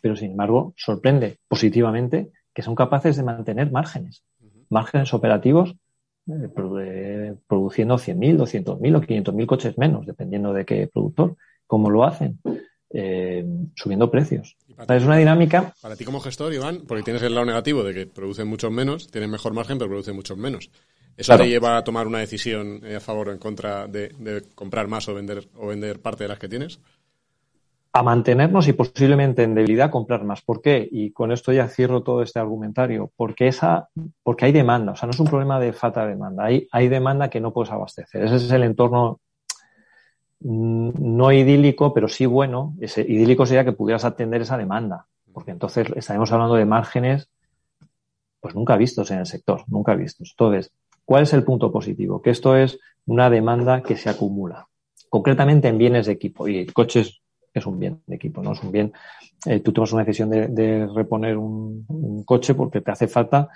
pero 0.00 0.16
sin 0.16 0.32
embargo 0.32 0.72
sorprende 0.76 1.38
positivamente 1.48 2.30
que 2.54 2.62
son 2.62 2.74
capaces 2.74 3.16
de 3.16 3.22
mantener 3.22 3.70
márgenes, 3.70 4.22
márgenes 4.68 5.12
operativos 5.14 5.74
eh, 6.28 7.34
produciendo 7.46 7.96
100.000, 7.96 8.36
200.000 8.36 8.96
o 8.96 9.00
500.000 9.00 9.46
coches 9.46 9.78
menos, 9.78 10.06
dependiendo 10.06 10.52
de 10.52 10.64
qué 10.64 10.86
productor. 10.86 11.36
¿Cómo 11.66 11.90
lo 11.90 12.04
hacen? 12.04 12.38
Eh, 12.90 13.44
subiendo 13.74 14.10
precios. 14.10 14.56
Es 14.88 15.04
una 15.04 15.16
dinámica. 15.16 15.74
Para 15.80 15.96
ti 15.96 16.04
como 16.04 16.20
gestor, 16.20 16.52
Iván, 16.52 16.82
porque 16.86 17.02
tienes 17.02 17.22
el 17.22 17.34
lado 17.34 17.46
negativo 17.46 17.82
de 17.82 17.94
que 17.94 18.06
producen 18.06 18.48
muchos 18.48 18.70
menos, 18.70 19.10
tienen 19.10 19.30
mejor 19.30 19.52
margen, 19.52 19.78
pero 19.78 19.90
producen 19.90 20.16
muchos 20.16 20.36
menos. 20.38 20.70
¿Eso 21.18 21.36
te 21.36 21.48
lleva 21.48 21.76
a 21.76 21.82
tomar 21.82 22.06
una 22.06 22.20
decisión 22.20 22.80
eh, 22.84 22.94
a 22.94 23.00
favor 23.00 23.28
o 23.28 23.32
en 23.32 23.38
contra 23.38 23.88
de, 23.88 24.14
comprar 24.54 24.86
más 24.86 25.08
o 25.08 25.14
vender, 25.14 25.48
o 25.56 25.66
vender 25.66 26.00
parte 26.00 26.22
de 26.22 26.28
las 26.28 26.38
que 26.38 26.48
tienes? 26.48 26.78
A 27.92 28.04
mantenernos 28.04 28.68
y 28.68 28.72
posiblemente 28.72 29.42
en 29.42 29.52
debilidad 29.56 29.90
comprar 29.90 30.22
más. 30.22 30.42
¿Por 30.42 30.62
qué? 30.62 30.88
Y 30.88 31.10
con 31.10 31.32
esto 31.32 31.52
ya 31.52 31.66
cierro 31.66 32.04
todo 32.04 32.22
este 32.22 32.38
argumentario. 32.38 33.10
Porque 33.16 33.48
esa, 33.48 33.88
porque 34.22 34.44
hay 34.44 34.52
demanda. 34.52 34.92
O 34.92 34.96
sea, 34.96 35.08
no 35.08 35.10
es 35.10 35.18
un 35.18 35.26
problema 35.26 35.58
de 35.58 35.72
falta 35.72 36.02
de 36.02 36.10
demanda. 36.10 36.44
Hay, 36.44 36.68
hay 36.70 36.88
demanda 36.88 37.28
que 37.28 37.40
no 37.40 37.52
puedes 37.52 37.72
abastecer. 37.72 38.22
Ese 38.22 38.36
es 38.36 38.50
el 38.52 38.62
entorno 38.62 39.18
mm, 40.38 40.90
no 40.98 41.32
idílico, 41.32 41.92
pero 41.92 42.06
sí 42.06 42.26
bueno. 42.26 42.76
Ese 42.80 43.00
idílico 43.00 43.44
sería 43.44 43.64
que 43.64 43.72
pudieras 43.72 44.04
atender 44.04 44.42
esa 44.42 44.56
demanda. 44.56 45.06
Porque 45.32 45.50
entonces 45.50 45.88
estaremos 45.96 46.30
hablando 46.30 46.54
de 46.54 46.64
márgenes 46.64 47.28
pues 48.40 48.54
nunca 48.54 48.76
vistos 48.76 49.10
en 49.10 49.18
el 49.18 49.26
sector, 49.26 49.64
nunca 49.66 49.96
vistos. 49.96 50.30
Entonces, 50.30 50.72
¿Cuál 51.08 51.22
es 51.22 51.32
el 51.32 51.42
punto 51.42 51.72
positivo? 51.72 52.20
Que 52.20 52.28
esto 52.28 52.54
es 52.54 52.78
una 53.06 53.30
demanda 53.30 53.82
que 53.82 53.96
se 53.96 54.10
acumula, 54.10 54.68
concretamente 55.08 55.66
en 55.66 55.78
bienes 55.78 56.04
de 56.04 56.12
equipo. 56.12 56.46
Y 56.46 56.66
coches 56.66 57.22
es 57.54 57.64
un 57.64 57.78
bien 57.78 58.02
de 58.06 58.16
equipo, 58.16 58.42
no 58.42 58.52
es 58.52 58.62
un 58.62 58.70
bien. 58.70 58.92
Eh, 59.46 59.60
tú 59.60 59.72
tomas 59.72 59.90
una 59.92 60.04
decisión 60.04 60.28
de, 60.28 60.86
reponer 60.94 61.38
un, 61.38 62.24
coche 62.26 62.52
porque 62.52 62.82
te 62.82 62.90
hace 62.90 63.08
falta, 63.08 63.48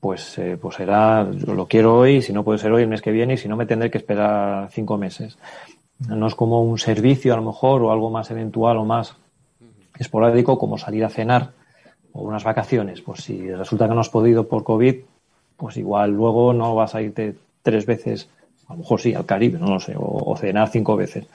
pues, 0.00 0.36
eh, 0.40 0.58
pues 0.60 0.74
será, 0.74 1.22
lo 1.22 1.68
quiero 1.68 1.96
hoy, 1.96 2.20
si 2.22 2.32
no 2.32 2.42
puede 2.42 2.58
ser 2.58 2.72
hoy, 2.72 2.82
el 2.82 2.88
mes 2.88 3.02
que 3.02 3.12
viene, 3.12 3.34
y 3.34 3.36
si 3.36 3.46
no 3.46 3.56
me 3.56 3.66
tendré 3.66 3.88
que 3.88 3.98
esperar 3.98 4.68
cinco 4.72 4.98
meses. 4.98 5.38
No 6.08 6.26
es 6.26 6.34
como 6.34 6.60
un 6.60 6.78
servicio 6.78 7.34
a 7.34 7.36
lo 7.36 7.44
mejor 7.44 7.84
o 7.84 7.92
algo 7.92 8.10
más 8.10 8.32
eventual 8.32 8.78
o 8.78 8.84
más 8.84 9.14
esporádico 9.96 10.58
como 10.58 10.76
salir 10.76 11.04
a 11.04 11.08
cenar 11.08 11.52
o 12.10 12.22
unas 12.22 12.42
vacaciones. 12.42 13.00
Pues 13.00 13.20
si 13.20 13.48
resulta 13.48 13.86
que 13.88 13.94
no 13.94 14.00
has 14.00 14.10
podido 14.10 14.48
por 14.48 14.64
COVID, 14.64 14.96
pues 15.56 15.76
igual 15.76 16.12
luego 16.12 16.52
no 16.52 16.74
vas 16.74 16.94
a 16.94 17.02
irte 17.02 17.34
tres 17.62 17.86
veces, 17.86 18.28
a 18.68 18.72
lo 18.74 18.80
mejor 18.80 19.00
sí, 19.00 19.14
al 19.14 19.26
Caribe, 19.26 19.58
no 19.58 19.68
lo 19.68 19.80
sé, 19.80 19.94
o, 19.96 20.36
cenar 20.36 20.68
cinco 20.68 20.96
veces. 20.96 21.26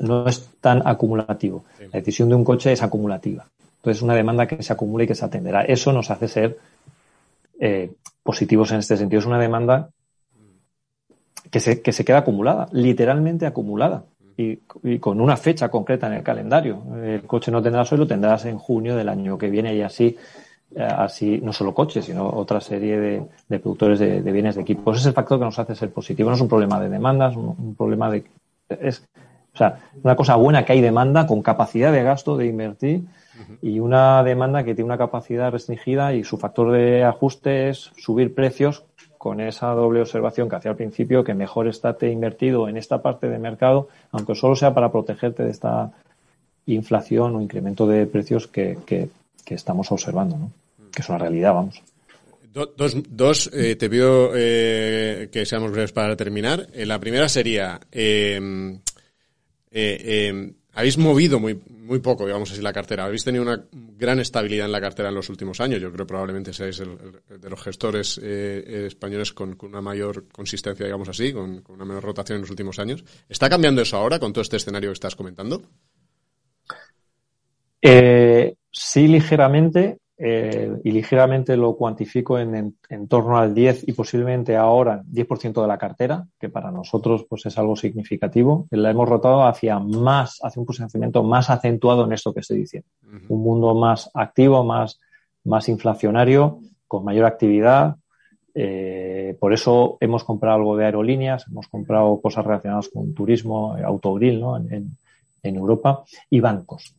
No 0.00 0.26
es 0.26 0.50
tan 0.60 0.82
acumulativo. 0.86 1.64
La 1.80 2.00
decisión 2.00 2.28
de 2.28 2.34
un 2.34 2.44
coche 2.44 2.72
es 2.72 2.82
acumulativa. 2.82 3.46
Entonces, 3.76 3.98
es 3.98 4.02
una 4.02 4.14
demanda 4.14 4.46
que 4.46 4.62
se 4.62 4.72
acumula 4.72 5.04
y 5.04 5.06
que 5.06 5.14
se 5.14 5.24
atenderá. 5.24 5.62
Eso 5.62 5.92
nos 5.92 6.10
hace 6.10 6.28
ser 6.28 6.58
eh, 7.60 7.92
positivos 8.22 8.72
en 8.72 8.78
este 8.78 8.96
sentido. 8.96 9.20
Es 9.20 9.26
una 9.26 9.38
demanda 9.38 9.90
que 11.50 11.60
se, 11.60 11.80
que 11.80 11.92
se 11.92 12.04
queda 12.04 12.18
acumulada, 12.18 12.68
literalmente 12.72 13.46
acumulada. 13.46 14.04
Y, 14.38 14.58
y, 14.82 14.98
con 14.98 15.20
una 15.20 15.36
fecha 15.38 15.70
concreta 15.70 16.08
en 16.08 16.14
el 16.14 16.22
calendario. 16.22 16.82
El 17.02 17.22
coche 17.22 17.50
no 17.50 17.62
tendrás 17.62 17.90
hoy, 17.92 17.98
lo 17.98 18.06
tendrás 18.06 18.44
en 18.44 18.58
junio 18.58 18.94
del 18.94 19.08
año 19.08 19.38
que 19.38 19.48
viene 19.48 19.74
y 19.74 19.80
así 19.80 20.16
así 20.76 21.40
no 21.42 21.52
solo 21.52 21.74
coches, 21.74 22.04
sino 22.04 22.28
otra 22.28 22.60
serie 22.60 22.98
de, 23.48 23.58
productores 23.58 23.98
de, 23.98 24.20
bienes 24.32 24.56
de 24.56 24.62
equipo. 24.62 24.90
Ese 24.90 25.00
es 25.00 25.06
el 25.06 25.12
factor 25.12 25.38
que 25.38 25.44
nos 25.44 25.58
hace 25.58 25.74
ser 25.74 25.90
positivo. 25.90 26.28
No 26.28 26.36
es 26.36 26.42
un 26.42 26.48
problema 26.48 26.80
de 26.80 26.88
demandas, 26.88 27.36
un, 27.36 27.54
un 27.58 27.74
problema 27.74 28.10
de... 28.10 28.24
Es, 28.68 29.06
o 29.54 29.58
sea, 29.58 29.78
una 30.02 30.14
cosa 30.16 30.36
buena 30.36 30.66
que 30.66 30.74
hay 30.74 30.82
demanda 30.82 31.26
con 31.26 31.40
capacidad 31.40 31.90
de 31.90 32.02
gasto 32.02 32.36
de 32.36 32.46
invertir 32.46 33.04
y 33.62 33.80
una 33.80 34.22
demanda 34.22 34.64
que 34.64 34.74
tiene 34.74 34.84
una 34.84 34.98
capacidad 34.98 35.50
restringida 35.50 36.12
y 36.12 36.24
su 36.24 36.36
factor 36.36 36.72
de 36.72 37.04
ajuste 37.04 37.70
es 37.70 37.90
subir 37.96 38.34
precios 38.34 38.84
con 39.16 39.40
esa 39.40 39.68
doble 39.68 40.02
observación 40.02 40.50
que 40.50 40.56
hacía 40.56 40.72
al 40.72 40.76
principio, 40.76 41.24
que 41.24 41.32
mejor 41.32 41.68
estate 41.68 42.10
invertido 42.10 42.68
en 42.68 42.76
esta 42.76 43.00
parte 43.00 43.30
de 43.30 43.38
mercado, 43.38 43.88
aunque 44.12 44.34
solo 44.34 44.56
sea 44.56 44.74
para 44.74 44.92
protegerte 44.92 45.42
de 45.42 45.50
esta 45.50 45.90
inflación 46.66 47.34
o 47.34 47.40
incremento 47.40 47.86
de 47.86 48.06
precios 48.06 48.46
que, 48.46 48.76
que, 48.84 49.08
que 49.46 49.54
estamos 49.54 49.90
observando, 49.92 50.36
¿no? 50.36 50.52
que 50.92 51.02
es 51.02 51.08
una 51.08 51.18
realidad, 51.18 51.54
vamos. 51.54 51.80
Do- 52.52 52.74
dos, 52.76 52.96
dos 53.08 53.50
eh, 53.52 53.76
te 53.76 53.88
pido 53.88 54.32
eh, 54.34 55.28
que 55.30 55.46
seamos 55.46 55.70
breves 55.70 55.92
para 55.92 56.16
terminar. 56.16 56.66
Eh, 56.72 56.84
la 56.86 56.98
primera 56.98 57.28
sería, 57.28 57.78
eh, 57.92 58.40
eh, 59.70 59.98
eh, 60.04 60.52
habéis 60.72 60.98
movido 60.98 61.38
muy, 61.38 61.54
muy 61.54 62.00
poco, 62.00 62.24
digamos 62.26 62.50
así, 62.50 62.62
la 62.62 62.72
cartera. 62.72 63.04
Habéis 63.04 63.24
tenido 63.24 63.42
una 63.44 63.62
gran 63.72 64.18
estabilidad 64.20 64.66
en 64.66 64.72
la 64.72 64.80
cartera 64.80 65.10
en 65.10 65.14
los 65.14 65.28
últimos 65.28 65.60
años. 65.60 65.80
Yo 65.80 65.92
creo 65.92 66.06
que 66.06 66.08
probablemente 66.08 66.52
seáis 66.52 66.80
el, 66.80 66.96
el 67.30 67.40
de 67.40 67.50
los 67.50 67.62
gestores 67.62 68.18
españoles 68.18 69.32
con, 69.32 69.54
con 69.56 69.68
una 69.70 69.82
mayor 69.82 70.26
consistencia, 70.32 70.86
digamos 70.86 71.08
así, 71.08 71.32
con, 71.32 71.60
con 71.60 71.76
una 71.76 71.84
menor 71.84 72.04
rotación 72.04 72.36
en 72.36 72.42
los 72.42 72.50
últimos 72.50 72.78
años. 72.78 73.04
¿Está 73.28 73.48
cambiando 73.50 73.82
eso 73.82 73.96
ahora 73.96 74.18
con 74.18 74.32
todo 74.32 74.42
este 74.42 74.56
escenario 74.56 74.90
que 74.90 74.94
estás 74.94 75.14
comentando? 75.14 75.62
Eh, 77.82 78.54
sí, 78.76 79.08
ligeramente, 79.08 79.98
eh, 80.18 80.80
y 80.82 80.92
ligeramente 80.92 81.56
lo 81.58 81.76
cuantifico 81.76 82.38
en, 82.38 82.54
en, 82.54 82.76
en, 82.88 83.06
torno 83.06 83.36
al 83.36 83.54
10 83.54 83.86
y 83.86 83.92
posiblemente 83.92 84.56
ahora 84.56 85.02
10% 85.02 85.60
de 85.60 85.68
la 85.68 85.76
cartera, 85.76 86.26
que 86.38 86.48
para 86.48 86.70
nosotros 86.70 87.26
pues 87.28 87.44
es 87.46 87.58
algo 87.58 87.76
significativo. 87.76 88.66
La 88.70 88.90
hemos 88.90 89.08
rotado 89.08 89.46
hacia 89.46 89.78
más, 89.78 90.38
hacia 90.42 90.60
un 90.60 90.66
posicionamiento 90.66 91.22
más 91.22 91.50
acentuado 91.50 92.04
en 92.06 92.12
esto 92.12 92.32
que 92.32 92.40
estoy 92.40 92.58
diciendo. 92.58 92.88
Uh 93.02 93.16
-huh. 93.16 93.24
Un 93.28 93.42
mundo 93.42 93.74
más 93.74 94.10
activo, 94.14 94.64
más, 94.64 95.00
más 95.44 95.68
inflacionario, 95.68 96.60
con 96.88 97.04
mayor 97.04 97.26
actividad. 97.26 97.96
Eh, 98.54 99.36
por 99.38 99.52
eso 99.52 99.98
hemos 100.00 100.24
comprado 100.24 100.56
algo 100.56 100.76
de 100.78 100.86
aerolíneas, 100.86 101.46
hemos 101.48 101.68
comprado 101.68 102.20
cosas 102.22 102.44
relacionadas 102.46 102.88
con 102.88 103.12
turismo, 103.12 103.76
autogrill 103.84 104.40
¿no? 104.40 104.56
en, 104.56 104.72
en, 104.72 104.96
en 105.42 105.56
Europa 105.56 106.04
y 106.30 106.40
bancos. 106.40 106.94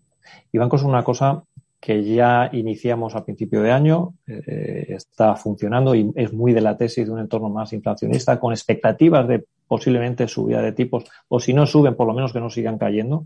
Y 0.52 0.60
bancos 0.60 0.82
es 0.82 0.88
una 0.88 1.04
cosa 1.04 1.44
que 1.80 2.04
ya 2.04 2.50
iniciamos 2.54 3.16
a 3.16 3.24
principio 3.24 3.62
de 3.62 3.72
año, 3.72 4.16
eh, 4.26 4.88
está 4.90 5.36
funcionando 5.36 5.94
y 5.94 6.12
es 6.16 6.34
muy 6.34 6.54
de 6.54 6.62
la 6.62 6.76
tesis 6.76 7.06
de 7.06 7.12
un 7.12 7.20
entorno 7.20 7.50
más 7.50 7.72
inflacionista, 7.74 8.40
con 8.40 8.52
expectativas 8.52 9.28
de 9.28 9.46
posiblemente 9.68 10.28
subida 10.28 10.62
de 10.62 10.72
tipos, 10.72 11.04
o 11.28 11.40
si 11.40 11.54
no 11.54 11.66
suben, 11.66 11.96
por 11.96 12.08
lo 12.08 12.14
menos 12.14 12.34
que 12.34 12.40
no 12.40 12.50
sigan 12.50 12.78
cayendo. 12.78 13.26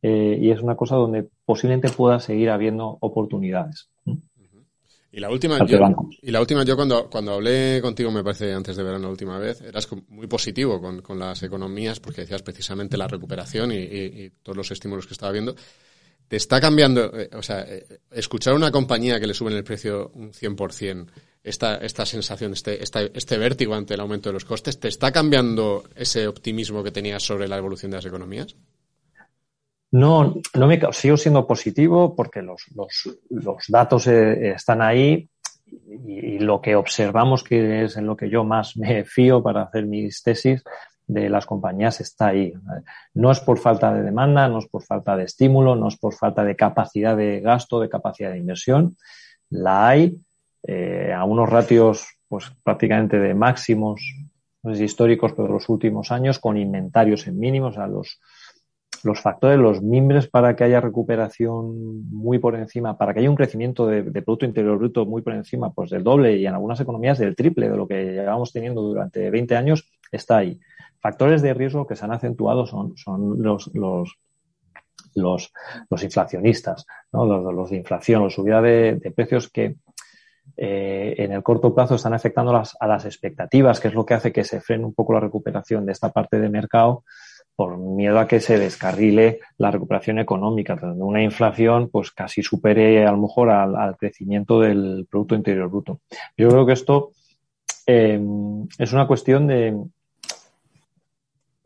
Eh, 0.00 0.38
y 0.40 0.50
es 0.50 0.60
una 0.60 0.76
cosa 0.76 0.96
donde 0.96 1.28
posiblemente 1.44 1.88
pueda 1.90 2.20
seguir 2.20 2.50
habiendo 2.50 2.98
oportunidades. 3.00 3.88
Y 5.10 5.20
la 5.20 5.30
última, 5.30 5.64
yo, 5.66 5.78
y 6.22 6.30
la 6.30 6.40
última, 6.40 6.64
yo 6.64 6.76
cuando, 6.76 7.08
cuando 7.08 7.32
hablé 7.32 7.80
contigo, 7.80 8.10
me 8.10 8.22
parece 8.22 8.52
antes 8.52 8.76
de 8.76 8.82
verano 8.82 9.04
la 9.04 9.10
última 9.10 9.38
vez, 9.38 9.62
eras 9.62 9.88
muy 10.08 10.26
positivo 10.26 10.80
con, 10.80 11.00
con 11.00 11.18
las 11.18 11.42
economías 11.42 11.98
porque 11.98 12.20
decías 12.20 12.42
precisamente 12.42 12.96
la 12.96 13.08
recuperación 13.08 13.72
y, 13.72 13.76
y, 13.76 14.24
y 14.24 14.30
todos 14.42 14.56
los 14.56 14.70
estímulos 14.70 15.06
que 15.06 15.14
estaba 15.14 15.32
viendo 15.32 15.54
te 16.28 16.36
está 16.36 16.60
cambiando, 16.60 17.18
eh, 17.18 17.30
o 17.34 17.42
sea, 17.42 17.60
eh, 17.60 18.00
escuchar 18.10 18.52
a 18.52 18.56
una 18.56 18.70
compañía 18.70 19.18
que 19.18 19.26
le 19.26 19.34
suben 19.34 19.54
el 19.54 19.64
precio 19.64 20.10
un 20.14 20.32
100%, 20.32 21.06
esta, 21.42 21.76
esta 21.76 22.04
sensación, 22.04 22.52
este, 22.52 22.82
este 22.82 23.38
vértigo 23.38 23.74
ante 23.74 23.94
el 23.94 24.00
aumento 24.00 24.28
de 24.28 24.34
los 24.34 24.44
costes, 24.44 24.78
¿te 24.78 24.88
está 24.88 25.10
cambiando 25.10 25.84
ese 25.94 26.28
optimismo 26.28 26.84
que 26.84 26.90
tenías 26.90 27.22
sobre 27.22 27.48
la 27.48 27.56
evolución 27.56 27.90
de 27.90 27.96
las 27.96 28.04
economías? 28.04 28.54
No, 29.90 30.34
no 30.54 30.66
me 30.66 30.78
sigo 30.92 31.16
siendo 31.16 31.46
positivo 31.46 32.14
porque 32.14 32.42
los, 32.42 32.64
los, 32.74 33.08
los 33.30 33.64
datos 33.68 34.06
eh, 34.08 34.50
están 34.50 34.82
ahí 34.82 35.30
y, 35.66 36.34
y, 36.34 36.38
lo 36.40 36.60
que 36.60 36.76
observamos 36.76 37.42
que 37.42 37.84
es 37.84 37.96
en 37.96 38.06
lo 38.06 38.14
que 38.14 38.28
yo 38.28 38.44
más 38.44 38.76
me 38.76 39.04
fío 39.06 39.42
para 39.42 39.62
hacer 39.62 39.86
mis 39.86 40.22
tesis 40.22 40.62
de 41.08 41.28
las 41.28 41.46
compañías 41.46 42.00
está 42.00 42.28
ahí. 42.28 42.52
No 43.14 43.32
es 43.32 43.40
por 43.40 43.58
falta 43.58 43.92
de 43.92 44.02
demanda, 44.02 44.46
no 44.48 44.60
es 44.60 44.66
por 44.68 44.84
falta 44.84 45.16
de 45.16 45.24
estímulo, 45.24 45.74
no 45.74 45.88
es 45.88 45.96
por 45.96 46.14
falta 46.14 46.44
de 46.44 46.54
capacidad 46.54 47.16
de 47.16 47.40
gasto, 47.40 47.80
de 47.80 47.88
capacidad 47.88 48.30
de 48.30 48.38
inversión. 48.38 48.96
La 49.50 49.88
hay 49.88 50.16
eh, 50.62 51.12
a 51.12 51.24
unos 51.24 51.48
ratios 51.48 52.06
pues 52.28 52.52
prácticamente 52.62 53.18
de 53.18 53.34
máximos 53.34 54.02
no 54.62 54.74
sé 54.74 54.84
históricos, 54.84 55.32
pero 55.32 55.48
de 55.48 55.54
los 55.54 55.68
últimos 55.68 56.10
años, 56.12 56.38
con 56.38 56.56
inventarios 56.56 57.26
en 57.26 57.38
mínimos, 57.38 57.72
o 57.72 57.74
sea, 57.74 57.86
los, 57.86 58.20
los 59.04 59.20
factores, 59.20 59.58
los 59.58 59.82
mimbres 59.82 60.28
para 60.28 60.56
que 60.56 60.64
haya 60.64 60.80
recuperación 60.80 62.08
muy 62.10 62.38
por 62.38 62.56
encima, 62.56 62.98
para 62.98 63.14
que 63.14 63.20
haya 63.20 63.30
un 63.30 63.36
crecimiento 63.36 63.86
de, 63.86 64.02
de, 64.02 64.22
Producto 64.22 64.46
Interior 64.46 64.78
Bruto 64.78 65.06
muy 65.06 65.22
por 65.22 65.34
encima, 65.34 65.72
pues 65.72 65.90
del 65.90 66.02
doble 66.02 66.36
y 66.36 66.46
en 66.46 66.54
algunas 66.54 66.80
economías 66.80 67.18
del 67.18 67.36
triple 67.36 67.68
de 67.70 67.76
lo 67.76 67.86
que 67.86 68.12
llevamos 68.12 68.52
teniendo 68.52 68.82
durante 68.82 69.30
20 69.30 69.56
años, 69.56 69.88
está 70.12 70.38
ahí. 70.38 70.60
Factores 71.00 71.42
de 71.42 71.54
riesgo 71.54 71.86
que 71.86 71.96
se 71.96 72.04
han 72.04 72.12
acentuado 72.12 72.66
son, 72.66 72.96
son 72.96 73.42
los, 73.42 73.70
los, 73.74 75.52
inflacionistas, 76.02 76.86
¿no? 77.12 77.24
los, 77.52 77.70
de 77.70 77.76
inflación, 77.76 78.24
la 78.24 78.30
subida 78.30 78.60
de, 78.60 79.12
precios 79.14 79.48
que 79.48 79.76
eh, 80.56 81.14
en 81.18 81.32
el 81.32 81.42
corto 81.42 81.74
plazo 81.74 81.94
están 81.94 82.14
afectando 82.14 82.50
a 82.56 82.86
las 82.86 83.04
expectativas, 83.04 83.80
que 83.80 83.88
es 83.88 83.94
lo 83.94 84.04
que 84.04 84.14
hace 84.14 84.32
que 84.32 84.44
se 84.44 84.60
frene 84.60 84.84
un 84.84 84.94
poco 84.94 85.12
la 85.12 85.20
recuperación 85.20 85.86
de 85.86 85.92
esta 85.92 86.10
parte 86.10 86.40
de 86.40 86.48
mercado 86.48 87.04
por 87.54 87.76
miedo 87.76 88.20
a 88.20 88.28
que 88.28 88.38
se 88.38 88.56
descarrile 88.56 89.40
la 89.56 89.72
recuperación 89.72 90.20
económica, 90.20 90.76
donde 90.76 91.02
una 91.02 91.24
inflación 91.24 91.90
pues 91.90 92.12
casi 92.12 92.40
supere 92.40 93.04
a 93.04 93.10
lo 93.10 93.18
mejor 93.18 93.50
al, 93.50 93.74
al 93.74 93.96
crecimiento 93.96 94.60
del 94.60 95.08
Producto 95.10 95.34
Interior 95.34 95.68
Bruto. 95.68 96.00
Yo 96.36 96.48
creo 96.48 96.64
que 96.64 96.74
esto 96.74 97.10
eh, 97.84 98.20
es 98.78 98.92
una 98.92 99.08
cuestión 99.08 99.46
de, 99.48 99.76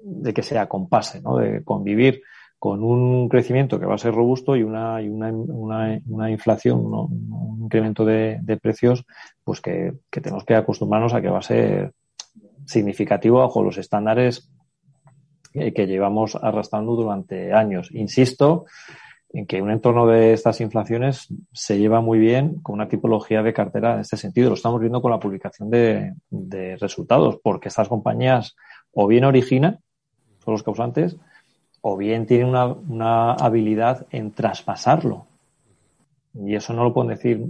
de 0.05 0.34
que 0.34 0.42
se 0.42 0.59
acompase, 0.59 1.20
¿no? 1.20 1.36
de 1.36 1.62
convivir 1.64 2.22
con 2.59 2.84
un 2.84 3.28
crecimiento 3.28 3.80
que 3.80 3.86
va 3.86 3.96
a 3.96 3.98
ser 3.98 4.14
robusto 4.14 4.55
y 4.55 4.62
una, 4.62 5.03
y 5.03 5.09
una, 5.09 5.32
una, 5.32 6.00
una 6.07 6.30
inflación, 6.30 6.90
¿no? 6.90 7.07
un 7.07 7.64
incremento 7.64 8.05
de, 8.05 8.38
de 8.40 8.57
precios, 8.57 9.05
pues 9.42 9.61
que, 9.61 9.94
que, 10.11 10.20
tenemos 10.20 10.44
que 10.44 10.55
acostumbrarnos 10.55 11.12
a 11.12 11.20
que 11.20 11.28
va 11.28 11.38
a 11.38 11.42
ser 11.42 11.92
significativo 12.64 13.38
bajo 13.38 13.62
los 13.62 13.78
estándares 13.78 14.48
que 15.53 15.86
llevamos 15.86 16.36
arrastrando 16.36 16.94
durante 16.94 17.53
años. 17.53 17.90
Insisto 17.92 18.64
en 19.32 19.46
que 19.46 19.62
un 19.62 19.70
entorno 19.70 20.07
de 20.07 20.32
estas 20.32 20.61
inflaciones 20.61 21.28
se 21.53 21.78
lleva 21.78 22.00
muy 22.00 22.18
bien 22.18 22.61
con 22.61 22.74
una 22.74 22.88
tipología 22.88 23.42
de 23.42 23.55
cartera 23.55 23.94
en 23.94 24.00
este 24.00 24.16
sentido. 24.16 24.50
Lo 24.50 24.55
estamos 24.55 24.80
viendo 24.80 25.00
con 25.00 25.11
la 25.11 25.18
publicación 25.18 25.70
de, 25.70 26.14
de 26.30 26.76
resultados, 26.76 27.38
porque 27.42 27.68
estas 27.68 27.88
compañías 27.88 28.55
o 28.92 29.07
bien 29.07 29.24
originan, 29.24 29.80
son 30.45 30.53
los 30.53 30.62
causantes, 30.62 31.16
o 31.80 31.97
bien 31.97 32.26
tienen 32.26 32.49
una, 32.49 32.66
una 32.66 33.32
habilidad 33.32 34.07
en 34.11 34.32
traspasarlo. 34.32 35.26
Y 36.34 36.55
eso 36.55 36.72
no 36.72 36.84
lo 36.84 36.95
pueden 36.95 37.11
decir 37.11 37.47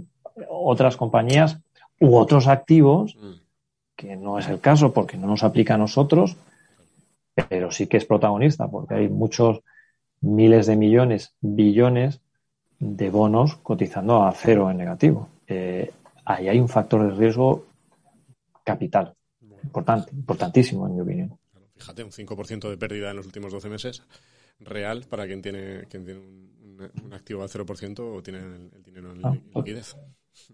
otras 0.49 0.97
compañías 0.97 1.59
u 1.99 2.15
otros 2.15 2.47
activos, 2.47 3.17
que 3.95 4.15
no 4.15 4.39
es 4.39 4.47
el 4.49 4.59
caso 4.59 4.91
porque 4.93 5.17
no 5.17 5.27
nos 5.27 5.43
aplica 5.43 5.75
a 5.75 5.77
nosotros, 5.77 6.35
pero 7.49 7.71
sí 7.71 7.87
que 7.87 7.97
es 7.97 8.05
protagonista 8.05 8.67
porque 8.67 8.95
hay 8.95 9.09
muchos 9.09 9.61
miles 10.21 10.67
de 10.67 10.75
millones, 10.75 11.33
billones 11.41 12.19
de 12.79 13.09
bonos 13.09 13.55
cotizando 13.55 14.23
a 14.23 14.31
cero 14.31 14.69
en 14.69 14.77
negativo. 14.77 15.29
Eh, 15.47 15.91
ahí 16.25 16.49
hay 16.49 16.59
un 16.59 16.69
factor 16.69 17.03
de 17.03 17.15
riesgo 17.15 17.65
capital, 18.63 19.13
importante, 19.63 20.11
importantísimo 20.11 20.87
en 20.87 20.95
mi 20.95 21.01
opinión. 21.01 21.37
Fíjate, 21.83 22.03
un 22.05 22.11
5% 22.11 22.69
de 22.69 22.77
pérdida 22.77 23.11
en 23.11 23.17
los 23.17 23.25
últimos 23.25 23.51
12 23.51 23.67
meses 23.67 24.03
real 24.61 25.03
para 25.09 25.25
quien 25.27 25.41
tiene, 25.41 25.83
quien 25.89 26.05
tiene 26.05 26.21
un, 26.21 26.89
un 27.03 27.13
activo 27.13 27.43
al 27.43 27.49
0% 27.49 27.99
o 27.99 28.23
tiene 28.23 28.39
el, 28.39 28.71
el 28.73 28.83
dinero 28.83 29.11
en 29.11 29.25
ah, 29.25 29.35
liquidez. 29.55 29.97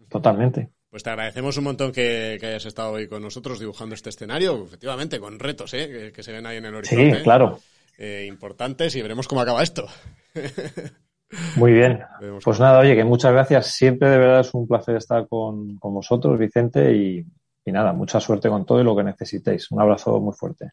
Totalmente. 0.10 0.70
Pues 0.90 1.04
te 1.04 1.12
agradecemos 1.12 1.56
un 1.58 1.66
montón 1.66 1.92
que, 1.92 2.38
que, 2.40 2.48
hayas 2.48 2.66
estado 2.66 2.94
hoy 2.94 3.08
con 3.08 3.22
nosotros 3.22 3.60
dibujando 3.60 3.94
este 3.94 4.10
escenario, 4.10 4.64
efectivamente, 4.66 5.20
con 5.20 5.38
retos 5.38 5.72
¿eh? 5.76 5.88
que, 5.88 6.12
que 6.12 6.24
se 6.24 6.32
ven 6.32 6.48
ahí 6.48 6.58
en 6.58 6.66
el 6.66 6.74
horizonte. 6.74 7.18
Sí, 7.18 7.24
claro. 7.24 7.60
Eh, 8.00 8.26
importantes 8.28 8.96
y 8.96 9.02
veremos 9.04 9.28
cómo 9.28 9.42
acaba 9.42 9.62
esto. 9.62 9.86
Muy 11.58 11.74
bien. 11.74 12.00
Pues 12.44 12.60
nada, 12.60 12.80
oye, 12.80 12.96
que 12.96 13.04
muchas 13.04 13.34
gracias. 13.34 13.68
Siempre 13.68 14.10
de 14.10 14.18
verdad 14.18 14.40
es 14.40 14.52
un 14.56 14.68
placer 14.68 14.96
estar 14.96 15.28
con, 15.28 15.78
con 15.78 15.94
vosotros, 15.94 16.40
Vicente, 16.40 16.92
y, 16.96 17.24
y 17.66 17.72
nada, 17.72 17.94
mucha 17.94 18.20
suerte 18.20 18.50
con 18.50 18.66
todo 18.66 18.82
y 18.82 18.84
lo 18.84 18.96
que 18.96 19.04
necesitéis. 19.04 19.70
Un 19.70 19.82
abrazo 19.82 20.20
muy 20.20 20.34
fuerte. 20.34 20.72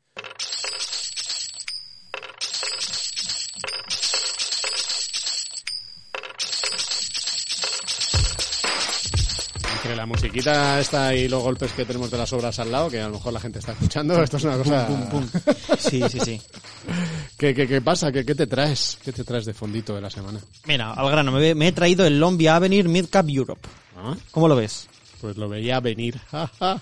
Musiquita 10.37 10.81
esta 10.81 11.15
y 11.15 11.29
los 11.29 11.43
golpes 11.43 11.73
que 11.73 11.85
tenemos 11.85 12.11
de 12.11 12.19
las 12.19 12.33
obras 12.33 12.59
al 12.59 12.71
lado, 12.71 12.91
que 12.91 13.01
a 13.01 13.07
lo 13.07 13.15
mejor 13.15 13.33
la 13.33 13.41
gente 13.41 13.59
está 13.59 13.73
escuchando, 13.73 14.23
esto 14.23 14.37
es 14.37 14.45
una 14.45 14.59
cosa... 14.59 14.87
Pum, 14.87 15.09
pum, 15.09 15.29
pum. 15.29 15.41
Sí, 15.79 16.03
sí, 16.11 16.19
sí. 16.21 16.41
¿Qué, 17.39 17.55
qué, 17.55 17.67
qué 17.67 17.81
pasa? 17.81 18.13
¿Qué, 18.13 18.25
¿Qué, 18.25 18.35
te 18.35 18.47
traes? 18.47 18.99
¿Qué 19.03 19.13
te 19.13 19.25
traes 19.25 19.47
de 19.47 19.55
fondito 19.55 19.95
de 19.95 20.01
la 20.03 20.11
semana? 20.11 20.41
Mira, 20.67 20.93
al 20.93 21.11
grano, 21.11 21.33
me, 21.33 21.55
me 21.55 21.69
he 21.69 21.73
traído 21.73 22.05
el 22.07 22.21
Lombia 22.21 22.57
Avenir 22.57 22.89
Midcap 22.89 23.27
Europe. 23.29 23.67
¿Ah? 23.97 24.15
¿Cómo 24.31 24.49
lo 24.49 24.57
ves? 24.57 24.89
Pues 25.21 25.39
lo 25.39 25.49
veía 25.49 25.81
venir. 25.81 26.21
bueno. 26.31 26.81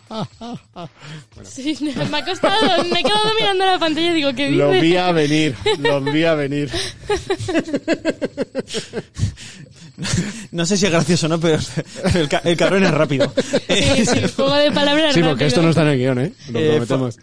Sí, 1.45 1.77
me 2.11 2.19
ha 2.19 2.25
costado, 2.25 2.85
me 2.85 3.01
he 3.01 3.05
quedado 3.05 3.35
mirando 3.39 3.65
la 3.67 3.79
pantalla 3.79 4.11
y 4.11 4.15
digo, 4.15 4.33
¿qué 4.35 4.49
dice? 4.49 4.59
Lo 4.59 4.71
vi 4.73 4.97
a 4.97 5.13
venir, 5.13 5.55
lo 5.79 6.01
vi 6.01 6.25
a 6.25 6.35
venir. 6.35 6.71
No 10.53 10.67
sé 10.67 10.77
si 10.77 10.87
es 10.87 10.93
gracioso 10.93 11.27
o 11.27 11.29
no, 11.29 11.41
pero 11.41 11.59
el, 12.15 12.29
ca- 12.29 12.43
el 12.45 12.57
cabrón 12.57 12.85
es 12.85 12.91
rápido. 12.91 13.33
Sí, 13.69 14.07
sí, 14.07 14.21
juego 14.35 14.55
de 14.55 14.71
palabras 14.73 15.15
Sí, 15.15 15.21
porque 15.21 15.33
rápido. 15.33 15.47
esto 15.49 15.63
no 15.63 15.71
está 15.71 15.83
en 15.83 15.89
el 15.89 15.99
guion, 15.99 16.19
¿eh? 16.21 16.33
Lo 16.51 16.59
Eh, 16.61 16.69
prometemos. 16.77 17.19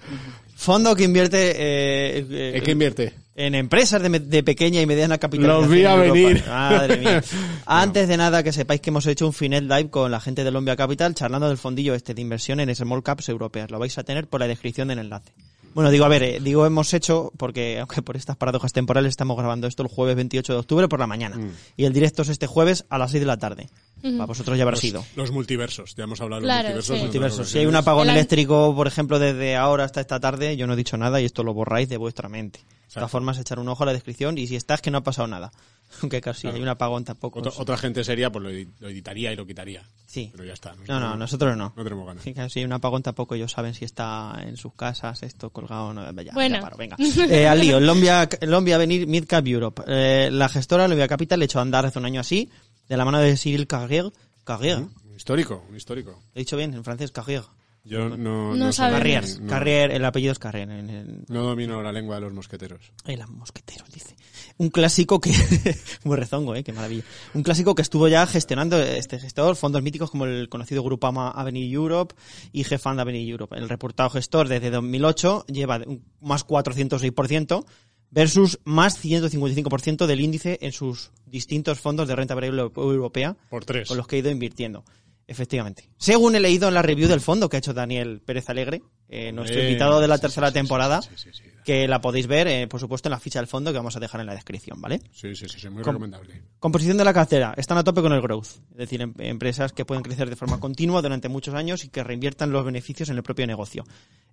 Fondo 0.56 0.96
que 0.96 1.04
invierte 1.04 1.52
eh, 1.52 2.26
eh, 2.30 2.52
¿En 2.56 2.64
qué 2.64 2.72
invierte? 2.72 3.14
en 3.36 3.56
empresas 3.56 4.02
de, 4.04 4.44
pequeña 4.44 4.82
y 4.82 4.86
mediana 4.86 5.18
capitalización. 5.18 5.62
Los 5.62 5.72
vi 5.72 5.86
a 5.86 5.96
venir. 5.96 6.44
Madre 6.48 6.98
mía. 6.98 7.24
Antes 7.66 8.08
de 8.08 8.18
nada, 8.18 8.44
que 8.44 8.52
sepáis 8.52 8.82
que 8.82 8.90
hemos 8.92 9.08
hecho 9.08 9.26
un 9.26 9.34
Finet 9.34 9.64
Live 9.64 9.90
con 9.90 10.12
la 10.12 10.20
gente 10.20 10.44
de 10.44 10.52
Lombia 10.52 10.76
Capital 10.76 11.16
charlando 11.16 11.48
del 11.48 11.58
fondillo 11.58 11.96
este 11.96 12.14
de 12.14 12.22
inversión 12.22 12.60
en 12.60 12.76
Small 12.76 13.02
Caps 13.02 13.30
europeas. 13.30 13.72
Lo 13.72 13.80
vais 13.80 13.98
a 13.98 14.04
tener 14.04 14.28
por 14.28 14.40
la 14.42 14.48
descripción 14.48 14.90
del 14.90 15.00
enlace. 15.00 15.32
Bueno, 15.74 15.90
digo, 15.92 16.06
a 16.06 16.08
ver, 16.08 16.24
eh, 16.24 16.40
digo 16.42 16.66
hemos 16.66 16.94
hecho 16.94 17.32
porque, 17.38 17.80
aunque 17.82 18.02
por 18.02 18.18
estas 18.18 18.38
paradojas 18.38 18.74
temporales 18.74 19.10
estamos 19.10 19.38
grabando 19.38 19.68
esto 19.68 19.84
el 19.84 19.90
jueves 19.90 20.16
28 20.16 20.54
de 20.54 20.60
octubre 20.60 20.88
por 20.88 21.00
la 21.00 21.08
mañana. 21.08 21.38
Mm. 21.38 21.52
Y 21.78 21.86
el 21.86 21.94
directo 21.94 22.22
es 22.22 22.30
este 22.30 22.48
jueves 22.48 22.86
a 22.90 22.98
las 22.98 23.12
6 23.12 23.22
de 23.22 23.28
la 23.28 23.38
tarde. 23.38 23.70
Para 24.02 24.26
vosotros 24.26 24.58
ya 24.58 24.64
habrá 24.64 24.78
sido. 24.78 25.06
Los 25.16 25.32
multiversos, 25.32 25.94
ya 25.96 26.06
hemos 26.06 26.20
hablado 26.22 26.42
de 26.42 26.48
Claro, 26.48 26.76
los 26.76 26.90
multiversos. 26.90 27.48
sí. 27.48 27.54
Si 27.54 27.60
hay 27.60 27.68
un 27.68 27.76
apagón 27.76 28.10
El 28.10 28.16
eléctrico, 28.16 28.74
por 28.76 28.88
ejemplo, 28.88 29.20
desde 29.20 29.56
ahora 29.56 29.84
hasta 29.84 30.02
esta 30.02 30.20
tarde, 30.20 30.58
yo 30.58 30.66
no 30.66 30.74
he 30.74 30.76
dicho 30.76 30.98
nada 30.98 31.22
y 31.22 31.26
esto 31.26 31.44
lo 31.44 31.54
borráis 31.54 31.88
de 31.88 31.98
vuestra 31.98 32.28
mente. 32.28 32.60
De 32.60 32.96
todas 32.96 33.12
formas, 33.12 33.38
echar 33.38 33.60
un 33.60 33.70
ojo 33.70 33.84
a 33.84 33.86
la 33.86 33.94
descripción 33.94 34.38
y 34.38 34.48
si 34.48 34.56
está 34.56 34.74
es 34.74 34.82
que 34.82 34.90
no 34.92 34.98
ha 34.98 35.04
pasado 35.04 35.28
nada. 35.28 35.52
Aunque 36.02 36.22
casi 36.22 36.48
hay 36.48 36.62
un 36.62 36.68
apagón 36.68 37.04
tampoco. 37.04 37.40
Otra, 37.40 37.52
otra 37.58 37.78
gente 37.78 38.04
sería, 38.04 38.32
pues 38.32 38.44
lo, 38.44 38.50
edi- 38.52 38.70
lo 38.80 38.90
editaría 38.90 39.32
y 39.32 39.36
lo 39.36 39.46
quitaría. 39.46 39.84
Sí. 40.06 40.30
Pero 40.32 40.44
ya 40.46 40.54
está. 40.54 40.74
No, 40.88 41.00
no, 41.00 41.16
nosotros 41.16 41.56
no. 41.58 41.74
No 41.76 41.84
tenemos 41.84 42.06
ganas. 42.06 42.24
Sí, 42.24 42.34
claro, 42.34 42.50
si 42.50 42.60
hay 42.60 42.66
un 42.66 42.74
apagón 42.74 43.02
tampoco 43.04 43.36
ellos 43.36 43.52
saben 43.52 43.74
si 43.74 43.86
está 43.86 44.36
en 44.46 44.58
sus 44.58 44.74
casas, 44.74 45.24
esto 45.24 45.50
colgado 45.52 45.88
o 45.88 45.94
no. 45.94 46.12
Ya, 46.22 46.34
Bueno. 46.34 46.56
ya 46.58 46.62
paro, 46.62 46.78
venga. 46.78 46.98
Eh, 47.30 47.48
al 47.48 47.60
lío, 47.60 47.80
Lombia, 47.80 48.28
Lombia 48.42 48.78
Venir 48.78 49.08
Midcap 49.08 49.46
Europe. 49.48 49.84
Eh, 49.88 50.30
la 50.32 50.50
gestora 50.50 50.88
Lombia 50.88 51.08
Capital 51.08 51.40
le 51.40 51.46
echó 51.46 51.60
a 51.60 51.62
andar 51.64 51.86
hace 51.86 52.00
un 52.00 52.06
año 52.06 52.22
así, 52.22 52.50
de 52.88 52.98
la 52.98 53.06
mano 53.06 53.20
de 53.20 53.38
Cyril 53.38 53.68
Carrier. 53.68 54.12
Carrier. 54.44 54.78
Un 54.80 55.16
histórico, 55.16 55.66
un 55.70 55.76
histórico. 55.76 56.12
Lo 56.12 56.20
he 56.36 56.40
dicho 56.40 56.58
bien, 56.58 56.74
en 56.74 56.84
francés, 56.84 57.12
Carrier. 57.12 57.44
Yo 57.84 58.10
no, 58.16 58.56
No 58.56 58.68
sé- 58.72 58.78
sabemos. 58.78 59.00
Carrier. 59.00 59.42
no- 59.42 59.48
Carrier, 59.50 59.92
el 59.92 60.06
apellido 60.06 60.32
es 60.34 60.40
Carrier. 60.40 60.70
en 60.70 60.90
el- 60.90 61.26
No 61.30 61.44
domino 61.44 61.82
la 61.82 61.92
lengua 61.92 62.16
de 62.16 62.22
los 62.22 62.34
mosqueteros. 62.34 62.92
Ay, 63.06 63.18
los 63.18 63.30
mosqueteros, 63.30 63.90
dice. 63.92 64.16
Un 64.58 64.70
clásico 64.70 65.20
que... 65.20 65.32
Muy 66.04 66.18
rezongo, 66.18 66.56
¿eh? 66.56 66.64
Qué 66.64 66.74
maravilla. 66.74 67.04
Un 67.34 67.44
clásico 67.44 67.76
que 67.76 67.82
estuvo 67.82 68.08
ya 68.08 68.26
gestionando 68.28 68.82
este 68.82 69.20
gestor, 69.20 69.56
fondos 69.56 69.82
míticos 69.82 70.12
como 70.12 70.26
el 70.26 70.50
conocido 70.50 70.84
Grupama 70.84 71.30
Avenue 71.30 71.72
Europe 71.72 72.16
y 72.52 72.64
G-Fund 72.64 73.00
Avenue 73.00 73.28
Europe. 73.28 73.58
El 73.58 73.70
reportado 73.70 74.10
gestor 74.10 74.48
desde 74.48 74.70
2008 74.70 75.46
lleva 75.48 75.82
más 76.20 76.46
406% 76.46 77.66
versus 78.12 78.60
más 78.66 79.04
155% 79.04 80.06
del 80.06 80.20
índice 80.20 80.60
en 80.62 80.74
sus 80.74 81.12
distintos 81.26 81.80
fondos 81.80 82.08
de 82.08 82.16
renta 82.16 82.36
variable 82.36 82.70
europea 82.76 83.38
Por 83.50 83.66
tres. 83.66 83.88
con 83.88 83.98
los 83.98 84.06
que 84.06 84.18
he 84.18 84.20
ido 84.20 84.30
invirtiendo. 84.30 84.84
Efectivamente. 85.28 85.88
Según 85.98 86.36
he 86.36 86.40
leído 86.40 86.68
en 86.68 86.74
la 86.74 86.82
review 86.82 87.08
del 87.08 87.22
fondo 87.22 87.48
que 87.48 87.56
ha 87.58 87.60
hecho 87.60 87.74
Daniel 87.74 88.22
Pérez 88.26 88.50
Alegre, 88.50 88.82
eh, 89.08 89.32
nuestro 89.32 89.62
Eh, 89.62 89.68
invitado 89.68 90.02
de 90.02 90.08
la 90.08 90.16
sí, 90.18 90.22
tercera 90.22 90.48
sí, 90.48 90.54
temporada, 90.54 91.02
sí, 91.02 91.30
que 91.64 91.88
la 91.88 92.02
podéis 92.02 92.28
ver, 92.28 92.48
eh, 92.48 92.68
por 92.68 92.80
supuesto, 92.80 93.08
en 93.08 93.12
la 93.12 93.20
ficha 93.20 93.40
del 93.40 93.48
fondo 93.48 93.72
que 93.72 93.78
vamos 93.78 93.96
a 93.96 94.00
dejar 94.00 94.20
en 94.20 94.28
la 94.28 94.34
descripción, 94.34 94.82
¿vale? 94.82 95.00
Sí, 95.14 95.34
sí, 95.36 95.46
sí, 95.48 95.70
muy 95.70 95.84
Com- 95.84 95.94
recomendable. 95.94 96.42
Composición 96.60 96.98
de 96.98 97.06
la 97.06 97.14
cartera. 97.14 97.54
Están 97.56 97.78
a 97.78 97.84
tope 97.84 98.02
con 98.02 98.12
el 98.14 98.22
growth. 98.22 98.48
Es 98.72 98.78
decir, 98.78 99.02
em- 99.02 99.14
empresas 99.20 99.72
que 99.72 99.86
pueden 99.86 100.04
crecer 100.04 100.30
de 100.30 100.36
forma 100.36 100.60
continua 100.60 101.02
durante 101.02 101.30
muchos 101.30 101.54
años 101.56 101.86
y 101.86 101.90
que 101.90 102.04
reinviertan 102.04 102.52
los 102.52 102.66
beneficios 102.66 103.10
en 103.10 103.18
el 103.18 103.24
propio 103.24 103.46
negocio. 103.48 103.86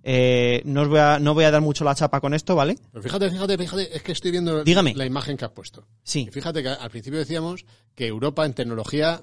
Eh, 0.02 0.62
no, 0.64 0.82
os 0.82 0.88
voy 0.88 0.98
a, 1.00 1.18
no 1.20 1.34
voy 1.34 1.44
a 1.44 1.50
dar 1.50 1.60
mucho 1.60 1.84
la 1.84 1.94
chapa 1.94 2.20
con 2.20 2.34
esto, 2.34 2.56
¿vale? 2.56 2.76
Pero 2.92 3.02
fíjate, 3.02 3.30
fíjate, 3.30 3.58
fíjate, 3.58 3.96
es 3.96 4.02
que 4.02 4.12
estoy 4.12 4.30
viendo 4.30 4.64
Dígame. 4.64 4.94
la 4.94 5.04
imagen 5.06 5.36
que 5.36 5.44
has 5.44 5.52
puesto. 5.52 5.86
Sí. 6.02 6.26
Y 6.28 6.32
fíjate 6.32 6.62
que 6.62 6.68
al 6.70 6.90
principio 6.90 7.18
decíamos 7.18 7.66
que 7.94 8.06
Europa 8.06 8.46
en 8.46 8.54
tecnología 8.54 9.20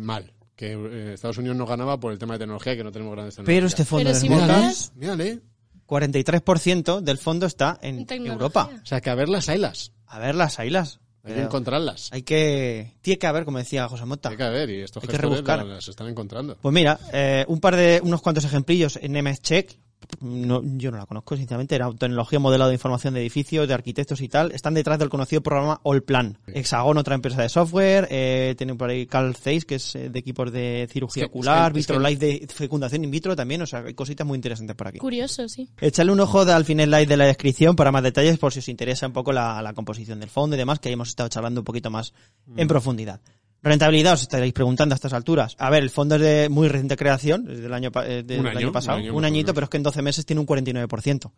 mal, 0.00 0.32
que 0.58 0.72
eh, 0.72 1.12
Estados 1.14 1.38
Unidos 1.38 1.56
no 1.56 1.64
ganaba 1.66 2.00
por 2.00 2.10
el 2.12 2.18
tema 2.18 2.34
de 2.34 2.40
tecnología 2.40 2.72
y 2.72 2.76
que 2.78 2.82
no 2.84 2.90
tenemos 2.90 3.12
grandes 3.14 3.36
tecnologías. 3.36 3.56
Pero 3.56 3.66
este 3.68 3.84
fondo 3.84 4.04
Pero 4.10 4.14
de 4.14 4.20
si 4.20 4.28
miras- 4.28 4.92
Mírale. 4.96 5.40
43% 5.86 7.00
del 7.00 7.16
fondo 7.18 7.46
está 7.46 7.78
en 7.80 8.04
tecnología. 8.04 8.32
Europa. 8.32 8.70
O 8.82 8.86
sea, 8.86 9.00
que 9.00 9.08
a 9.10 9.14
verlas, 9.14 9.48
haylas. 9.48 9.92
A 10.06 10.18
ver 10.18 10.34
las 10.34 10.58
ailas. 10.58 11.00
Hay 11.24 11.34
que 11.34 11.42
encontrarlas. 11.42 12.08
Hay 12.12 12.22
que... 12.22 12.94
Tiene 13.02 13.18
que 13.18 13.26
haber, 13.26 13.44
como 13.44 13.58
decía 13.58 13.88
José 13.88 14.04
Mota. 14.04 14.30
Hay 14.30 14.36
que 14.36 14.48
ver, 14.48 14.68
y 14.70 14.80
estos 14.80 15.02
Hay 15.02 15.08
que 15.08 15.12
gestores 15.12 15.36
rebuscar. 15.38 15.58
las, 15.60 15.68
las 15.76 15.88
están 15.88 16.08
encontrando. 16.08 16.56
Pues 16.60 16.72
mira, 16.74 16.98
eh, 17.12 17.44
un 17.48 17.60
par 17.60 17.76
de, 17.76 18.00
unos 18.02 18.20
cuantos 18.22 18.44
ejemplillos 18.44 18.98
en 19.00 19.12
MS 19.22 19.40
Check. 19.42 19.78
No, 20.20 20.62
yo 20.64 20.90
no 20.90 20.96
la 20.98 21.06
conozco, 21.06 21.36
sinceramente. 21.36 21.74
Era 21.74 21.90
tecnología 21.92 22.38
modelado 22.38 22.70
de 22.70 22.74
información 22.76 23.14
de 23.14 23.20
edificios, 23.20 23.68
de 23.68 23.74
arquitectos 23.74 24.20
y 24.20 24.28
tal. 24.28 24.52
Están 24.52 24.74
detrás 24.74 24.98
del 24.98 25.08
conocido 25.08 25.42
programa 25.42 25.80
Allplan. 25.84 26.38
Hexagon, 26.46 26.96
otra 26.96 27.14
empresa 27.14 27.42
de 27.42 27.48
software. 27.48 28.08
Eh, 28.10 28.54
tienen 28.56 28.78
por 28.78 28.90
ahí 28.90 29.06
Carl 29.06 29.34
Zeiss, 29.36 29.64
que 29.64 29.74
es 29.76 29.94
eh, 29.96 30.08
de 30.10 30.18
equipos 30.18 30.50
de 30.52 30.88
cirugía 30.90 31.24
Es 31.24 31.28
que- 31.28 31.38
ocular. 31.38 31.66
es 31.76 31.86
que- 31.86 31.92
Vitrolife 31.92 32.26
de 32.26 32.46
fecundación 32.48 33.04
in 33.04 33.10
vitro 33.10 33.36
también. 33.36 33.62
O 33.62 33.66
sea, 33.66 33.80
hay 33.80 33.94
cositas 33.94 34.26
muy 34.26 34.36
interesantes 34.36 34.74
por 34.76 34.88
aquí. 34.88 34.98
Curioso, 34.98 35.48
sí. 35.48 35.68
Echadle 35.80 36.12
un 36.12 36.20
ojo 36.20 36.44
de- 36.44 36.52
al 36.52 36.64
final 36.64 36.90
live 36.90 37.06
de 37.06 37.16
la 37.16 37.26
descripción 37.26 37.76
para 37.76 37.92
más 37.92 38.02
detalles 38.02 38.38
por 38.38 38.52
si 38.52 38.60
os 38.60 38.68
interesa 38.68 39.06
un 39.06 39.12
poco 39.12 39.32
la, 39.32 39.60
la 39.62 39.74
composición 39.74 40.20
del 40.20 40.30
fondo 40.30 40.56
y 40.56 40.58
demás, 40.58 40.78
que 40.78 40.88
ahí 40.88 40.94
hemos 40.94 41.08
estado 41.08 41.28
charlando 41.28 41.60
un 41.60 41.64
poquito 41.64 41.90
más 41.90 42.12
Mm. 42.46 42.60
en 42.60 42.68
profundidad. 42.68 43.20
Rentabilidad, 43.62 44.14
os 44.14 44.22
estaréis 44.22 44.52
preguntando 44.52 44.94
a 44.94 44.96
estas 44.96 45.12
alturas. 45.12 45.56
A 45.58 45.68
ver, 45.70 45.82
el 45.82 45.90
fondo 45.90 46.14
es 46.14 46.20
de 46.20 46.48
muy 46.48 46.68
reciente 46.68 46.96
creación, 46.96 47.44
desde 47.44 47.66
el 47.66 47.74
año, 47.74 47.90
pa- 47.90 48.06
eh, 48.06 48.22
del 48.22 48.46
año 48.46 48.58
año, 48.58 48.72
pasado, 48.72 48.98
un 48.98 49.24
año 49.24 49.26
añito, 49.26 49.52
pero 49.52 49.64
es 49.64 49.70
que 49.70 49.76
en 49.78 49.82
12 49.82 50.00
meses 50.02 50.24
tiene 50.24 50.40
un 50.40 50.46
49%. 50.46 51.32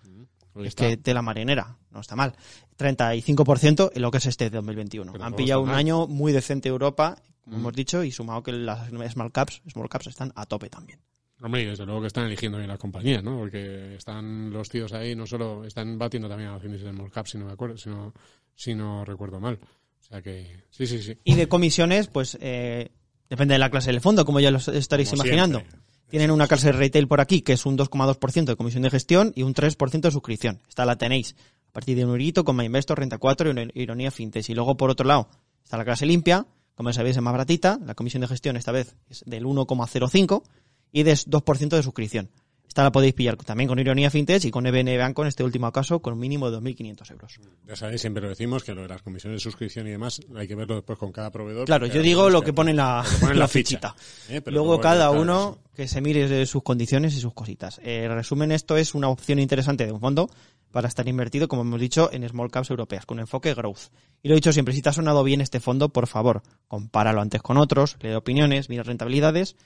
Ahí 0.57 0.67
Es 0.67 0.75
que 0.75 0.97
tela 0.99 1.23
marinera, 1.23 1.77
no 1.91 2.01
está 2.01 2.17
mal. 2.17 2.35
35% 2.77 3.93
en 3.95 4.03
lo 4.03 4.11
que 4.11 4.19
es 4.19 4.27
este 4.27 4.51
2021. 4.51 5.13
Pero 5.13 5.25
Han 5.25 5.35
pillado 5.35 5.61
un 5.63 5.71
año 5.71 6.07
muy 6.07 6.33
decente 6.33 6.69
Europa, 6.69 7.17
como 7.45 7.57
Mm. 7.57 7.61
hemos 7.61 7.73
dicho, 7.75 8.03
y 8.05 8.11
sumado 8.11 8.43
que 8.43 8.53
las 8.53 8.89
small 9.13 9.33
caps, 9.33 9.63
small 9.71 9.89
caps 9.89 10.09
están 10.09 10.33
a 10.35 10.47
tope 10.47 10.69
también. 10.69 10.99
Hombre, 11.43 11.63
y 11.63 11.67
desde 11.67 11.87
luego 11.87 12.03
que 12.03 12.09
están 12.09 12.27
eligiendo 12.27 12.59
bien 12.59 12.69
las 12.69 12.79
compañías, 12.79 13.23
¿no? 13.23 13.39
Porque 13.39 13.95
están 13.95 14.51
los 14.51 14.69
tíos 14.69 14.93
ahí, 14.93 15.15
no 15.17 15.27
solo 15.27 15.65
están 15.65 15.97
batiendo 15.99 16.29
también 16.29 16.51
a 16.51 16.55
los 16.55 16.65
índices 16.65 16.85
de 16.87 16.93
small 16.93 17.11
cap, 17.11 17.27
si 17.27 17.39
no 17.39 17.47
me 17.47 17.53
acuerdo, 17.53 17.79
si 17.79 17.89
no, 17.89 18.13
si 18.55 18.75
no 18.75 19.05
recuerdo 19.07 19.41
mal. 19.41 19.59
O 20.11 20.15
sea 20.15 20.23
que, 20.23 20.65
sí, 20.71 20.89
sí, 20.89 21.01
sí. 21.01 21.17
Y 21.23 21.37
de 21.37 21.47
comisiones, 21.49 22.09
pues 22.09 22.37
eh, 22.41 22.91
depende 23.29 23.55
de 23.55 23.61
la 23.61 23.71
clase 23.71 23.93
del 23.93 24.01
fondo, 24.01 24.25
como 24.25 24.41
ya 24.41 24.51
lo 24.51 24.59
estaréis 24.59 25.11
Como 25.11 25.23
imaginando. 25.23 25.61
siempre. 25.61 25.81
Tienen 26.09 26.33
una 26.33 26.49
clase 26.49 26.67
de 26.67 26.73
retail 26.73 27.07
por 27.07 27.21
aquí, 27.21 27.43
que 27.43 27.53
es 27.53 27.65
un 27.65 27.79
2,2% 27.79 28.45
de 28.45 28.57
comisión 28.57 28.83
de 28.83 28.91
gestión 28.91 29.33
y 29.37 29.45
un 29.45 29.55
3% 29.55 30.01
de 30.01 30.11
suscripción. 30.11 30.61
Esta 30.69 30.85
la 30.85 30.97
tenéis 30.97 31.37
a 31.69 31.73
partir 31.73 31.97
de 31.97 32.05
un 32.05 32.11
eurito 32.11 32.45
con 32.45 32.57
MyInvestor, 32.57 32.99
Renta 32.99 33.19
4 33.19 33.53
y 33.53 33.83
Ironía 33.83 34.11
Fintech. 34.11 34.49
Y 34.49 34.55
luego, 34.55 34.77
por 34.77 34.91
otro 34.91 35.07
lado, 35.07 35.29
está 35.63 35.77
la 35.77 35.85
clase 35.85 36.07
limpia, 36.07 36.45
como 36.75 36.93
sabéis 36.93 37.17
es 37.17 37.23
más 37.23 37.33
baratita. 37.33 37.79
La 37.87 37.95
comisión 37.95 38.23
de 38.23 38.27
gestión 38.27 38.57
esta 38.57 38.73
vez 38.73 38.97
es 39.09 39.23
del 39.25 39.45
1,05 39.45 40.43
y 40.91 41.05
de 41.05 41.13
2% 41.13 41.69
de 41.69 41.83
suscripción. 41.85 42.31
Esta 42.71 42.85
la 42.85 42.93
podéis 42.93 43.15
pillar 43.15 43.37
también 43.37 43.67
con 43.67 43.81
Ironía 43.81 44.13
Fintech 44.13 44.45
y 44.45 44.53
con 44.53 44.65
EBN 44.65 44.97
Banco 44.97 45.23
en 45.23 45.29
este 45.29 45.43
último 45.43 45.73
caso 45.73 46.01
con 46.01 46.13
un 46.13 46.21
mínimo 46.21 46.53
de 46.53 46.59
2.500 46.59 47.11
euros. 47.11 47.41
Ya 47.67 47.75
sabéis, 47.75 48.01
siempre 48.01 48.23
lo 48.23 48.29
decimos, 48.29 48.63
que 48.63 48.73
lo 48.77 48.83
de 48.83 48.89
las 48.89 49.03
comisiones 49.03 49.39
de 49.39 49.43
suscripción 49.43 49.89
y 49.89 49.91
demás 49.91 50.21
hay 50.37 50.47
que 50.47 50.55
verlo 50.55 50.77
después 50.77 50.97
con 50.97 51.11
cada 51.11 51.33
proveedor. 51.33 51.67
Claro, 51.67 51.87
yo 51.87 52.01
digo 52.01 52.31
lo 52.31 52.43
que 52.43 52.53
pone 52.53 52.71
en 52.71 52.77
la, 52.77 53.05
que 53.05 53.17
pone 53.27 53.35
la 53.35 53.49
fichita. 53.49 53.97
Eh, 54.29 54.41
pero 54.41 54.55
Luego 54.55 54.81
cada 54.81 55.11
uno 55.11 55.59
que 55.75 55.89
se 55.89 56.01
mire 56.01 56.29
de 56.29 56.47
sus 56.47 56.63
condiciones 56.63 57.17
y 57.17 57.21
sus 57.21 57.35
cositas. 57.35 57.81
Eh, 57.83 58.05
en 58.05 58.13
resumen, 58.13 58.53
esto 58.53 58.77
es 58.77 58.95
una 58.95 59.09
opción 59.09 59.41
interesante 59.41 59.85
de 59.85 59.91
un 59.91 59.99
fondo 59.99 60.31
para 60.71 60.87
estar 60.87 61.09
invertido, 61.09 61.49
como 61.49 61.63
hemos 61.63 61.81
dicho, 61.81 62.09
en 62.13 62.29
small 62.29 62.53
caps 62.53 62.71
europeas, 62.71 63.05
con 63.05 63.19
enfoque 63.19 63.53
growth. 63.53 63.91
Y 64.23 64.29
lo 64.29 64.35
he 64.35 64.37
dicho 64.37 64.53
siempre, 64.53 64.75
si 64.75 64.81
te 64.81 64.91
ha 64.91 64.93
sonado 64.93 65.25
bien 65.25 65.41
este 65.41 65.59
fondo, 65.59 65.89
por 65.89 66.07
favor, 66.07 66.45
compáralo 66.69 67.21
antes 67.21 67.43
con 67.43 67.57
otros, 67.57 67.97
lee 68.01 68.13
opiniones, 68.13 68.69
mira 68.69 68.85
rentabilidades 68.85 69.57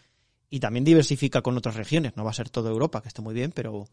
y 0.54 0.60
también 0.60 0.84
diversifica 0.84 1.42
con 1.42 1.56
otras 1.56 1.74
regiones. 1.74 2.16
No 2.16 2.22
va 2.22 2.30
a 2.30 2.34
ser 2.34 2.48
todo 2.48 2.68
Europa, 2.70 3.02
que 3.02 3.08
esté 3.08 3.22
muy 3.22 3.34
bien, 3.34 3.50
pero 3.52 3.88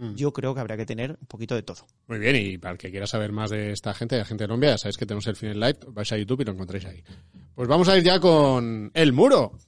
Mm. 0.00 0.14
yo 0.14 0.32
creo 0.32 0.54
que 0.54 0.60
habría 0.60 0.76
que 0.76 0.86
tener 0.86 1.10
un 1.20 1.26
poquito 1.26 1.56
de 1.56 1.64
todo. 1.64 1.84
Muy 2.06 2.20
bien, 2.20 2.36
y 2.36 2.56
para 2.56 2.70
el 2.74 2.78
que 2.78 2.88
quiera 2.92 3.04
saber 3.08 3.32
más 3.32 3.50
de 3.50 3.72
esta 3.72 3.92
gente, 3.94 4.14
de 4.14 4.20
la 4.20 4.24
gente 4.26 4.44
de 4.44 4.48
Colombia, 4.48 4.70
ya 4.70 4.78
sabéis 4.78 4.96
que 4.96 5.06
tenemos 5.06 5.26
el 5.26 5.34
Final 5.34 5.58
Live, 5.58 5.78
vais 5.88 6.12
a 6.12 6.16
YouTube 6.16 6.40
y 6.42 6.44
lo 6.44 6.52
encontráis 6.52 6.84
ahí. 6.84 7.02
Pues 7.56 7.66
vamos 7.68 7.88
a 7.88 7.98
ir 7.98 8.04
ya 8.04 8.20
con 8.20 8.92
El 8.94 9.12
Muro. 9.12 9.58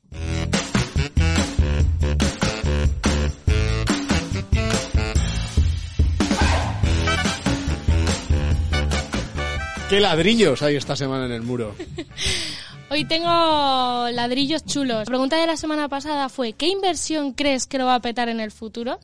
¿Qué 9.88 9.98
ladrillos 9.98 10.62
hay 10.62 10.76
esta 10.76 10.94
semana 10.94 11.26
en 11.26 11.32
el 11.32 11.42
muro? 11.42 11.74
Hoy 12.92 13.04
tengo 13.04 14.08
ladrillos 14.10 14.64
chulos. 14.64 14.98
La 14.98 15.04
pregunta 15.04 15.36
de 15.36 15.46
la 15.46 15.56
semana 15.56 15.88
pasada 15.88 16.28
fue, 16.28 16.54
¿qué 16.54 16.66
inversión 16.66 17.34
crees 17.34 17.68
que 17.68 17.78
lo 17.78 17.86
va 17.86 17.94
a 17.94 18.00
petar 18.00 18.28
en 18.28 18.40
el 18.40 18.50
futuro? 18.50 18.98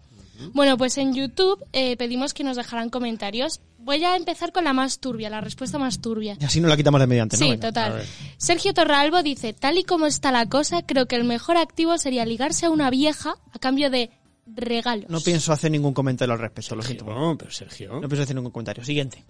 Bueno, 0.53 0.76
pues 0.76 0.99
en 0.99 1.14
YouTube 1.14 1.64
eh, 1.72 1.97
pedimos 1.97 2.34
que 2.34 2.43
nos 2.43 2.57
dejaran 2.57 2.91
comentarios. 2.91 3.61
Voy 3.78 4.03
a 4.03 4.16
empezar 4.16 4.53
con 4.53 4.64
la 4.64 4.72
más 4.72 4.99
turbia, 4.99 5.30
la 5.30 5.41
respuesta 5.41 5.78
más 5.78 6.01
turbia. 6.01 6.37
Y 6.41 6.45
así 6.45 6.61
no 6.61 6.66
la 6.66 6.76
quitamos 6.76 7.01
de 7.01 7.07
mediante, 7.07 7.37
¿no? 7.37 7.45
Sí, 7.45 7.51
Venga. 7.53 7.68
total. 7.68 8.03
Sergio 8.37 8.74
Torralbo 8.74 9.22
dice, 9.22 9.53
tal 9.53 9.78
y 9.78 9.84
como 9.84 10.07
está 10.07 10.32
la 10.32 10.47
cosa, 10.47 10.82
creo 10.82 11.07
que 11.07 11.14
el 11.14 11.22
mejor 11.22 11.57
activo 11.57 11.97
sería 11.97 12.26
ligarse 12.26 12.66
a 12.66 12.70
una 12.70 12.91
vieja 12.91 13.37
a 13.53 13.59
cambio 13.61 13.89
de 13.89 14.11
regalos. 14.47 15.09
No 15.09 15.20
pienso 15.20 15.53
hacer 15.53 15.70
ningún 15.70 15.95
comentario 15.95 16.34
al 16.34 16.41
respecto, 16.41 16.74
lo 16.74 16.82
siento. 16.82 17.05
No, 17.05 17.39
pero 17.39 17.53
Sergio. 17.53 18.01
No 18.01 18.09
pienso 18.09 18.24
hacer 18.24 18.34
ningún 18.34 18.51
comentario. 18.51 18.84
Siguiente. 18.84 19.24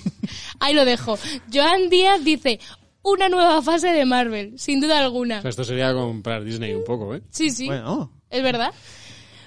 Ahí 0.60 0.74
lo 0.74 0.84
dejo. 0.84 1.18
Joan 1.52 1.88
Díaz 1.88 2.22
dice, 2.22 2.60
una 3.04 3.28
nueva 3.28 3.62
fase 3.62 3.88
de 3.92 4.04
Marvel, 4.04 4.58
sin 4.58 4.80
duda 4.80 4.96
O 5.00 5.04
alguna. 5.04 5.40
sea, 5.40 5.50
esto 5.50 5.62
sería 5.64 5.92
comprar 5.92 6.42
Disney 6.42 6.74
un 6.74 6.84
poco, 6.84 7.14
¿eh? 7.14 7.22
Sí, 7.30 7.50
sí, 7.50 7.66
Bueno, 7.66 8.10
es 8.30 8.42
verdad. 8.42 8.72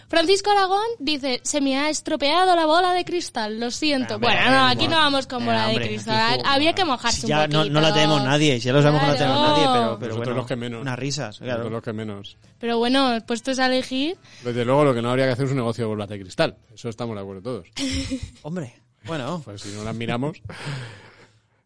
Francisco 0.09 0.49
Aragón 0.51 0.79
dice, 0.99 1.41
se 1.43 1.59
me 1.59 1.77
ha 1.77 1.89
estropeado 1.89 2.55
la 2.55 2.65
bola 2.65 2.93
de 2.93 3.03
cristal, 3.03 3.59
lo 3.59 3.69
siento. 3.71 4.19
Bueno, 4.19 4.39
no, 4.51 4.67
aquí 4.67 4.87
no 4.87 4.95
vamos 4.95 5.27
con 5.27 5.43
eh, 5.43 5.45
bola 5.47 5.67
hombre, 5.67 5.83
de 5.83 5.89
cristal. 5.89 6.33
aquí, 6.39 6.43
Había 6.45 6.71
que 6.73 6.85
mojarse 6.85 7.21
si 7.21 7.27
ya 7.27 7.43
un 7.43 7.49
no, 7.49 7.57
poquito. 7.59 7.73
no 7.73 7.81
la 7.81 7.93
tenemos 7.93 8.23
nadie, 8.23 8.57
si 8.61 8.67
ya 8.67 8.71
lo 8.71 8.81
sabemos 8.81 9.01
que 9.01 9.07
no 9.07 9.11
la 9.13 9.17
tenemos 9.19 9.41
nadie, 9.41 9.97
pero, 9.99 10.15
bueno, 10.15 10.31
los 10.33 10.45
que 10.47 10.55
menos. 10.55 10.81
unas 10.81 10.97
risas, 10.97 11.39
claro. 11.39 11.59
Eso 11.59 11.65
es 11.67 11.71
lo 11.73 11.81
que 11.81 11.91
menos. 11.91 12.37
Pero 12.57 12.77
bueno, 12.77 13.17
puestos 13.27 13.59
a 13.59 13.65
elegir, 13.65 14.17
Desde 14.45 14.63
luego, 14.63 14.85
lo 14.85 14.93
que 14.93 15.01
no 15.01 15.09
habría 15.09 15.25
que 15.25 15.31
hacer 15.33 15.43
es 15.45 15.51
un 15.51 15.57
negocio 15.57 15.83
de 15.83 15.87
bolas 15.89 16.07
de 16.07 16.19
cristal. 16.21 16.55
Eso 16.73 16.87
estamos 16.87 17.13
de 17.17 17.21
acuerdo 17.23 17.41
todos. 17.41 17.67
Hombre, 18.43 18.75
bueno, 19.03 19.41
Pues 19.43 19.59
si 19.61 19.75
no 19.75 19.83
las 19.83 19.93
miramos. 19.95 20.37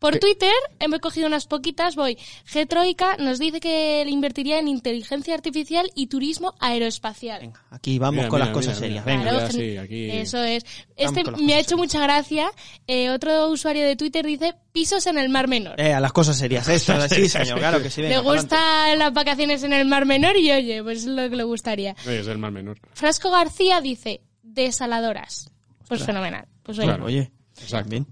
Por 0.01 0.17
Twitter 0.17 0.51
hemos 0.79 0.97
cogido 0.99 1.27
unas 1.27 1.45
poquitas, 1.45 1.95
voy. 1.95 2.17
G-Troika 2.51 3.17
nos 3.17 3.37
dice 3.37 3.59
que 3.59 4.03
le 4.03 4.09
invertiría 4.09 4.57
en 4.57 4.67
inteligencia 4.67 5.35
artificial 5.35 5.91
y 5.93 6.07
turismo 6.07 6.55
aeroespacial. 6.59 7.39
venga, 7.41 7.63
aquí 7.69 7.99
vamos 7.99 8.15
Mira, 8.17 8.29
con 8.29 8.39
mira, 8.39 8.45
las 8.47 8.53
cosas 8.55 8.79
mira, 8.81 8.87
serias. 9.03 9.05
mira. 9.05 9.17
Venga, 9.17 9.29
Claro. 9.31 9.47
gen- 9.53 9.61
sí, 9.61 9.77
aquí- 9.77 10.09
Eso 10.09 10.43
es. 10.43 10.65
Este 10.95 11.23
me 11.23 11.53
ha 11.53 11.59
hecho 11.59 11.77
mucha 11.77 11.99
gracia. 12.01 12.51
Eh, 12.87 13.11
otro 13.11 13.49
usuario 13.49 13.85
de 13.85 13.95
Twitter 13.95 14.25
dice 14.25 14.55
pisos 14.71 15.05
en 15.05 15.19
el 15.19 15.29
Mar 15.29 15.47
Menor. 15.47 15.79
Eh, 15.79 15.93
a 15.93 15.99
las 15.99 16.11
cosas 16.13 16.35
serias, 16.35 16.67
esto, 16.67 16.93
sí, 17.07 17.29
señor, 17.29 17.59
claro 17.59 17.79
que 17.83 17.91
sí. 17.91 18.01
Venga, 18.01 18.15
le 18.17 18.21
gustan 18.23 18.97
las 18.97 19.13
vacaciones 19.13 19.61
en 19.61 19.73
el 19.73 19.85
Mar 19.85 20.07
Menor 20.07 20.35
y 20.35 20.51
oye, 20.51 20.81
pues 20.81 21.01
es 21.01 21.05
lo 21.05 21.29
que 21.29 21.35
le 21.35 21.43
gustaría. 21.43 21.95
Oye, 22.07 22.21
es 22.21 22.27
el 22.27 22.39
más 22.39 22.51
menor. 22.51 22.79
Frasco 22.93 23.29
García 23.29 23.81
dice 23.81 24.21
desaladoras. 24.41 25.51
Pues 25.87 26.03
fenomenal. 26.03 26.47
Pues 26.63 26.79
oye, 26.79 26.87
Claro. 26.87 27.05
Oye, 27.05 27.31
Exacto. 27.61 27.89
bien. 27.91 28.07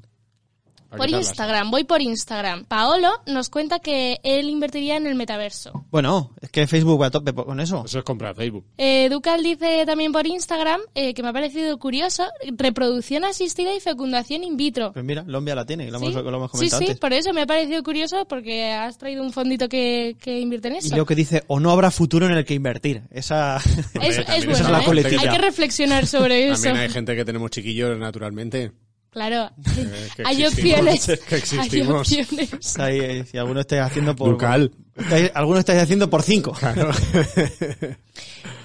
¿A 0.91 0.97
por? 0.97 1.09
Instagram, 1.09 1.69
voy 1.71 1.83
por 1.83 2.01
Instagram. 2.01 2.65
Paolo 2.65 3.09
nos 3.27 3.49
cuenta 3.49 3.79
que 3.79 4.19
él 4.23 4.49
invertiría 4.49 4.97
en 4.97 5.05
el 5.05 5.15
metaverso. 5.15 5.85
Bueno, 5.91 6.33
es 6.41 6.49
que 6.49 6.65
Facebook 6.67 7.01
va 7.01 7.07
a 7.07 7.11
tope 7.11 7.33
con 7.33 7.59
eso. 7.59 7.83
Eso 7.85 7.99
es 7.99 8.03
comprar 8.03 8.35
Facebook. 8.35 8.65
Eh, 8.77 9.07
Ducal 9.09 9.43
dice 9.43 9.83
también 9.85 10.11
por 10.11 10.25
Instagram, 10.25 10.81
eh, 10.95 11.13
que 11.13 11.21
me 11.21 11.29
ha 11.29 11.33
parecido 11.33 11.77
curioso, 11.77 12.25
reproducción 12.57 13.23
asistida 13.23 13.73
y 13.75 13.79
fecundación 13.79 14.43
in 14.43 14.57
vitro. 14.57 14.93
Pues 14.93 15.05
mira, 15.05 15.23
Lombia 15.27 15.55
la 15.55 15.65
tiene, 15.65 15.91
lo, 15.91 15.99
¿Sí? 15.99 16.07
hemos, 16.07 16.23
lo 16.23 16.35
hemos 16.35 16.51
sí, 16.51 16.57
comentado 16.57 16.79
sí, 16.79 16.85
antes. 16.85 16.99
por 16.99 17.13
eso 17.13 17.33
me 17.33 17.41
ha 17.41 17.45
parecido 17.45 17.83
curioso 17.83 18.25
porque 18.27 18.71
has 18.71 18.97
traído 18.97 19.23
un 19.23 19.31
fondito 19.31 19.69
que, 19.69 20.17
que 20.19 20.39
invierte 20.39 20.69
en 20.69 20.75
Y 20.75 20.77
eso. 20.79 20.89
luego 20.89 21.05
que 21.05 21.15
dice, 21.15 21.43
o 21.47 21.59
no 21.59 21.71
habrá 21.71 21.91
futuro 21.91 22.25
en 22.25 22.31
el 22.33 22.45
que 22.45 22.53
invertir. 22.53 23.03
Esa... 23.11 23.57
Es, 24.01 24.17
es 24.17 24.25
bueno, 24.25 24.51
esa 24.51 24.63
es 24.63 24.69
la 24.69 24.79
¿eh? 24.79 25.17
Hay 25.19 25.29
que 25.29 25.37
reflexionar 25.37 26.07
sobre 26.07 26.49
eso. 26.49 26.63
También 26.63 26.85
hay 26.85 26.89
gente 26.89 27.15
que 27.15 27.25
tenemos 27.25 27.51
chiquillos 27.51 27.97
naturalmente. 27.97 28.71
Claro, 29.11 29.49
que 30.15 30.23
hay 30.23 30.45
opciones. 30.45 31.05
que 31.27 31.35
existimos. 31.35 32.11
Hay 32.11 32.21
opciones. 32.21 32.79
Ahí, 32.79 32.99
eh, 32.99 33.25
si 33.25 33.37
alguno 33.37 33.59
estáis 33.61 33.81
haciendo 33.81 34.15
por... 34.15 34.31
Ducal. 34.31 34.71
Estáis- 34.95 35.31
alguno 35.33 35.59
estáis 35.59 35.81
haciendo 35.81 36.09
por 36.09 36.21
cinco. 36.23 36.51
Claro. 36.51 36.91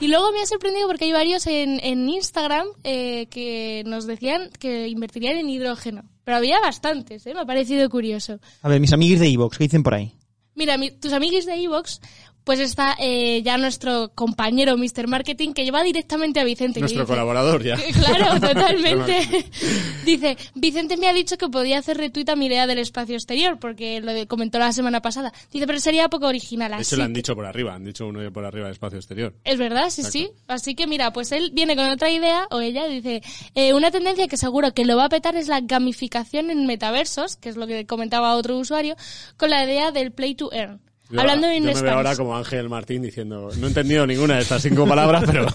Y 0.01 0.09
luego 0.09 0.33
me 0.33 0.41
ha 0.43 0.47
sorprendido 0.47 0.87
porque 0.87 1.05
hay 1.07 1.13
varios 1.13 1.47
en, 1.47 1.81
en 1.83 2.09
Instagram 2.09 2.67
eh, 2.83 3.27
que 3.31 3.85
nos 3.87 4.07
decían 4.07 4.51
que 4.59 4.89
invertirían 4.89 5.37
en 5.37 5.49
hidrógeno. 5.49 6.03
Pero 6.25 6.37
había 6.39 6.61
bastantes, 6.61 7.27
¿eh? 7.27 7.33
me 7.35 7.41
ha 7.41 7.45
parecido 7.47 7.89
curioso. 7.89 8.39
A 8.63 8.69
ver, 8.69 8.81
mis 8.81 8.93
amiguis 8.93 9.21
de 9.21 9.29
Evox, 9.29 9.57
¿qué 9.57 9.65
dicen 9.65 9.83
por 9.83 9.95
ahí? 9.95 10.13
Mira, 10.57 10.77
mi- 10.79 10.91
tus 10.91 11.13
amiguis 11.13 11.47
de 11.47 11.55
Evox, 11.55 12.01
pues 12.45 12.61
está 12.61 12.95
eh, 13.01 13.43
ya 13.43 13.57
nuestro 13.57 14.13
compañero 14.15 14.77
Mr. 14.77 15.09
Marketing 15.09 15.53
que 15.55 15.65
lleva 15.65 15.83
directamente 15.83 16.41
a 16.41 16.45
Vicente. 16.45 16.79
Nuestro 16.81 17.03
dice- 17.03 17.11
colaborador 17.13 17.65
ya. 17.65 17.77
Claro, 17.95 18.39
totalmente. 18.47 19.47
Dice, 20.05 20.37
Vicente 20.55 20.97
me 20.99 21.09
ha 21.09 21.13
dicho 21.15 21.39
que 21.39 21.49
podía 21.49 21.79
hacer 21.79 21.97
retweet 21.97 22.29
a 22.29 22.37
mi 22.37 22.47
idea 22.47 22.67
del 22.67 22.79
espacio 22.79 23.15
exterior, 23.15 23.59
porque 23.59 24.01
lo 24.03 24.13
comentó 24.29 24.59
la 24.59 24.73
semana 24.73 25.01
pasada. 25.01 25.33
Dice, 25.51 25.67
pero 25.67 25.81
sería 25.81 26.09
poco 26.11 26.27
original. 26.27 26.71
De 26.71 26.77
Así 26.77 26.83
hecho, 26.95 26.97
lo 26.97 27.05
han 27.05 27.13
que- 27.13 27.19
dicho 27.19 27.35
por 27.35 27.47
arriba. 27.47 27.75
Han 27.75 27.85
dicho 27.85 28.07
uno 28.07 28.31
por 28.33 28.45
arriba 28.45 28.67
de 28.67 28.73
espacio 28.73 28.99
exterior. 28.99 29.35
Es 29.45 29.57
verdad, 29.59 29.89
sí, 29.91 30.03
sí. 30.03 30.31
Así 30.47 30.75
que 30.75 30.87
mira, 30.87 31.13
pues 31.13 31.33
él 31.33 31.51
viene 31.55 31.75
con 31.77 31.89
otra 31.89 32.11
idea, 32.11 32.47
o 32.51 32.61
ella 32.61 32.87
dice, 32.87 33.23
eh, 33.55 33.73
una 33.73 33.91
tendencia 33.91 34.29
que 34.29 34.37
seguro 34.37 34.75
que 34.75 34.85
lo 34.85 34.97
va 34.97 35.07
a 35.07 35.09
petar 35.09 35.35
es 35.37 35.49
la 35.49 35.61
gamificación 35.63 36.51
en 36.51 36.67
metaversos, 36.67 37.37
que 37.37 37.49
es 37.49 37.57
lo 37.57 37.67
que 37.67 37.87
comentaba 37.87 38.35
otro 38.37 38.59
usuario, 38.59 38.97
con 39.39 39.49
la 39.51 39.65
idea 39.65 39.91
del 39.93 40.13
play 40.13 40.35
to 40.35 40.53
earn. 40.53 40.81
Yo, 41.11 41.21
Hablando 41.21 41.47
yo 41.49 41.53
en 41.53 41.65
me 41.65 41.69
veo 41.73 41.77
Spanish. 41.79 41.95
ahora 41.97 42.17
como 42.17 42.37
Ángel 42.37 42.69
Martín 42.69 43.03
diciendo, 43.03 43.51
no 43.59 43.67
he 43.67 43.69
entendido 43.69 44.07
ninguna 44.07 44.37
de 44.37 44.43
estas 44.43 44.63
cinco 44.63 44.87
palabras, 44.87 45.25
pero... 45.27 45.47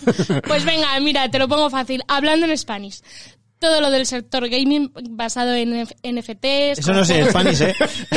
Pues 0.47 0.63
venga, 0.63 0.99
mira, 0.99 1.29
te 1.31 1.39
lo 1.39 1.47
pongo 1.47 1.69
fácil. 1.69 2.01
Hablando 2.07 2.45
en 2.45 2.57
Spanish. 2.57 3.01
Todo 3.57 3.81
lo 3.81 3.91
del 3.91 4.05
sector 4.05 4.47
gaming 4.47 4.89
basado 5.09 5.53
en 5.53 5.73
F- 5.75 5.93
NFTs. 6.03 6.79
Eso 6.79 6.93
no 6.93 7.03
sé, 7.03 7.25
Spanish, 7.29 7.59
¿eh? 7.59 7.75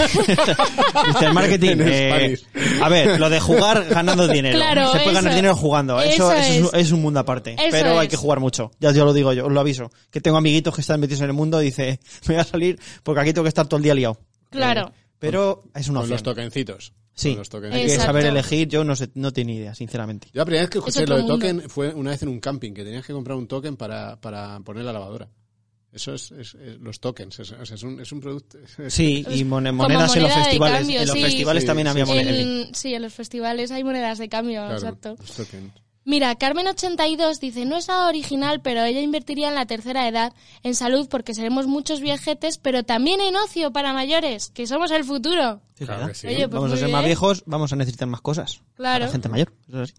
Mr. 1.20 1.32
Marketing. 1.34 1.70
En 1.70 1.80
eh, 1.88 2.38
a 2.80 2.88
ver, 2.88 3.18
lo 3.18 3.28
de 3.28 3.40
jugar 3.40 3.86
ganando 3.88 4.28
dinero. 4.28 4.56
Claro, 4.56 4.92
Se 4.92 5.00
puede 5.00 5.14
ganar 5.14 5.34
dinero 5.34 5.56
jugando. 5.56 6.00
Eso, 6.00 6.32
Eso 6.32 6.66
eso 6.66 6.72
es, 6.76 6.92
un 6.92 7.02
mundo 7.02 7.20
aparte. 7.20 7.56
Pero 7.72 7.98
hay 7.98 8.06
es. 8.06 8.10
que 8.10 8.16
jugar 8.16 8.38
mucho. 8.40 8.70
Ya 8.78 8.92
yo 8.92 9.04
lo 9.04 9.12
digo 9.12 9.32
yo, 9.32 9.46
os 9.46 9.52
lo 9.52 9.58
aviso. 9.60 9.90
Que 10.10 10.20
tengo 10.20 10.36
amiguitos 10.36 10.74
que 10.74 10.80
están 10.80 11.00
metidos 11.00 11.22
en 11.22 11.26
el 11.28 11.32
mundo 11.32 11.60
y 11.60 11.66
dice, 11.66 11.98
me 12.28 12.34
voy 12.34 12.40
a 12.40 12.44
salir 12.44 12.78
porque 13.02 13.20
aquí 13.22 13.32
tengo 13.32 13.44
que 13.44 13.48
estar 13.48 13.66
todo 13.66 13.78
el 13.78 13.82
día 13.84 13.94
liado. 13.94 14.18
Claro. 14.50 14.92
Pero 15.18 15.64
es 15.74 15.88
una 15.88 16.00
Con 16.00 16.10
los 16.10 16.22
tokencitos. 16.22 16.92
Sí, 17.14 17.28
hay 17.30 17.36
que 17.36 17.82
Exacto. 17.84 18.04
saber 18.06 18.26
elegir. 18.26 18.68
Yo 18.68 18.84
no 18.84 18.96
sé, 18.96 19.10
no 19.14 19.32
tengo 19.32 19.48
ni 19.48 19.56
idea, 19.56 19.74
sinceramente. 19.74 20.28
Yo 20.32 20.38
la 20.40 20.44
primera 20.46 20.62
vez 20.62 20.70
que 20.70 20.78
escuché 20.78 21.06
lo 21.06 21.16
de 21.16 21.22
mundo. 21.22 21.34
token 21.36 21.68
fue 21.68 21.92
una 21.94 22.10
vez 22.10 22.22
en 22.22 22.28
un 22.30 22.40
camping, 22.40 22.72
que 22.72 22.84
tenías 22.84 23.04
que 23.06 23.12
comprar 23.12 23.36
un 23.36 23.46
token 23.46 23.76
para, 23.76 24.20
para 24.20 24.58
poner 24.60 24.84
la 24.84 24.92
lavadora. 24.94 25.28
Eso 25.92 26.14
es, 26.14 26.30
es- 26.32 26.54
es- 26.54 26.80
los 26.80 27.00
tokens, 27.00 27.38
es, 27.40 27.52
o 27.52 27.66
sea, 27.66 27.74
es 27.74 27.82
un, 27.82 28.00
es 28.00 28.10
un 28.12 28.20
producto... 28.20 28.56
Sí, 28.88 29.26
y 29.30 29.44
monedas 29.44 30.16
en 30.16 30.22
los 30.22 30.32
festivales. 30.32 30.78
cambio, 30.78 31.00
en 31.00 31.06
los 31.06 31.16
sí. 31.16 31.22
festivales 31.22 31.62
Sí, 31.62 31.66
también 31.66 31.86
sí, 31.86 31.90
había 31.90 32.06
monedas. 32.06 32.68
Sí, 32.78 32.94
en 32.94 33.02
los 33.02 33.12
festivales 33.12 33.70
hay 33.70 33.84
monedas 33.84 34.18
de 34.18 34.28
cambio, 34.30 34.60
claro, 34.60 34.74
exacto. 34.74 35.16
los 35.18 35.32
tokens. 35.36 35.72
Mira, 36.04 36.36
Carmen82 36.36 37.38
dice, 37.38 37.64
no 37.64 37.76
es 37.76 37.86
nada 37.88 38.08
original, 38.08 38.60
pero 38.60 38.82
ella 38.82 39.00
invertiría 39.00 39.48
en 39.48 39.54
la 39.54 39.66
tercera 39.66 40.08
edad, 40.08 40.32
en 40.62 40.74
salud, 40.74 41.08
porque 41.08 41.34
seremos 41.34 41.66
muchos 41.66 42.00
viejetes, 42.00 42.58
pero 42.58 42.82
también 42.82 43.20
en 43.20 43.36
ocio 43.36 43.72
para 43.72 43.92
mayores, 43.92 44.50
que 44.50 44.66
somos 44.66 44.90
el 44.90 45.04
futuro. 45.04 45.60
Sí, 45.74 45.84
Claro 45.86 46.08
que 46.08 46.14
sí. 46.14 46.26
Oye, 46.26 46.48
pues 46.48 46.60
vamos 46.60 46.72
a 46.72 46.76
ser 46.76 46.88
más 46.88 47.04
viejos, 47.04 47.44
vamos 47.46 47.72
a 47.72 47.76
necesitar 47.76 48.08
más 48.08 48.20
cosas. 48.20 48.62
Claro. 48.74 49.04
Para 49.04 49.12
gente 49.12 49.28
mayor. 49.28 49.52
Eso 49.68 49.86
sí. 49.86 49.94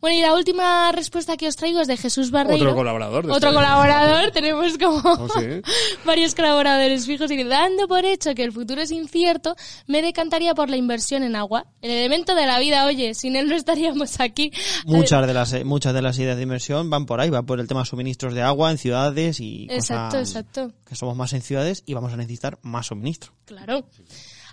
Bueno, 0.00 0.18
y 0.18 0.20
la 0.20 0.34
última 0.34 0.92
respuesta 0.92 1.36
que 1.36 1.48
os 1.48 1.56
traigo 1.56 1.80
es 1.80 1.88
de 1.88 1.96
Jesús 1.96 2.30
Barreiro. 2.30 2.64
Otro 2.66 2.76
colaborador. 2.76 3.26
de 3.26 3.32
Otro 3.32 3.48
este- 3.48 3.54
colaborador, 3.60 4.30
tenemos 4.30 4.78
como 4.78 4.98
Oh, 5.04 5.28
sí. 5.28 5.62
varios 6.04 6.34
colaboradores 6.34 7.06
fijos 7.06 7.30
y 7.30 7.42
dando 7.44 7.88
por 7.88 8.04
hecho 8.04 8.34
que 8.34 8.44
el 8.44 8.52
futuro 8.52 8.82
es 8.82 8.90
incierto, 8.90 9.56
me 9.86 10.02
decantaría 10.02 10.54
por 10.54 10.68
la 10.70 10.76
inversión 10.76 11.22
en 11.22 11.34
agua. 11.36 11.66
El 11.82 11.90
elemento 11.90 12.34
de 12.34 12.46
la 12.46 12.58
vida, 12.58 12.86
oye, 12.86 13.14
sin 13.14 13.36
él 13.36 13.48
no 13.48 13.56
estaríamos 13.56 14.20
aquí. 14.20 14.52
Muchas 14.84 15.26
de 15.26 15.34
las 15.34 15.52
eh, 15.52 15.64
muchas 15.64 15.94
de 15.94 16.02
las 16.02 16.18
ideas 16.18 16.36
de 16.36 16.42
inversión 16.42 16.90
van 16.90 17.06
por 17.06 17.20
ahí, 17.20 17.30
van 17.30 17.46
por 17.46 17.60
el 17.60 17.66
tema 17.68 17.80
de 17.80 17.86
suministros 17.86 18.34
de 18.34 18.42
agua 18.42 18.70
en 18.70 18.78
ciudades 18.78 19.40
y 19.40 19.66
Exacto, 19.70 20.18
cosas 20.18 20.36
exacto. 20.36 20.72
que 20.86 20.94
somos 20.94 21.16
más 21.16 21.32
en 21.32 21.42
ciudades 21.42 21.82
y 21.86 21.94
vamos 21.94 22.12
a 22.12 22.16
necesitar 22.16 22.58
más 22.62 22.86
suministro. 22.86 23.32
Claro. 23.46 23.86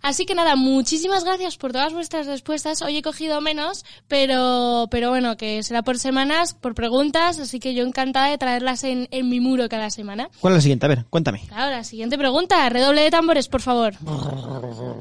Así 0.04 0.26
que 0.26 0.36
nada, 0.36 0.58
muchísimas 0.58 1.24
gracias 1.24 1.56
por 1.56 1.72
todas 1.72 1.94
vuestras 1.94 2.28
respuestas. 2.28 2.82
Hoy 2.82 2.98
he 2.98 3.02
cogido 3.02 3.40
menos, 3.40 3.86
pero, 4.10 4.90
pero 4.92 5.10
bueno, 5.10 5.38
que 5.38 5.64
será 5.64 5.82
por 5.82 5.98
semanas, 5.98 6.54
por 6.54 6.76
preguntas, 6.76 7.40
así 7.40 7.62
que 7.62 7.74
yo 7.74 7.86
encantada 7.86 8.28
de 8.28 8.38
traerlas 8.38 8.84
en, 8.84 9.08
en 9.12 9.30
mi 9.30 9.40
muro 9.40 9.70
cada 9.70 9.90
semana. 9.90 10.30
¿Cuál 10.42 10.54
es 10.54 10.58
la 10.58 10.62
siguiente? 10.62 10.86
A 10.86 10.90
ver, 10.90 11.06
cuéntame. 11.10 11.44
Claro, 11.48 11.72
la 11.72 11.86
siguiente 11.86 12.18
pregunta, 12.18 12.68
redoble 12.68 13.00
de 13.00 13.12
tambores, 13.12 13.48
por 13.48 13.62
favor. 13.62 13.94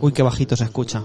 Uy, 0.00 0.12
qué 0.12 0.22
bajito 0.22 0.54
se 0.54 0.64
escucha. 0.64 1.02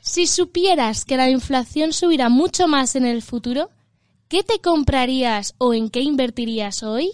Si 0.00 0.26
supieras 0.26 1.04
que 1.04 1.16
la 1.16 1.30
inflación 1.30 1.92
subirá 1.92 2.28
mucho 2.28 2.66
más 2.66 2.96
en 2.96 3.06
el 3.06 3.22
futuro, 3.22 3.70
¿qué 4.26 4.42
te 4.42 4.58
comprarías 4.58 5.54
o 5.58 5.74
en 5.74 5.90
qué 5.90 6.00
invertirías 6.00 6.82
hoy? 6.82 7.12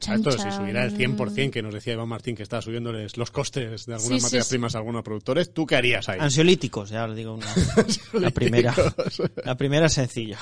Exacto, 0.00 0.30
si 0.32 0.50
subiera 0.52 0.84
el 0.84 0.96
100% 0.96 1.50
que 1.50 1.60
nos 1.60 1.74
decía 1.74 1.94
Iván 1.94 2.08
Martín 2.08 2.36
que 2.36 2.44
estaba 2.44 2.62
subiéndoles 2.62 3.16
los 3.16 3.30
costes 3.32 3.84
de 3.86 3.94
algunas 3.94 4.18
Sí, 4.18 4.22
materias 4.22 4.46
sí. 4.46 4.50
primas 4.54 4.74
a 4.74 4.78
algunos 4.78 5.02
productores, 5.02 5.52
¿tú 5.52 5.66
qué 5.66 5.74
harías 5.76 6.08
ahí? 6.08 6.18
Ansiolíticos, 6.20 6.90
ya 6.90 7.04
os 7.04 7.16
digo 7.16 7.34
una. 7.34 7.46
La 8.12 8.30
primera. 8.30 8.74
La 9.44 9.56
primera 9.56 9.86
es 9.86 9.94
sencilla. 9.94 10.38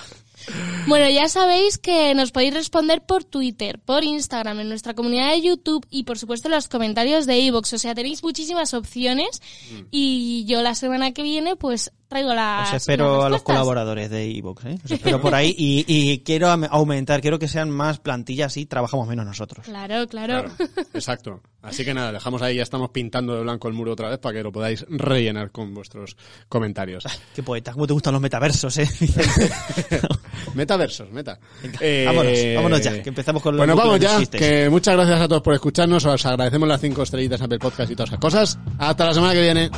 Bueno, 0.86 1.08
ya 1.10 1.28
sabéis 1.28 1.78
que 1.78 2.14
nos 2.14 2.30
podéis 2.32 2.54
responder 2.54 3.02
por 3.02 3.24
Twitter, 3.24 3.80
por 3.84 4.04
Instagram, 4.04 4.60
en 4.60 4.68
nuestra 4.68 4.94
comunidad 4.94 5.30
de 5.32 5.40
YouTube 5.42 5.86
y 5.90 6.04
por 6.04 6.18
supuesto 6.18 6.48
en 6.48 6.54
los 6.54 6.68
comentarios 6.68 7.26
de 7.26 7.38
iVoox. 7.40 7.72
O 7.72 7.78
sea, 7.78 7.94
tenéis 7.94 8.22
muchísimas 8.22 8.74
opciones 8.74 9.40
Mm. 9.72 9.80
y 9.90 10.44
yo 10.46 10.62
la 10.62 10.74
semana 10.74 11.12
que 11.12 11.22
viene 11.22 11.56
pues 11.56 11.90
traigo 12.08 12.34
las. 12.34 12.68
Os 12.70 12.74
espero 12.76 13.16
las 13.16 13.24
a 13.26 13.28
los 13.30 13.42
colaboradores 13.42 14.10
de 14.10 14.26
iVoox, 14.28 14.64
¿eh? 14.66 14.78
Os 14.84 14.90
espero 14.90 15.20
por 15.20 15.34
ahí 15.34 15.54
y, 15.56 15.84
y 15.88 16.18
quiero 16.20 16.48
aumentar, 16.48 17.20
quiero 17.20 17.38
que 17.38 17.48
sean 17.48 17.70
más 17.70 17.98
plantillas 17.98 18.56
y 18.56 18.66
trabajamos 18.66 19.06
menos 19.08 19.24
nosotros. 19.26 19.64
Claro, 19.66 20.06
claro. 20.06 20.26
Claro, 20.26 20.50
exacto. 20.94 21.40
Así 21.62 21.84
que 21.84 21.92
nada, 21.94 22.12
dejamos 22.12 22.42
ahí, 22.42 22.56
ya 22.56 22.62
estamos 22.62 22.90
pintando 22.90 23.34
de 23.34 23.42
blanco 23.42 23.66
el 23.66 23.74
muro 23.74 23.92
otra 23.92 24.08
vez 24.08 24.18
para 24.18 24.34
que 24.36 24.42
lo 24.44 24.52
podáis 24.52 24.84
rellenar 24.88 25.50
con 25.50 25.74
vuestros 25.74 26.16
comentarios. 26.48 27.04
Qué 27.34 27.42
poeta, 27.42 27.72
cómo 27.72 27.86
te 27.88 27.92
gustan 27.92 28.12
los 28.12 28.22
metaversos, 28.22 28.78
¿eh? 28.78 28.88
Metaversos, 30.54 31.10
meta. 31.10 31.38
vámonos, 32.06 32.32
vámonos 32.54 32.80
ya, 32.82 33.02
que 33.02 33.08
empezamos 33.08 33.42
con 33.42 33.56
los 33.56 33.60
Bueno, 33.60 33.74
vamos 33.76 33.98
ya, 34.00 34.18
chistes. 34.18 34.40
que 34.40 34.70
muchas 34.70 34.94
gracias 34.94 35.20
a 35.20 35.28
todos 35.28 35.42
por 35.42 35.54
escucharnos, 35.54 36.04
os 36.04 36.24
agradecemos 36.26 36.68
las 36.68 36.80
cinco 36.80 37.02
estrellitas 37.02 37.40
en 37.40 37.46
Apple 37.46 37.58
Podcast 37.58 37.90
y 37.90 37.96
todas 37.96 38.10
esas 38.10 38.20
cosas. 38.20 38.58
Hasta 38.78 39.06
la 39.06 39.14
semana 39.14 39.32
que 39.34 39.40
viene. 39.42 39.70